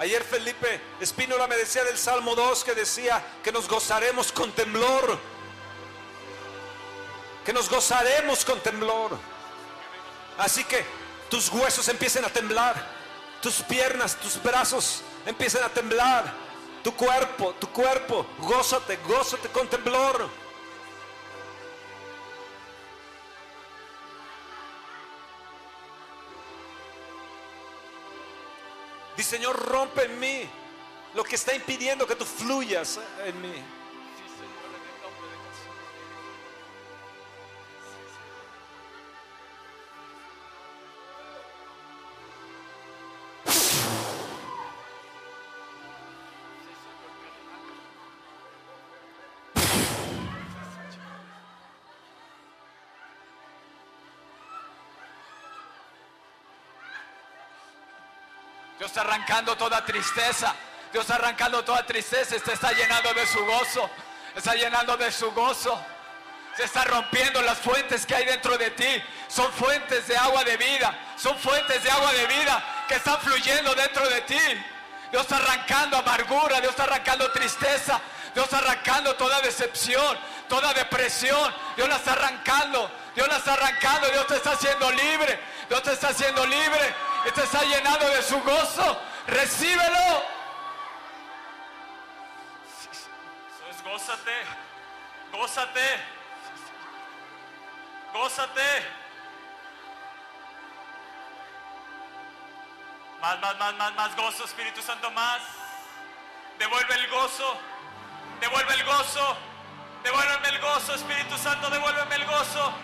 Ayer 0.00 0.24
Felipe 0.24 0.80
Espínola 0.98 1.46
me 1.46 1.56
decía 1.56 1.84
del 1.84 1.96
Salmo 1.96 2.34
2 2.34 2.64
que 2.64 2.74
decía 2.74 3.24
que 3.44 3.52
nos 3.52 3.68
gozaremos 3.68 4.32
con 4.32 4.50
temblor. 4.50 5.16
Que 7.44 7.52
nos 7.52 7.70
gozaremos 7.70 8.44
con 8.44 8.58
temblor. 8.58 9.16
Así 10.38 10.64
que 10.64 10.84
tus 11.30 11.48
huesos 11.50 11.86
empiecen 11.86 12.24
a 12.24 12.28
temblar. 12.28 13.01
Tus 13.42 13.56
piernas, 13.62 14.14
tus 14.16 14.40
brazos 14.40 15.02
empiecen 15.26 15.64
a 15.64 15.68
temblar. 15.68 16.32
Tu 16.84 16.94
cuerpo, 16.94 17.54
tu 17.60 17.68
cuerpo, 17.68 18.24
gózate, 18.38 18.96
gózate 18.98 19.48
con 19.48 19.68
temblor. 19.68 20.28
Di 29.16 29.22
Señor, 29.22 29.56
rompe 29.56 30.04
en 30.04 30.18
mí 30.20 30.48
lo 31.14 31.24
que 31.24 31.34
está 31.34 31.54
impidiendo 31.54 32.06
que 32.06 32.14
tú 32.14 32.24
fluyas 32.24 33.00
en 33.24 33.40
mí. 33.40 33.81
Dios 58.82 58.96
arrancando 58.96 59.56
toda 59.56 59.84
tristeza. 59.84 60.56
Dios 60.92 61.08
arrancando 61.08 61.62
toda 61.62 61.86
tristeza. 61.86 62.36
Te 62.40 62.52
está 62.52 62.72
llenando 62.72 63.14
de 63.14 63.24
su 63.28 63.38
gozo. 63.46 63.88
Está 64.34 64.56
llenando 64.56 64.96
de 64.96 65.12
su 65.12 65.30
gozo. 65.30 65.80
Se 66.56 66.64
está 66.64 66.82
rompiendo 66.82 67.40
las 67.42 67.58
fuentes 67.58 68.04
que 68.04 68.16
hay 68.16 68.24
dentro 68.24 68.58
de 68.58 68.72
ti. 68.72 69.00
Son 69.28 69.52
fuentes 69.52 70.08
de 70.08 70.16
agua 70.16 70.42
de 70.42 70.56
vida. 70.56 70.98
Son 71.16 71.38
fuentes 71.38 71.80
de 71.80 71.90
agua 71.92 72.12
de 72.12 72.26
vida 72.26 72.84
que 72.88 72.96
están 72.96 73.20
fluyendo 73.20 73.72
dentro 73.76 74.04
de 74.08 74.20
ti. 74.22 74.64
Dios 75.12 75.22
está 75.22 75.36
arrancando 75.36 75.98
amargura. 75.98 76.60
Dios 76.60 76.70
está 76.70 76.82
arrancando 76.82 77.30
tristeza. 77.30 78.00
Dios 78.34 78.46
está 78.46 78.58
arrancando 78.58 79.14
toda 79.14 79.40
decepción, 79.42 80.18
toda 80.48 80.74
depresión. 80.74 81.54
Dios 81.76 81.88
la 81.88 81.98
está 81.98 82.14
arrancando. 82.14 82.90
Dios 83.14 83.28
la 83.28 83.36
está 83.36 83.52
arrancando. 83.52 84.08
Dios 84.08 84.26
te 84.26 84.34
está 84.34 84.50
haciendo 84.50 84.90
libre. 84.90 85.38
Dios 85.68 85.84
te 85.84 85.92
está 85.92 86.08
haciendo 86.08 86.44
libre. 86.46 87.11
Te 87.30 87.44
está 87.44 87.62
llenando 87.62 88.06
de 88.10 88.22
su 88.22 88.38
gozo. 88.42 89.00
Recíbelo. 89.26 90.22
Eso 92.68 93.68
es 93.70 93.82
gózate, 93.82 94.32
gózate, 95.32 95.80
gózate. 98.12 98.86
Más, 103.22 103.40
más, 103.40 103.58
más, 103.58 103.74
más, 103.76 103.94
más 103.94 104.16
gozo, 104.16 104.44
Espíritu 104.44 104.82
Santo, 104.82 105.10
más. 105.12 105.40
Devuelve 106.58 106.94
el 106.94 107.08
gozo, 107.08 107.56
devuelve 108.40 108.74
el 108.74 108.84
gozo, 108.84 109.36
devuélveme 110.02 110.48
el 110.48 110.60
gozo, 110.60 110.94
Espíritu 110.94 111.38
Santo, 111.38 111.70
devuélveme 111.70 112.16
el 112.16 112.26
gozo. 112.26 112.74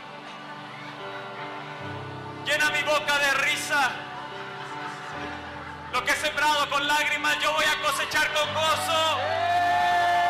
Llena 2.47 2.71
mi 2.71 2.83
boca 2.83 3.19
de 3.19 3.31
risa. 3.35 4.08
Lo 5.93 6.05
que 6.05 6.13
he 6.13 6.17
sembrado 6.17 6.69
con 6.69 6.87
lágrimas, 6.87 7.39
yo 7.43 7.53
voy 7.53 7.65
a 7.65 7.83
cosechar 7.83 8.33
con 8.35 8.55
gozo. 8.55 9.19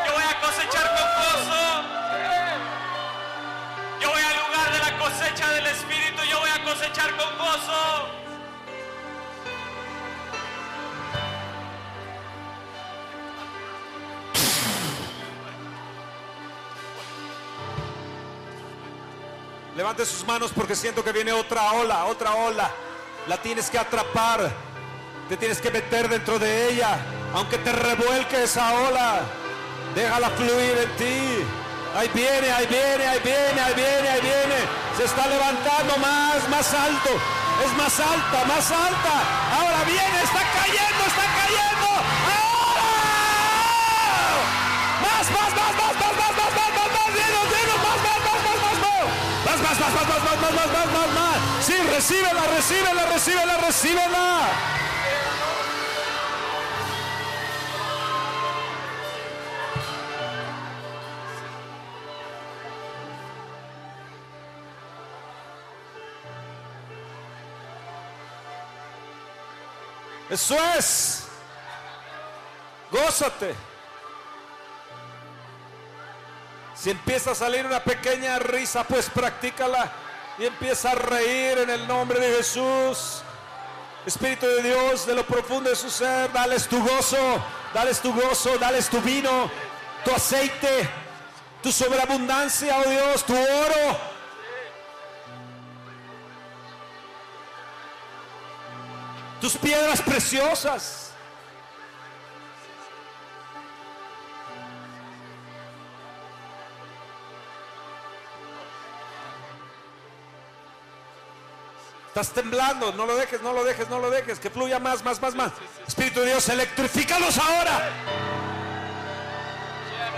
Yo 0.06 0.12
voy 0.12 0.22
a 0.22 0.40
cosechar 0.40 0.86
con 0.96 1.08
gozo. 1.18 1.82
Yo 4.00 4.10
voy 4.10 4.22
al 4.22 4.36
lugar 4.46 4.72
de 4.72 4.78
la 4.78 4.98
cosecha 4.98 5.48
del 5.52 5.66
Espíritu, 5.66 6.22
yo 6.30 6.38
voy 6.38 6.50
a 6.50 6.62
cosechar 6.64 7.16
con 7.16 7.38
gozo. 7.38 8.08
Levante 19.74 20.06
sus 20.06 20.24
manos 20.26 20.52
porque 20.54 20.74
siento 20.74 21.04
que 21.04 21.12
viene 21.12 21.32
otra 21.32 21.72
ola, 21.72 22.04
otra 22.06 22.34
ola. 22.34 22.70
La 23.26 23.36
tienes 23.36 23.68
que 23.70 23.78
atrapar. 23.78 24.67
Te 25.28 25.36
tienes 25.36 25.60
que 25.60 25.70
meter 25.70 26.08
dentro 26.08 26.38
de 26.38 26.70
ella. 26.70 26.96
Aunque 27.34 27.58
te 27.58 27.70
revuelque 27.70 28.44
esa 28.44 28.72
ola. 28.72 29.20
Déjala 29.94 30.30
fluir 30.30 30.78
en 30.84 30.96
ti. 30.96 31.44
Ahí 31.94 32.10
viene, 32.14 32.50
ahí 32.50 32.66
viene, 32.66 33.06
ahí 33.06 33.20
viene, 33.22 33.60
ahí 33.60 33.74
viene, 33.74 34.08
ahí 34.08 34.20
viene. 34.22 34.56
Se 34.96 35.04
está 35.04 35.26
levantando 35.26 35.98
más, 35.98 36.48
más 36.48 36.72
alto. 36.72 37.10
Es 37.62 37.72
más 37.76 38.00
alta, 38.00 38.44
más 38.46 38.70
alta. 38.70 39.14
Ahora 39.52 39.84
viene, 39.84 40.22
está 40.24 40.40
cayendo, 40.56 41.04
está 41.06 41.26
cayendo. 41.36 41.88
¡Ahora! 42.32 42.88
Más, 45.04 45.26
más, 45.28 45.50
más, 45.60 45.72
más, 45.76 45.92
más, 45.92 46.14
más, 46.16 46.32
más, 46.38 46.52
más, 46.56 46.72
más, 46.72 46.88
más, 46.96 47.08
llenos, 47.12 47.44
llenos, 47.52 47.78
más, 47.84 47.98
más, 48.00 48.20
más, 48.24 48.40
más, 48.48 48.58
más, 48.64 48.76
más. 48.80 49.04
Más, 49.44 49.58
más, 49.60 49.76
más, 49.76 49.92
más, 49.92 50.20
más, 50.24 50.40
más, 50.40 50.52
más, 50.56 50.68
más, 50.72 50.88
más, 50.88 51.08
más. 51.20 51.36
Sí, 51.66 51.76
recíbela, 51.92 52.44
recíbela, 52.56 53.02
recíbela, 53.12 53.56
recíbela. 53.58 54.78
Eso 70.30 70.56
es. 70.76 71.24
Gózate. 72.90 73.54
Si 76.74 76.90
empieza 76.90 77.32
a 77.32 77.34
salir 77.34 77.66
una 77.66 77.82
pequeña 77.82 78.38
risa, 78.38 78.84
pues 78.84 79.10
practícala 79.10 79.90
y 80.38 80.46
empieza 80.46 80.92
a 80.92 80.94
reír 80.94 81.58
en 81.58 81.70
el 81.70 81.88
nombre 81.88 82.20
de 82.20 82.36
Jesús. 82.36 83.22
Espíritu 84.06 84.46
de 84.46 84.62
Dios, 84.62 85.06
de 85.06 85.14
lo 85.14 85.26
profundo 85.26 85.70
de 85.70 85.76
su 85.76 85.90
ser, 85.90 86.32
dales 86.32 86.68
tu 86.68 86.80
gozo, 86.80 87.42
dales 87.74 88.00
tu 88.00 88.14
gozo, 88.14 88.56
dales 88.58 88.88
tu 88.88 89.00
vino, 89.00 89.50
tu 90.04 90.12
aceite, 90.12 90.88
tu 91.62 91.72
sobreabundancia, 91.72 92.78
oh 92.78 92.88
Dios, 92.88 93.24
tu 93.24 93.34
oro. 93.34 94.17
Tus 99.40 99.56
piedras 99.56 100.02
preciosas. 100.02 101.12
Estás 112.08 112.30
temblando, 112.30 112.90
no 112.92 113.06
lo 113.06 113.14
dejes, 113.14 113.40
no 113.42 113.52
lo 113.52 113.62
dejes, 113.62 113.88
no 113.88 114.00
lo 114.00 114.10
dejes, 114.10 114.40
que 114.40 114.50
fluya 114.50 114.80
más, 114.80 115.04
más, 115.04 115.22
más, 115.22 115.36
más. 115.36 115.52
Espíritu 115.86 116.18
de 116.20 116.26
Dios, 116.26 116.48
electrifícalos 116.48 117.38
ahora. 117.38 117.90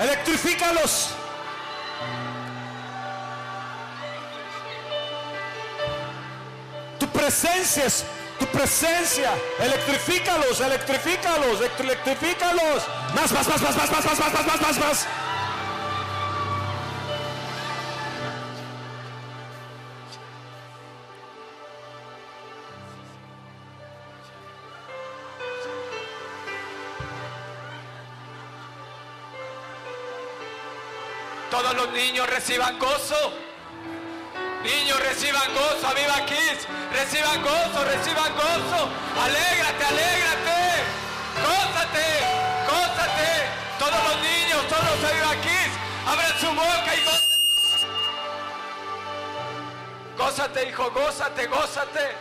Electrifícalos. 0.00 1.10
Tu 6.98 7.06
presencia 7.08 7.84
es 7.84 8.06
tu 8.40 8.46
presencia. 8.46 9.30
Electrifícalos, 9.60 10.60
electrifícalos, 10.60 11.60
electrifícalos. 11.78 12.88
Más, 13.14 13.30
más, 13.30 13.46
más, 13.46 13.62
más, 13.62 13.76
más, 13.76 13.90
más, 13.92 14.04
más, 14.04 14.18
más, 14.18 14.32
más, 14.32 14.46
más, 14.46 14.60
más, 14.60 14.78
más. 14.78 15.06
Todos 31.50 31.74
los 31.74 31.90
niños 31.92 32.28
reciban 32.30 32.78
gozo. 32.78 33.49
Niños 34.62 35.00
reciban 35.00 35.54
gozo, 35.54 35.86
a 35.86 35.94
Viva 35.94 36.26
Kids, 36.26 36.66
reciban 36.92 37.42
gozo, 37.42 37.84
reciban 37.84 38.32
gozo. 38.34 38.90
Alégrate, 39.24 39.84
alégrate. 39.84 40.60
Gózate, 41.40 42.06
gózate. 42.68 43.30
Todos 43.78 44.02
los 44.04 44.16
niños, 44.20 44.68
todos 44.68 44.84
los 44.84 45.12
Viva 45.12 45.34
Kids, 45.40 45.74
abran 46.06 46.38
su 46.38 46.48
boca 46.48 46.94
y 46.94 47.04
gózate. 47.04 47.30
Gózate, 50.18 50.68
hijo, 50.68 50.90
gózate, 50.90 51.46
gózate. 51.46 52.16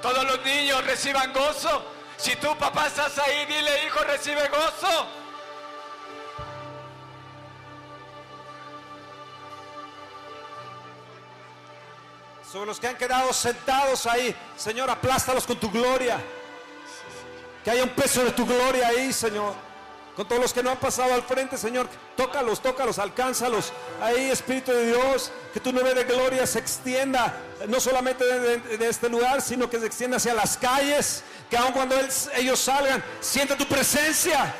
Todos 0.00 0.24
los 0.24 0.44
niños 0.44 0.84
reciban 0.86 1.32
gozo. 1.32 1.82
Si 2.16 2.36
tú 2.36 2.56
papá 2.56 2.86
estás 2.86 3.18
ahí, 3.18 3.46
dile 3.46 3.86
hijo, 3.86 3.98
recibe 4.04 4.48
gozo. 4.48 5.19
Sobre 12.50 12.66
los 12.66 12.80
que 12.80 12.88
han 12.88 12.96
quedado 12.96 13.32
sentados 13.32 14.06
ahí, 14.06 14.34
Señor, 14.56 14.90
aplástalos 14.90 15.46
con 15.46 15.56
tu 15.56 15.70
gloria. 15.70 16.20
Que 17.62 17.70
haya 17.70 17.84
un 17.84 17.90
peso 17.90 18.24
de 18.24 18.32
tu 18.32 18.44
gloria 18.44 18.88
ahí, 18.88 19.12
Señor. 19.12 19.54
Con 20.16 20.26
todos 20.26 20.42
los 20.42 20.52
que 20.52 20.60
no 20.60 20.70
han 20.70 20.78
pasado 20.78 21.14
al 21.14 21.22
frente, 21.22 21.56
Señor, 21.56 21.88
tócalos, 22.16 22.60
tócalos, 22.60 22.98
alcánzalos. 22.98 23.72
Ahí, 24.02 24.30
Espíritu 24.30 24.72
de 24.72 24.86
Dios, 24.88 25.30
que 25.54 25.60
tu 25.60 25.72
nube 25.72 25.94
de 25.94 26.02
gloria 26.02 26.44
se 26.44 26.58
extienda, 26.58 27.36
no 27.68 27.78
solamente 27.78 28.24
de, 28.24 28.88
este 28.88 29.08
lugar, 29.08 29.40
sino 29.42 29.70
que 29.70 29.78
se 29.78 29.86
extienda 29.86 30.16
hacia 30.16 30.34
las 30.34 30.56
calles. 30.56 31.22
Que 31.48 31.56
aun 31.56 31.72
cuando 31.72 31.94
ellos 32.34 32.58
salgan, 32.58 33.04
sienta 33.20 33.56
tu 33.56 33.66
presencia. 33.66 34.52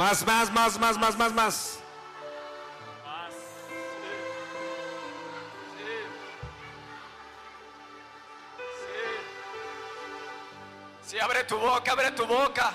Más, 0.00 0.24
más, 0.24 0.50
más, 0.50 0.78
más, 0.78 0.96
más, 0.96 1.18
más, 1.18 1.32
más. 1.34 1.78
Si 11.06 11.20
abre 11.20 11.44
tu 11.44 11.58
boca, 11.58 11.92
abre 11.92 12.12
tu 12.12 12.24
boca. 12.24 12.72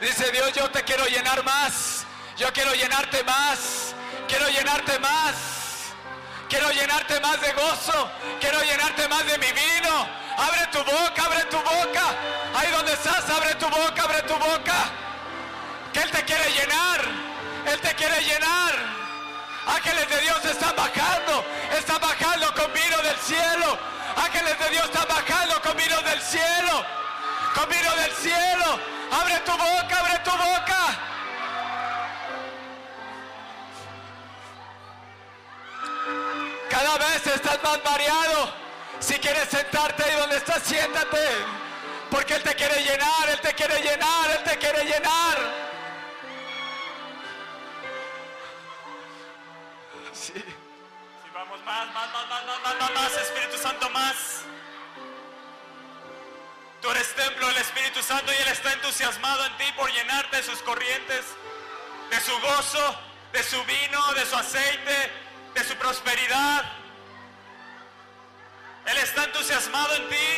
Dice 0.00 0.32
Dios, 0.32 0.54
yo 0.54 0.70
te 0.70 0.82
quiero 0.82 1.04
llenar 1.04 1.44
más. 1.44 2.06
Yo 2.38 2.50
quiero 2.54 2.72
llenarte 2.72 3.22
más. 3.24 3.94
Quiero 4.26 4.48
llenarte 4.48 4.98
más. 4.98 5.34
Quiero 6.48 6.70
llenarte 6.70 7.20
más 7.20 7.38
de 7.38 7.52
gozo. 7.52 8.10
Quiero 8.40 8.62
llenarte 8.62 9.08
más 9.08 9.26
de 9.26 9.36
mi 9.36 9.52
vino. 9.52 10.08
Abre 10.38 10.66
tu 10.72 10.78
boca, 10.78 11.22
abre 11.22 11.44
tu 11.50 11.58
boca. 11.58 12.16
Ahí 12.56 12.72
donde 12.72 12.94
estás, 12.94 13.28
abre 13.28 13.56
tu 13.56 13.68
boca, 13.68 14.04
abre 14.04 14.22
tu 14.22 14.34
boca. 14.36 15.01
Él 16.12 16.18
te 16.18 16.24
quiere 16.24 16.50
llenar. 16.50 17.00
Él 17.66 17.80
te 17.80 17.94
quiere 17.94 18.22
llenar. 18.22 18.74
Ángeles 19.66 20.08
de 20.10 20.20
Dios 20.20 20.44
están 20.44 20.76
bajando. 20.76 21.44
Están 21.74 22.00
bajando 22.00 22.52
con 22.54 22.70
vino 22.74 22.98
del 22.98 23.16
cielo. 23.16 23.78
Ángeles 24.16 24.58
de 24.58 24.68
Dios 24.70 24.84
están 24.84 25.08
bajando 25.08 25.62
con 25.62 25.74
vino 25.74 26.02
del 26.02 26.20
cielo. 26.20 26.84
Con 27.54 27.68
vino 27.70 27.96
del 27.96 28.12
cielo. 28.12 28.78
Abre 29.10 29.38
tu 29.38 29.52
boca, 29.52 29.98
abre 30.00 30.18
tu 30.18 30.30
boca. 30.32 30.98
Cada 36.68 36.98
vez 36.98 37.26
estás 37.26 37.62
más 37.62 37.78
mareado. 37.84 38.52
Si 39.00 39.14
quieres 39.14 39.48
sentarte 39.48 40.04
ahí 40.04 40.16
donde 40.16 40.36
estás, 40.36 40.62
siéntate. 40.62 41.28
Porque 42.10 42.34
Él 42.34 42.42
te 42.42 42.54
quiere 42.54 42.82
llenar, 42.84 43.30
Él 43.30 43.40
te 43.40 43.54
quiere 43.54 43.80
llenar, 43.80 44.30
Él 44.30 44.44
te 44.44 44.58
quiere 44.58 44.84
llenar. 44.84 45.71
Sí. 50.22 50.32
sí 50.34 51.30
vamos 51.34 51.58
más, 51.64 51.92
más, 51.92 52.12
más, 52.12 52.28
más, 52.28 52.44
más, 52.46 52.78
más, 52.78 52.92
más, 52.92 53.16
Espíritu 53.16 53.58
Santo, 53.58 53.90
más. 53.90 54.42
Tú 56.80 56.90
eres 56.92 57.12
templo 57.16 57.48
del 57.48 57.56
Espíritu 57.56 58.00
Santo 58.04 58.32
y 58.32 58.36
Él 58.36 58.48
está 58.48 58.72
entusiasmado 58.72 59.44
en 59.46 59.56
ti 59.56 59.64
por 59.76 59.90
llenarte 59.90 60.36
de 60.36 60.42
sus 60.44 60.62
corrientes, 60.62 61.24
de 62.08 62.20
su 62.20 62.38
gozo, 62.38 62.96
de 63.32 63.42
su 63.42 63.64
vino, 63.64 64.14
de 64.14 64.24
su 64.24 64.36
aceite, 64.36 65.10
de 65.54 65.64
su 65.64 65.74
prosperidad. 65.74 66.70
Él 68.86 68.98
está 68.98 69.24
entusiasmado 69.24 69.92
en 69.96 70.08
ti. 70.08 70.28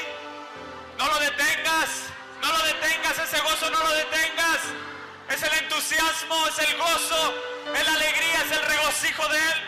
No 0.96 1.08
lo 1.08 1.18
detengas, 1.18 1.88
no 2.40 2.52
lo 2.52 2.64
detengas, 2.64 3.18
ese 3.18 3.38
gozo 3.40 3.68
no 3.68 3.80
lo 3.80 3.90
detengas. 3.90 4.60
Es 5.28 5.42
el 5.42 5.52
entusiasmo, 5.54 6.46
es 6.48 6.58
el 6.58 6.76
gozo, 6.76 7.34
es 7.74 7.84
la 7.84 7.92
alegría, 7.92 8.42
es 8.44 8.50
el 8.52 8.62
regocijo 8.62 9.28
de 9.28 9.38
Él. 9.38 9.62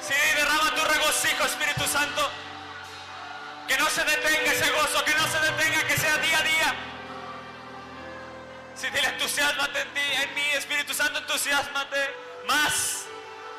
Sí, 0.00 0.14
derrama 0.36 0.74
tu 0.74 0.84
regocijo, 0.84 1.44
Espíritu 1.44 1.86
Santo. 1.86 2.30
Que 3.66 3.76
no 3.76 3.88
se 3.90 4.02
detenga 4.04 4.52
ese 4.52 4.70
gozo, 4.70 5.04
que 5.04 5.14
no 5.14 5.26
se 5.28 5.38
detenga, 5.40 5.86
que 5.86 5.96
sea 5.96 6.16
día 6.18 6.38
a 6.38 6.42
día. 6.42 6.74
Si 8.74 8.88
dile 8.90 9.08
entusiasmate 9.08 9.80
en 9.82 9.94
ti, 9.94 10.00
en 10.22 10.34
mí, 10.34 10.50
Espíritu 10.54 10.94
Santo, 10.94 11.18
entusiasmate. 11.18 12.14
Más, 12.46 13.04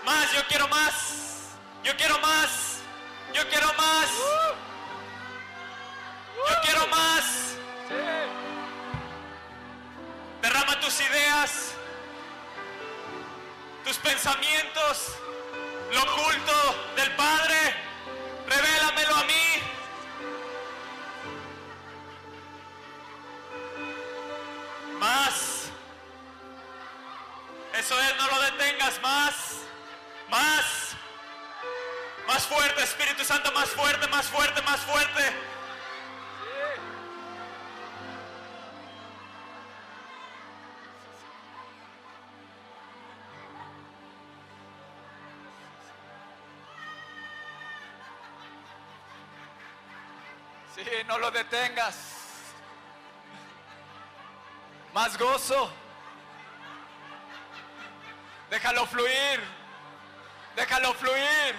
más, 0.05 0.31
yo 0.31 0.45
quiero 0.47 0.67
más. 0.67 0.93
Yo 1.83 1.95
quiero 1.97 2.17
más. 2.19 2.79
Yo 3.33 3.47
quiero 3.49 3.73
más. 3.73 4.09
Yo 6.49 6.61
quiero 6.63 6.87
más. 6.87 7.49
Tus 10.81 11.01
ideas, 11.01 11.73
tus 13.85 13.97
pensamientos, 13.97 15.15
lo 15.91 16.01
oculto 16.01 16.75
del 16.95 17.11
Padre. 17.15 17.55
Revélamelo 18.47 19.15
a 19.15 19.23
mí. 19.25 19.61
Más. 24.99 25.65
Eso 27.73 27.99
es, 28.01 28.15
no 28.17 28.27
lo 28.27 28.41
detengas 28.41 29.01
más. 29.01 29.35
Más. 30.29 30.65
Más 32.25 32.47
fuerte, 32.47 32.83
Espíritu 32.83 33.23
Santo, 33.23 33.51
más 33.51 33.69
fuerte, 33.69 34.07
más 34.07 34.25
fuerte, 34.27 34.61
más 34.63 34.79
fuerte. 34.81 35.33
No 51.09 51.17
lo 51.17 51.29
detengas. 51.31 51.95
Más 54.93 55.17
gozo. 55.17 55.73
Déjalo 58.51 58.85
fluir. 58.85 59.41
Déjalo 60.55 60.93
fluir. 60.93 61.55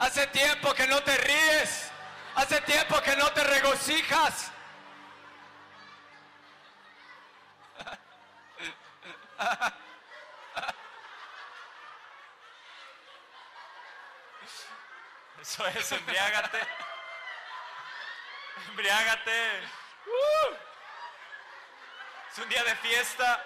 Hace 0.00 0.26
tiempo 0.28 0.72
que 0.72 0.86
no 0.86 1.02
te 1.02 1.14
ríes. 1.14 1.90
Hace 2.36 2.62
tiempo 2.62 3.02
que 3.02 3.14
no 3.16 3.30
te 3.32 3.44
regocijas. 3.44 4.50
Eso 15.42 15.66
es, 15.66 15.92
embriágate. 15.92 16.60
Embriágate. 18.68 19.60
Es 22.32 22.38
un 22.38 22.48
día 22.48 22.64
de 22.64 22.76
fiesta. 22.76 23.44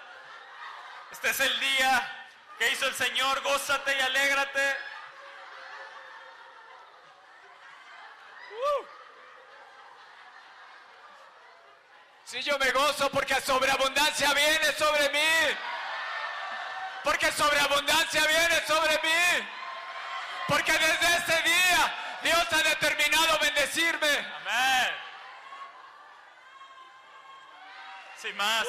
Este 1.11 1.29
es 1.29 1.39
el 1.39 1.59
día 1.59 2.27
que 2.57 2.71
hizo 2.71 2.87
el 2.87 2.95
Señor. 2.95 3.41
Gózate 3.41 3.97
y 3.97 4.01
alégrate. 4.01 4.77
Si 12.29 12.43
yo 12.43 12.59
me 12.59 12.69
gozo 12.71 13.09
porque 13.09 13.41
sobreabundancia 13.41 14.31
viene 14.33 14.71
sobre 14.73 15.09
mí. 15.09 15.57
Porque 17.03 17.31
sobreabundancia 17.31 18.23
viene 18.27 18.61
sobre 18.67 18.99
mí. 18.99 19.47
Porque 20.47 20.71
desde 20.73 21.17
ese 21.17 21.41
día 21.41 22.19
Dios 22.21 22.47
ha 22.51 22.63
determinado 22.63 23.08
bendecirme. 23.69 24.17
Amén. 24.17 24.95
Sin 28.17 28.35
más. 28.35 28.65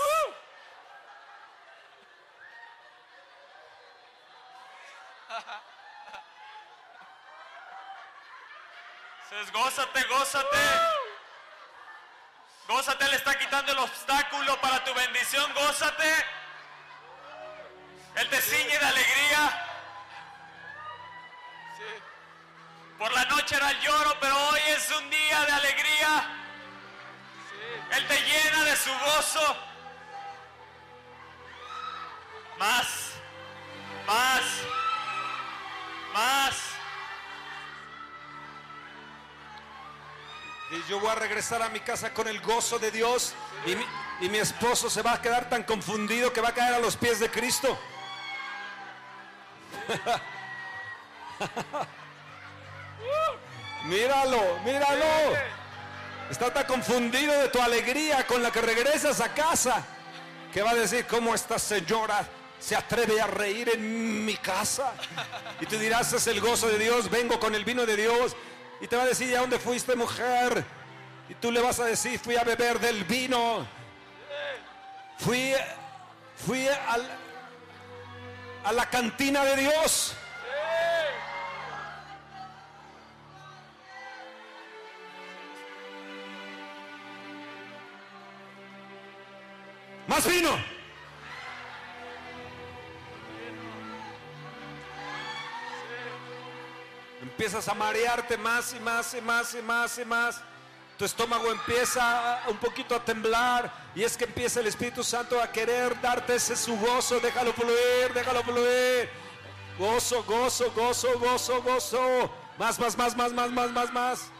Entonces, 9.24 9.52
gózate, 9.52 10.02
gózate. 10.04 10.58
Gózate, 12.68 13.08
le 13.08 13.16
está 13.16 13.38
quitando 13.38 13.72
el 13.72 13.78
obstáculo 13.78 14.60
para 14.60 14.84
tu 14.84 14.94
bendición. 14.94 15.52
Gózate. 15.54 16.26
Él 18.16 18.28
te 18.28 18.40
ciñe 18.40 18.78
de 18.78 18.86
alegría. 18.86 19.70
Por 23.00 23.12
la 23.14 23.24
noche 23.24 23.56
era 23.56 23.70
el 23.70 23.80
lloro, 23.80 24.14
pero 24.20 24.36
hoy 24.50 24.60
es 24.76 24.90
un 24.90 25.08
día 25.08 25.40
de 25.46 25.52
alegría. 25.52 26.36
Él 27.96 28.06
te 28.06 28.14
llena 28.14 28.64
de 28.64 28.76
su 28.76 28.90
gozo. 28.90 29.56
Más. 32.58 33.12
Más. 34.06 34.42
Más. 36.12 36.56
Y 40.72 40.90
yo 40.90 41.00
voy 41.00 41.08
a 41.08 41.14
regresar 41.14 41.62
a 41.62 41.70
mi 41.70 41.80
casa 41.80 42.12
con 42.12 42.28
el 42.28 42.38
gozo 42.42 42.78
de 42.78 42.90
Dios 42.90 43.32
y 43.64 43.76
mi, 43.76 43.86
y 44.20 44.28
mi 44.28 44.36
esposo 44.36 44.90
se 44.90 45.00
va 45.00 45.14
a 45.14 45.22
quedar 45.22 45.48
tan 45.48 45.62
confundido 45.62 46.34
que 46.34 46.42
va 46.42 46.50
a 46.50 46.54
caer 46.54 46.74
a 46.74 46.78
los 46.78 46.98
pies 46.98 47.18
de 47.18 47.30
Cristo. 47.30 47.78
míralo, 53.84 54.58
míralo. 54.64 55.04
Está 56.30 56.52
tan 56.52 56.64
confundido 56.64 57.32
de 57.40 57.48
tu 57.48 57.60
alegría 57.60 58.26
con 58.26 58.42
la 58.42 58.50
que 58.50 58.60
regresas 58.60 59.20
a 59.20 59.34
casa 59.34 59.84
que 60.52 60.62
va 60.62 60.70
a 60.70 60.74
decir, 60.74 61.06
¿cómo 61.06 61.34
esta 61.34 61.58
señora 61.58 62.24
se 62.58 62.76
atreve 62.76 63.20
a 63.20 63.26
reír 63.26 63.68
en 63.74 64.24
mi 64.24 64.36
casa? 64.36 64.92
Y 65.60 65.66
tú 65.66 65.76
dirás, 65.78 66.12
es 66.12 66.26
el 66.28 66.40
gozo 66.40 66.68
de 66.68 66.78
Dios, 66.78 67.10
vengo 67.10 67.40
con 67.40 67.54
el 67.54 67.64
vino 67.64 67.84
de 67.86 67.96
Dios. 67.96 68.36
Y 68.80 68.86
te 68.86 68.96
va 68.96 69.02
a 69.02 69.06
decir, 69.06 69.28
¿y 69.28 69.34
a 69.34 69.40
dónde 69.40 69.58
fuiste 69.58 69.94
mujer? 69.96 70.64
Y 71.28 71.34
tú 71.34 71.50
le 71.52 71.60
vas 71.60 71.78
a 71.80 71.84
decir, 71.84 72.18
fui 72.18 72.36
a 72.36 72.44
beber 72.44 72.78
del 72.80 73.04
vino. 73.04 73.66
Fui, 75.18 75.52
fui 76.46 76.66
al- 76.66 77.10
a 78.64 78.72
la 78.72 78.88
cantina 78.88 79.44
de 79.44 79.56
Dios. 79.56 80.14
Empiezas 97.22 97.68
a 97.68 97.74
marearte 97.74 98.36
más 98.38 98.74
y 98.74 98.80
más 98.80 99.14
y 99.14 99.20
más 99.20 99.54
y 99.54 99.62
más 99.62 99.98
y 99.98 100.04
más. 100.04 100.40
Tu 100.98 101.04
estómago 101.04 101.50
empieza 101.50 102.42
un 102.48 102.58
poquito 102.58 102.94
a 102.94 103.04
temblar 103.04 103.72
y 103.94 104.02
es 104.02 104.16
que 104.16 104.24
empieza 104.24 104.60
el 104.60 104.66
Espíritu 104.66 105.02
Santo 105.02 105.40
a 105.40 105.50
querer 105.50 105.98
darte 106.00 106.34
ese 106.34 106.56
su 106.56 106.76
gozo. 106.76 107.20
Déjalo 107.20 107.52
fluir, 107.52 108.12
déjalo 108.14 108.42
fluir. 108.42 109.08
Gozo, 109.78 110.22
gozo, 110.24 110.70
gozo, 110.72 111.18
gozo, 111.18 111.62
gozo. 111.62 112.30
Más, 112.58 112.78
más, 112.78 112.96
más, 112.98 113.16
más, 113.16 113.32
más, 113.32 113.50
más, 113.50 113.70
más, 113.70 113.92
más. 113.92 114.30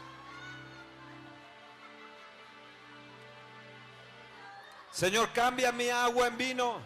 Señor, 5.01 5.33
cambia 5.33 5.73
mi 5.73 5.89
agua 5.89 6.27
en 6.27 6.37
vino. 6.37 6.79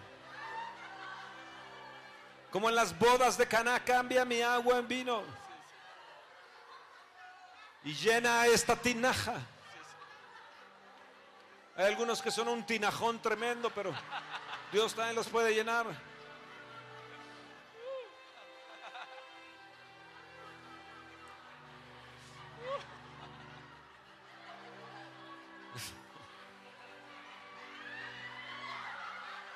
Como 2.53 2.69
en 2.69 2.77
las 2.77 2.97
bodas 2.97 3.37
de 3.37 3.49
Caná, 3.49 3.83
cambia 3.83 4.25
mi 4.25 4.41
agua 4.41 4.79
en 4.79 4.87
vino. 4.87 5.25
Y 7.83 7.93
llena 7.93 8.47
esta 8.47 8.77
tinaja. 8.77 9.35
Hay 11.77 11.87
algunos 11.87 12.23
que 12.23 12.31
son 12.31 12.47
un 12.47 12.65
tinajón 12.65 13.21
tremendo, 13.21 13.69
pero 13.71 13.93
Dios 14.71 14.95
también 14.95 15.17
los 15.17 15.27
puede 15.27 15.53
llenar. 15.53 15.85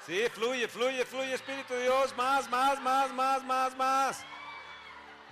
Sí, 0.09 0.27
fluye, 0.33 0.67
fluye, 0.67 1.05
fluye, 1.05 1.35
Espíritu 1.35 1.75
de 1.75 1.83
Dios, 1.83 2.17
más, 2.17 2.49
más, 2.49 2.81
más, 2.81 3.13
más, 3.13 3.45
más, 3.45 3.77
más. 3.77 4.25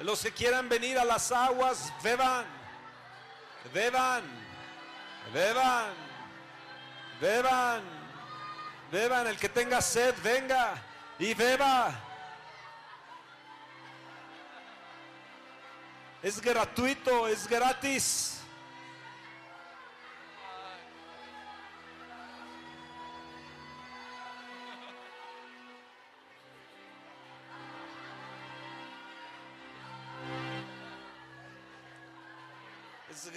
Los 0.01 0.20
que 0.20 0.31
quieran 0.31 0.68
venir 0.68 0.99
a 0.99 1.05
las 1.07 1.33
aguas, 1.33 1.91
beban, 2.03 2.45
beban, 3.72 4.22
beban, 5.33 5.95
beban, 7.18 7.83
beban. 8.93 9.27
El 9.29 9.39
que 9.39 9.49
tenga 9.49 9.81
sed, 9.81 10.14
venga 10.22 10.74
y 11.18 11.33
beba. 11.33 11.99
Es 16.22 16.39
gratuito, 16.39 17.27
es 17.29 17.49
gratis. 17.49 18.36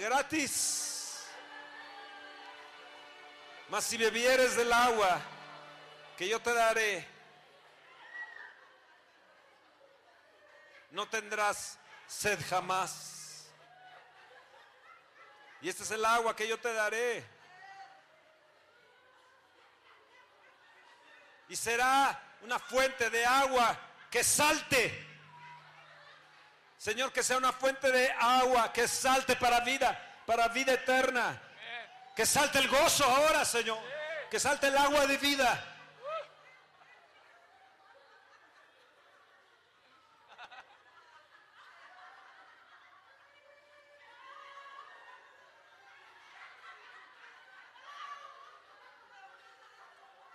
Gratis. 0.00 1.26
Mas 3.68 3.84
si 3.84 3.96
bebieres 3.96 4.56
del 4.56 4.72
agua 4.72 5.20
que 6.16 6.28
yo 6.28 6.40
te 6.40 6.52
daré, 6.52 7.06
no 10.90 11.08
tendrás 11.08 11.78
sed 12.08 12.38
jamás. 12.48 13.48
Y 15.60 15.68
este 15.68 15.82
es 15.82 15.90
el 15.90 16.04
agua 16.04 16.34
que 16.34 16.48
yo 16.48 16.58
te 16.58 16.72
daré. 16.72 17.24
Y 21.48 21.56
será 21.56 22.20
una 22.42 22.58
fuente 22.58 23.10
de 23.10 23.24
agua 23.26 23.78
que 24.10 24.24
salte. 24.24 25.09
Señor, 26.80 27.12
que 27.12 27.22
sea 27.22 27.36
una 27.36 27.52
fuente 27.52 27.92
de 27.92 28.10
agua 28.10 28.72
que 28.72 28.88
salte 28.88 29.36
para 29.36 29.60
vida, 29.60 30.22
para 30.24 30.48
vida 30.48 30.72
eterna. 30.72 31.38
Que 32.16 32.24
salte 32.24 32.58
el 32.58 32.68
gozo 32.68 33.04
ahora, 33.04 33.44
Señor. 33.44 33.78
Que 34.30 34.40
salte 34.40 34.68
el 34.68 34.78
agua 34.78 35.06
de 35.06 35.18
vida. 35.18 35.62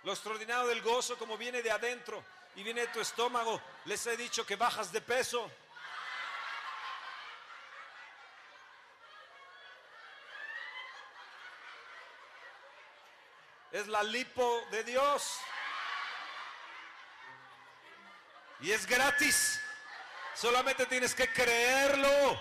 Lo 0.04 0.12
extraordinario 0.12 0.68
del 0.68 0.80
gozo 0.80 1.18
como 1.18 1.36
viene 1.36 1.60
de 1.60 1.72
adentro 1.72 2.22
y 2.54 2.62
viene 2.62 2.82
de 2.82 2.86
tu 2.86 3.00
estómago. 3.00 3.60
Les 3.86 4.06
he 4.06 4.16
dicho 4.16 4.46
que 4.46 4.54
bajas 4.54 4.92
de 4.92 5.00
peso. 5.00 5.50
Es 13.76 13.86
la 13.88 14.02
lipo 14.02 14.62
de 14.70 14.82
Dios. 14.84 15.38
Y 18.60 18.72
es 18.72 18.86
gratis. 18.86 19.60
Solamente 20.34 20.86
tienes 20.86 21.14
que 21.14 21.30
creerlo. 21.30 22.40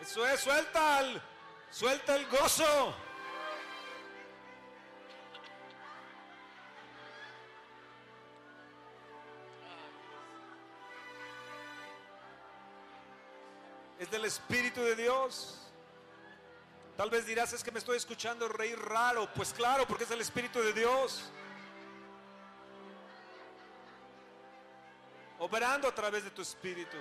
Eso 0.00 0.26
es, 0.26 0.40
suelta 0.40 1.00
el, 1.00 1.20
suelta 1.70 2.16
el 2.16 2.26
gozo. 2.28 3.05
Espíritu 14.26 14.82
de 14.82 14.96
Dios. 14.96 15.58
Tal 16.96 17.10
vez 17.10 17.26
dirás, 17.26 17.52
es 17.52 17.62
que 17.62 17.70
me 17.70 17.78
estoy 17.78 17.96
escuchando 17.96 18.48
reír 18.48 18.78
raro. 18.78 19.28
Pues 19.34 19.52
claro, 19.52 19.86
porque 19.86 20.04
es 20.04 20.10
el 20.10 20.20
Espíritu 20.20 20.60
de 20.60 20.72
Dios. 20.72 21.30
Operando 25.38 25.88
a 25.88 25.94
través 25.94 26.24
de 26.24 26.30
tu 26.30 26.42
Espíritu. 26.42 26.96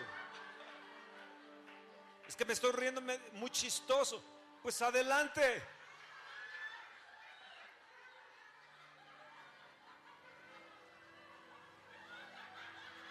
Es 2.28 2.36
que 2.36 2.46
me 2.46 2.54
estoy 2.54 2.72
riendo 2.72 3.02
muy 3.34 3.50
chistoso. 3.50 4.24
Pues 4.62 4.82
adelante. 4.82 5.64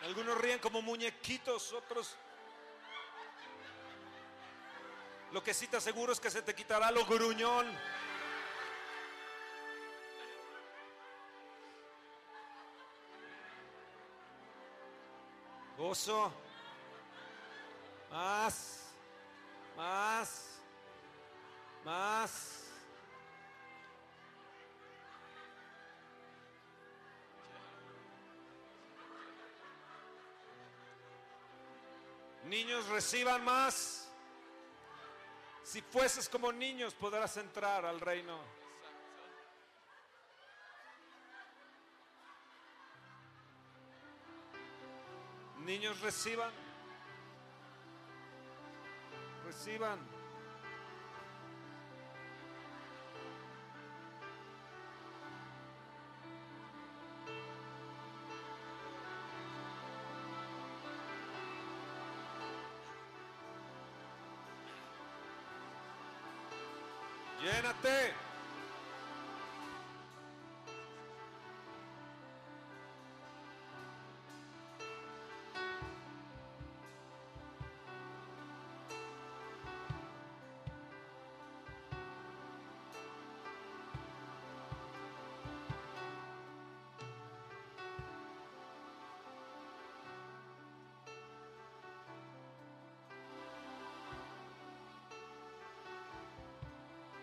Algunos 0.03 0.37
ríen 0.37 0.59
como 0.59 0.83
muñequitos, 0.83 1.73
otros... 1.73 2.15
Lo 5.35 5.43
que 5.43 5.53
sí 5.53 5.67
te 5.67 5.79
aseguro 5.79 6.13
es 6.13 6.21
que 6.21 6.31
se 6.31 6.43
te 6.43 6.55
quitará 6.55 6.93
lo 6.93 7.05
gruñón. 7.07 7.67
Gozo. 15.77 16.33
Más. 18.13 18.93
Más. 19.77 20.61
Más. 21.85 22.61
Niños 32.45 32.87
reciban 32.87 33.45
más. 33.45 34.04
Si 35.65 35.81
fueses 35.81 36.29
como 36.29 36.53
niños 36.53 36.93
podrás 36.95 37.39
entrar 37.39 37.87
al 37.87 37.99
reino. 37.99 38.39
Niños 45.65 45.99
reciban. 46.01 46.53
Reciban. 49.47 50.14
Llénate. 67.45 68.24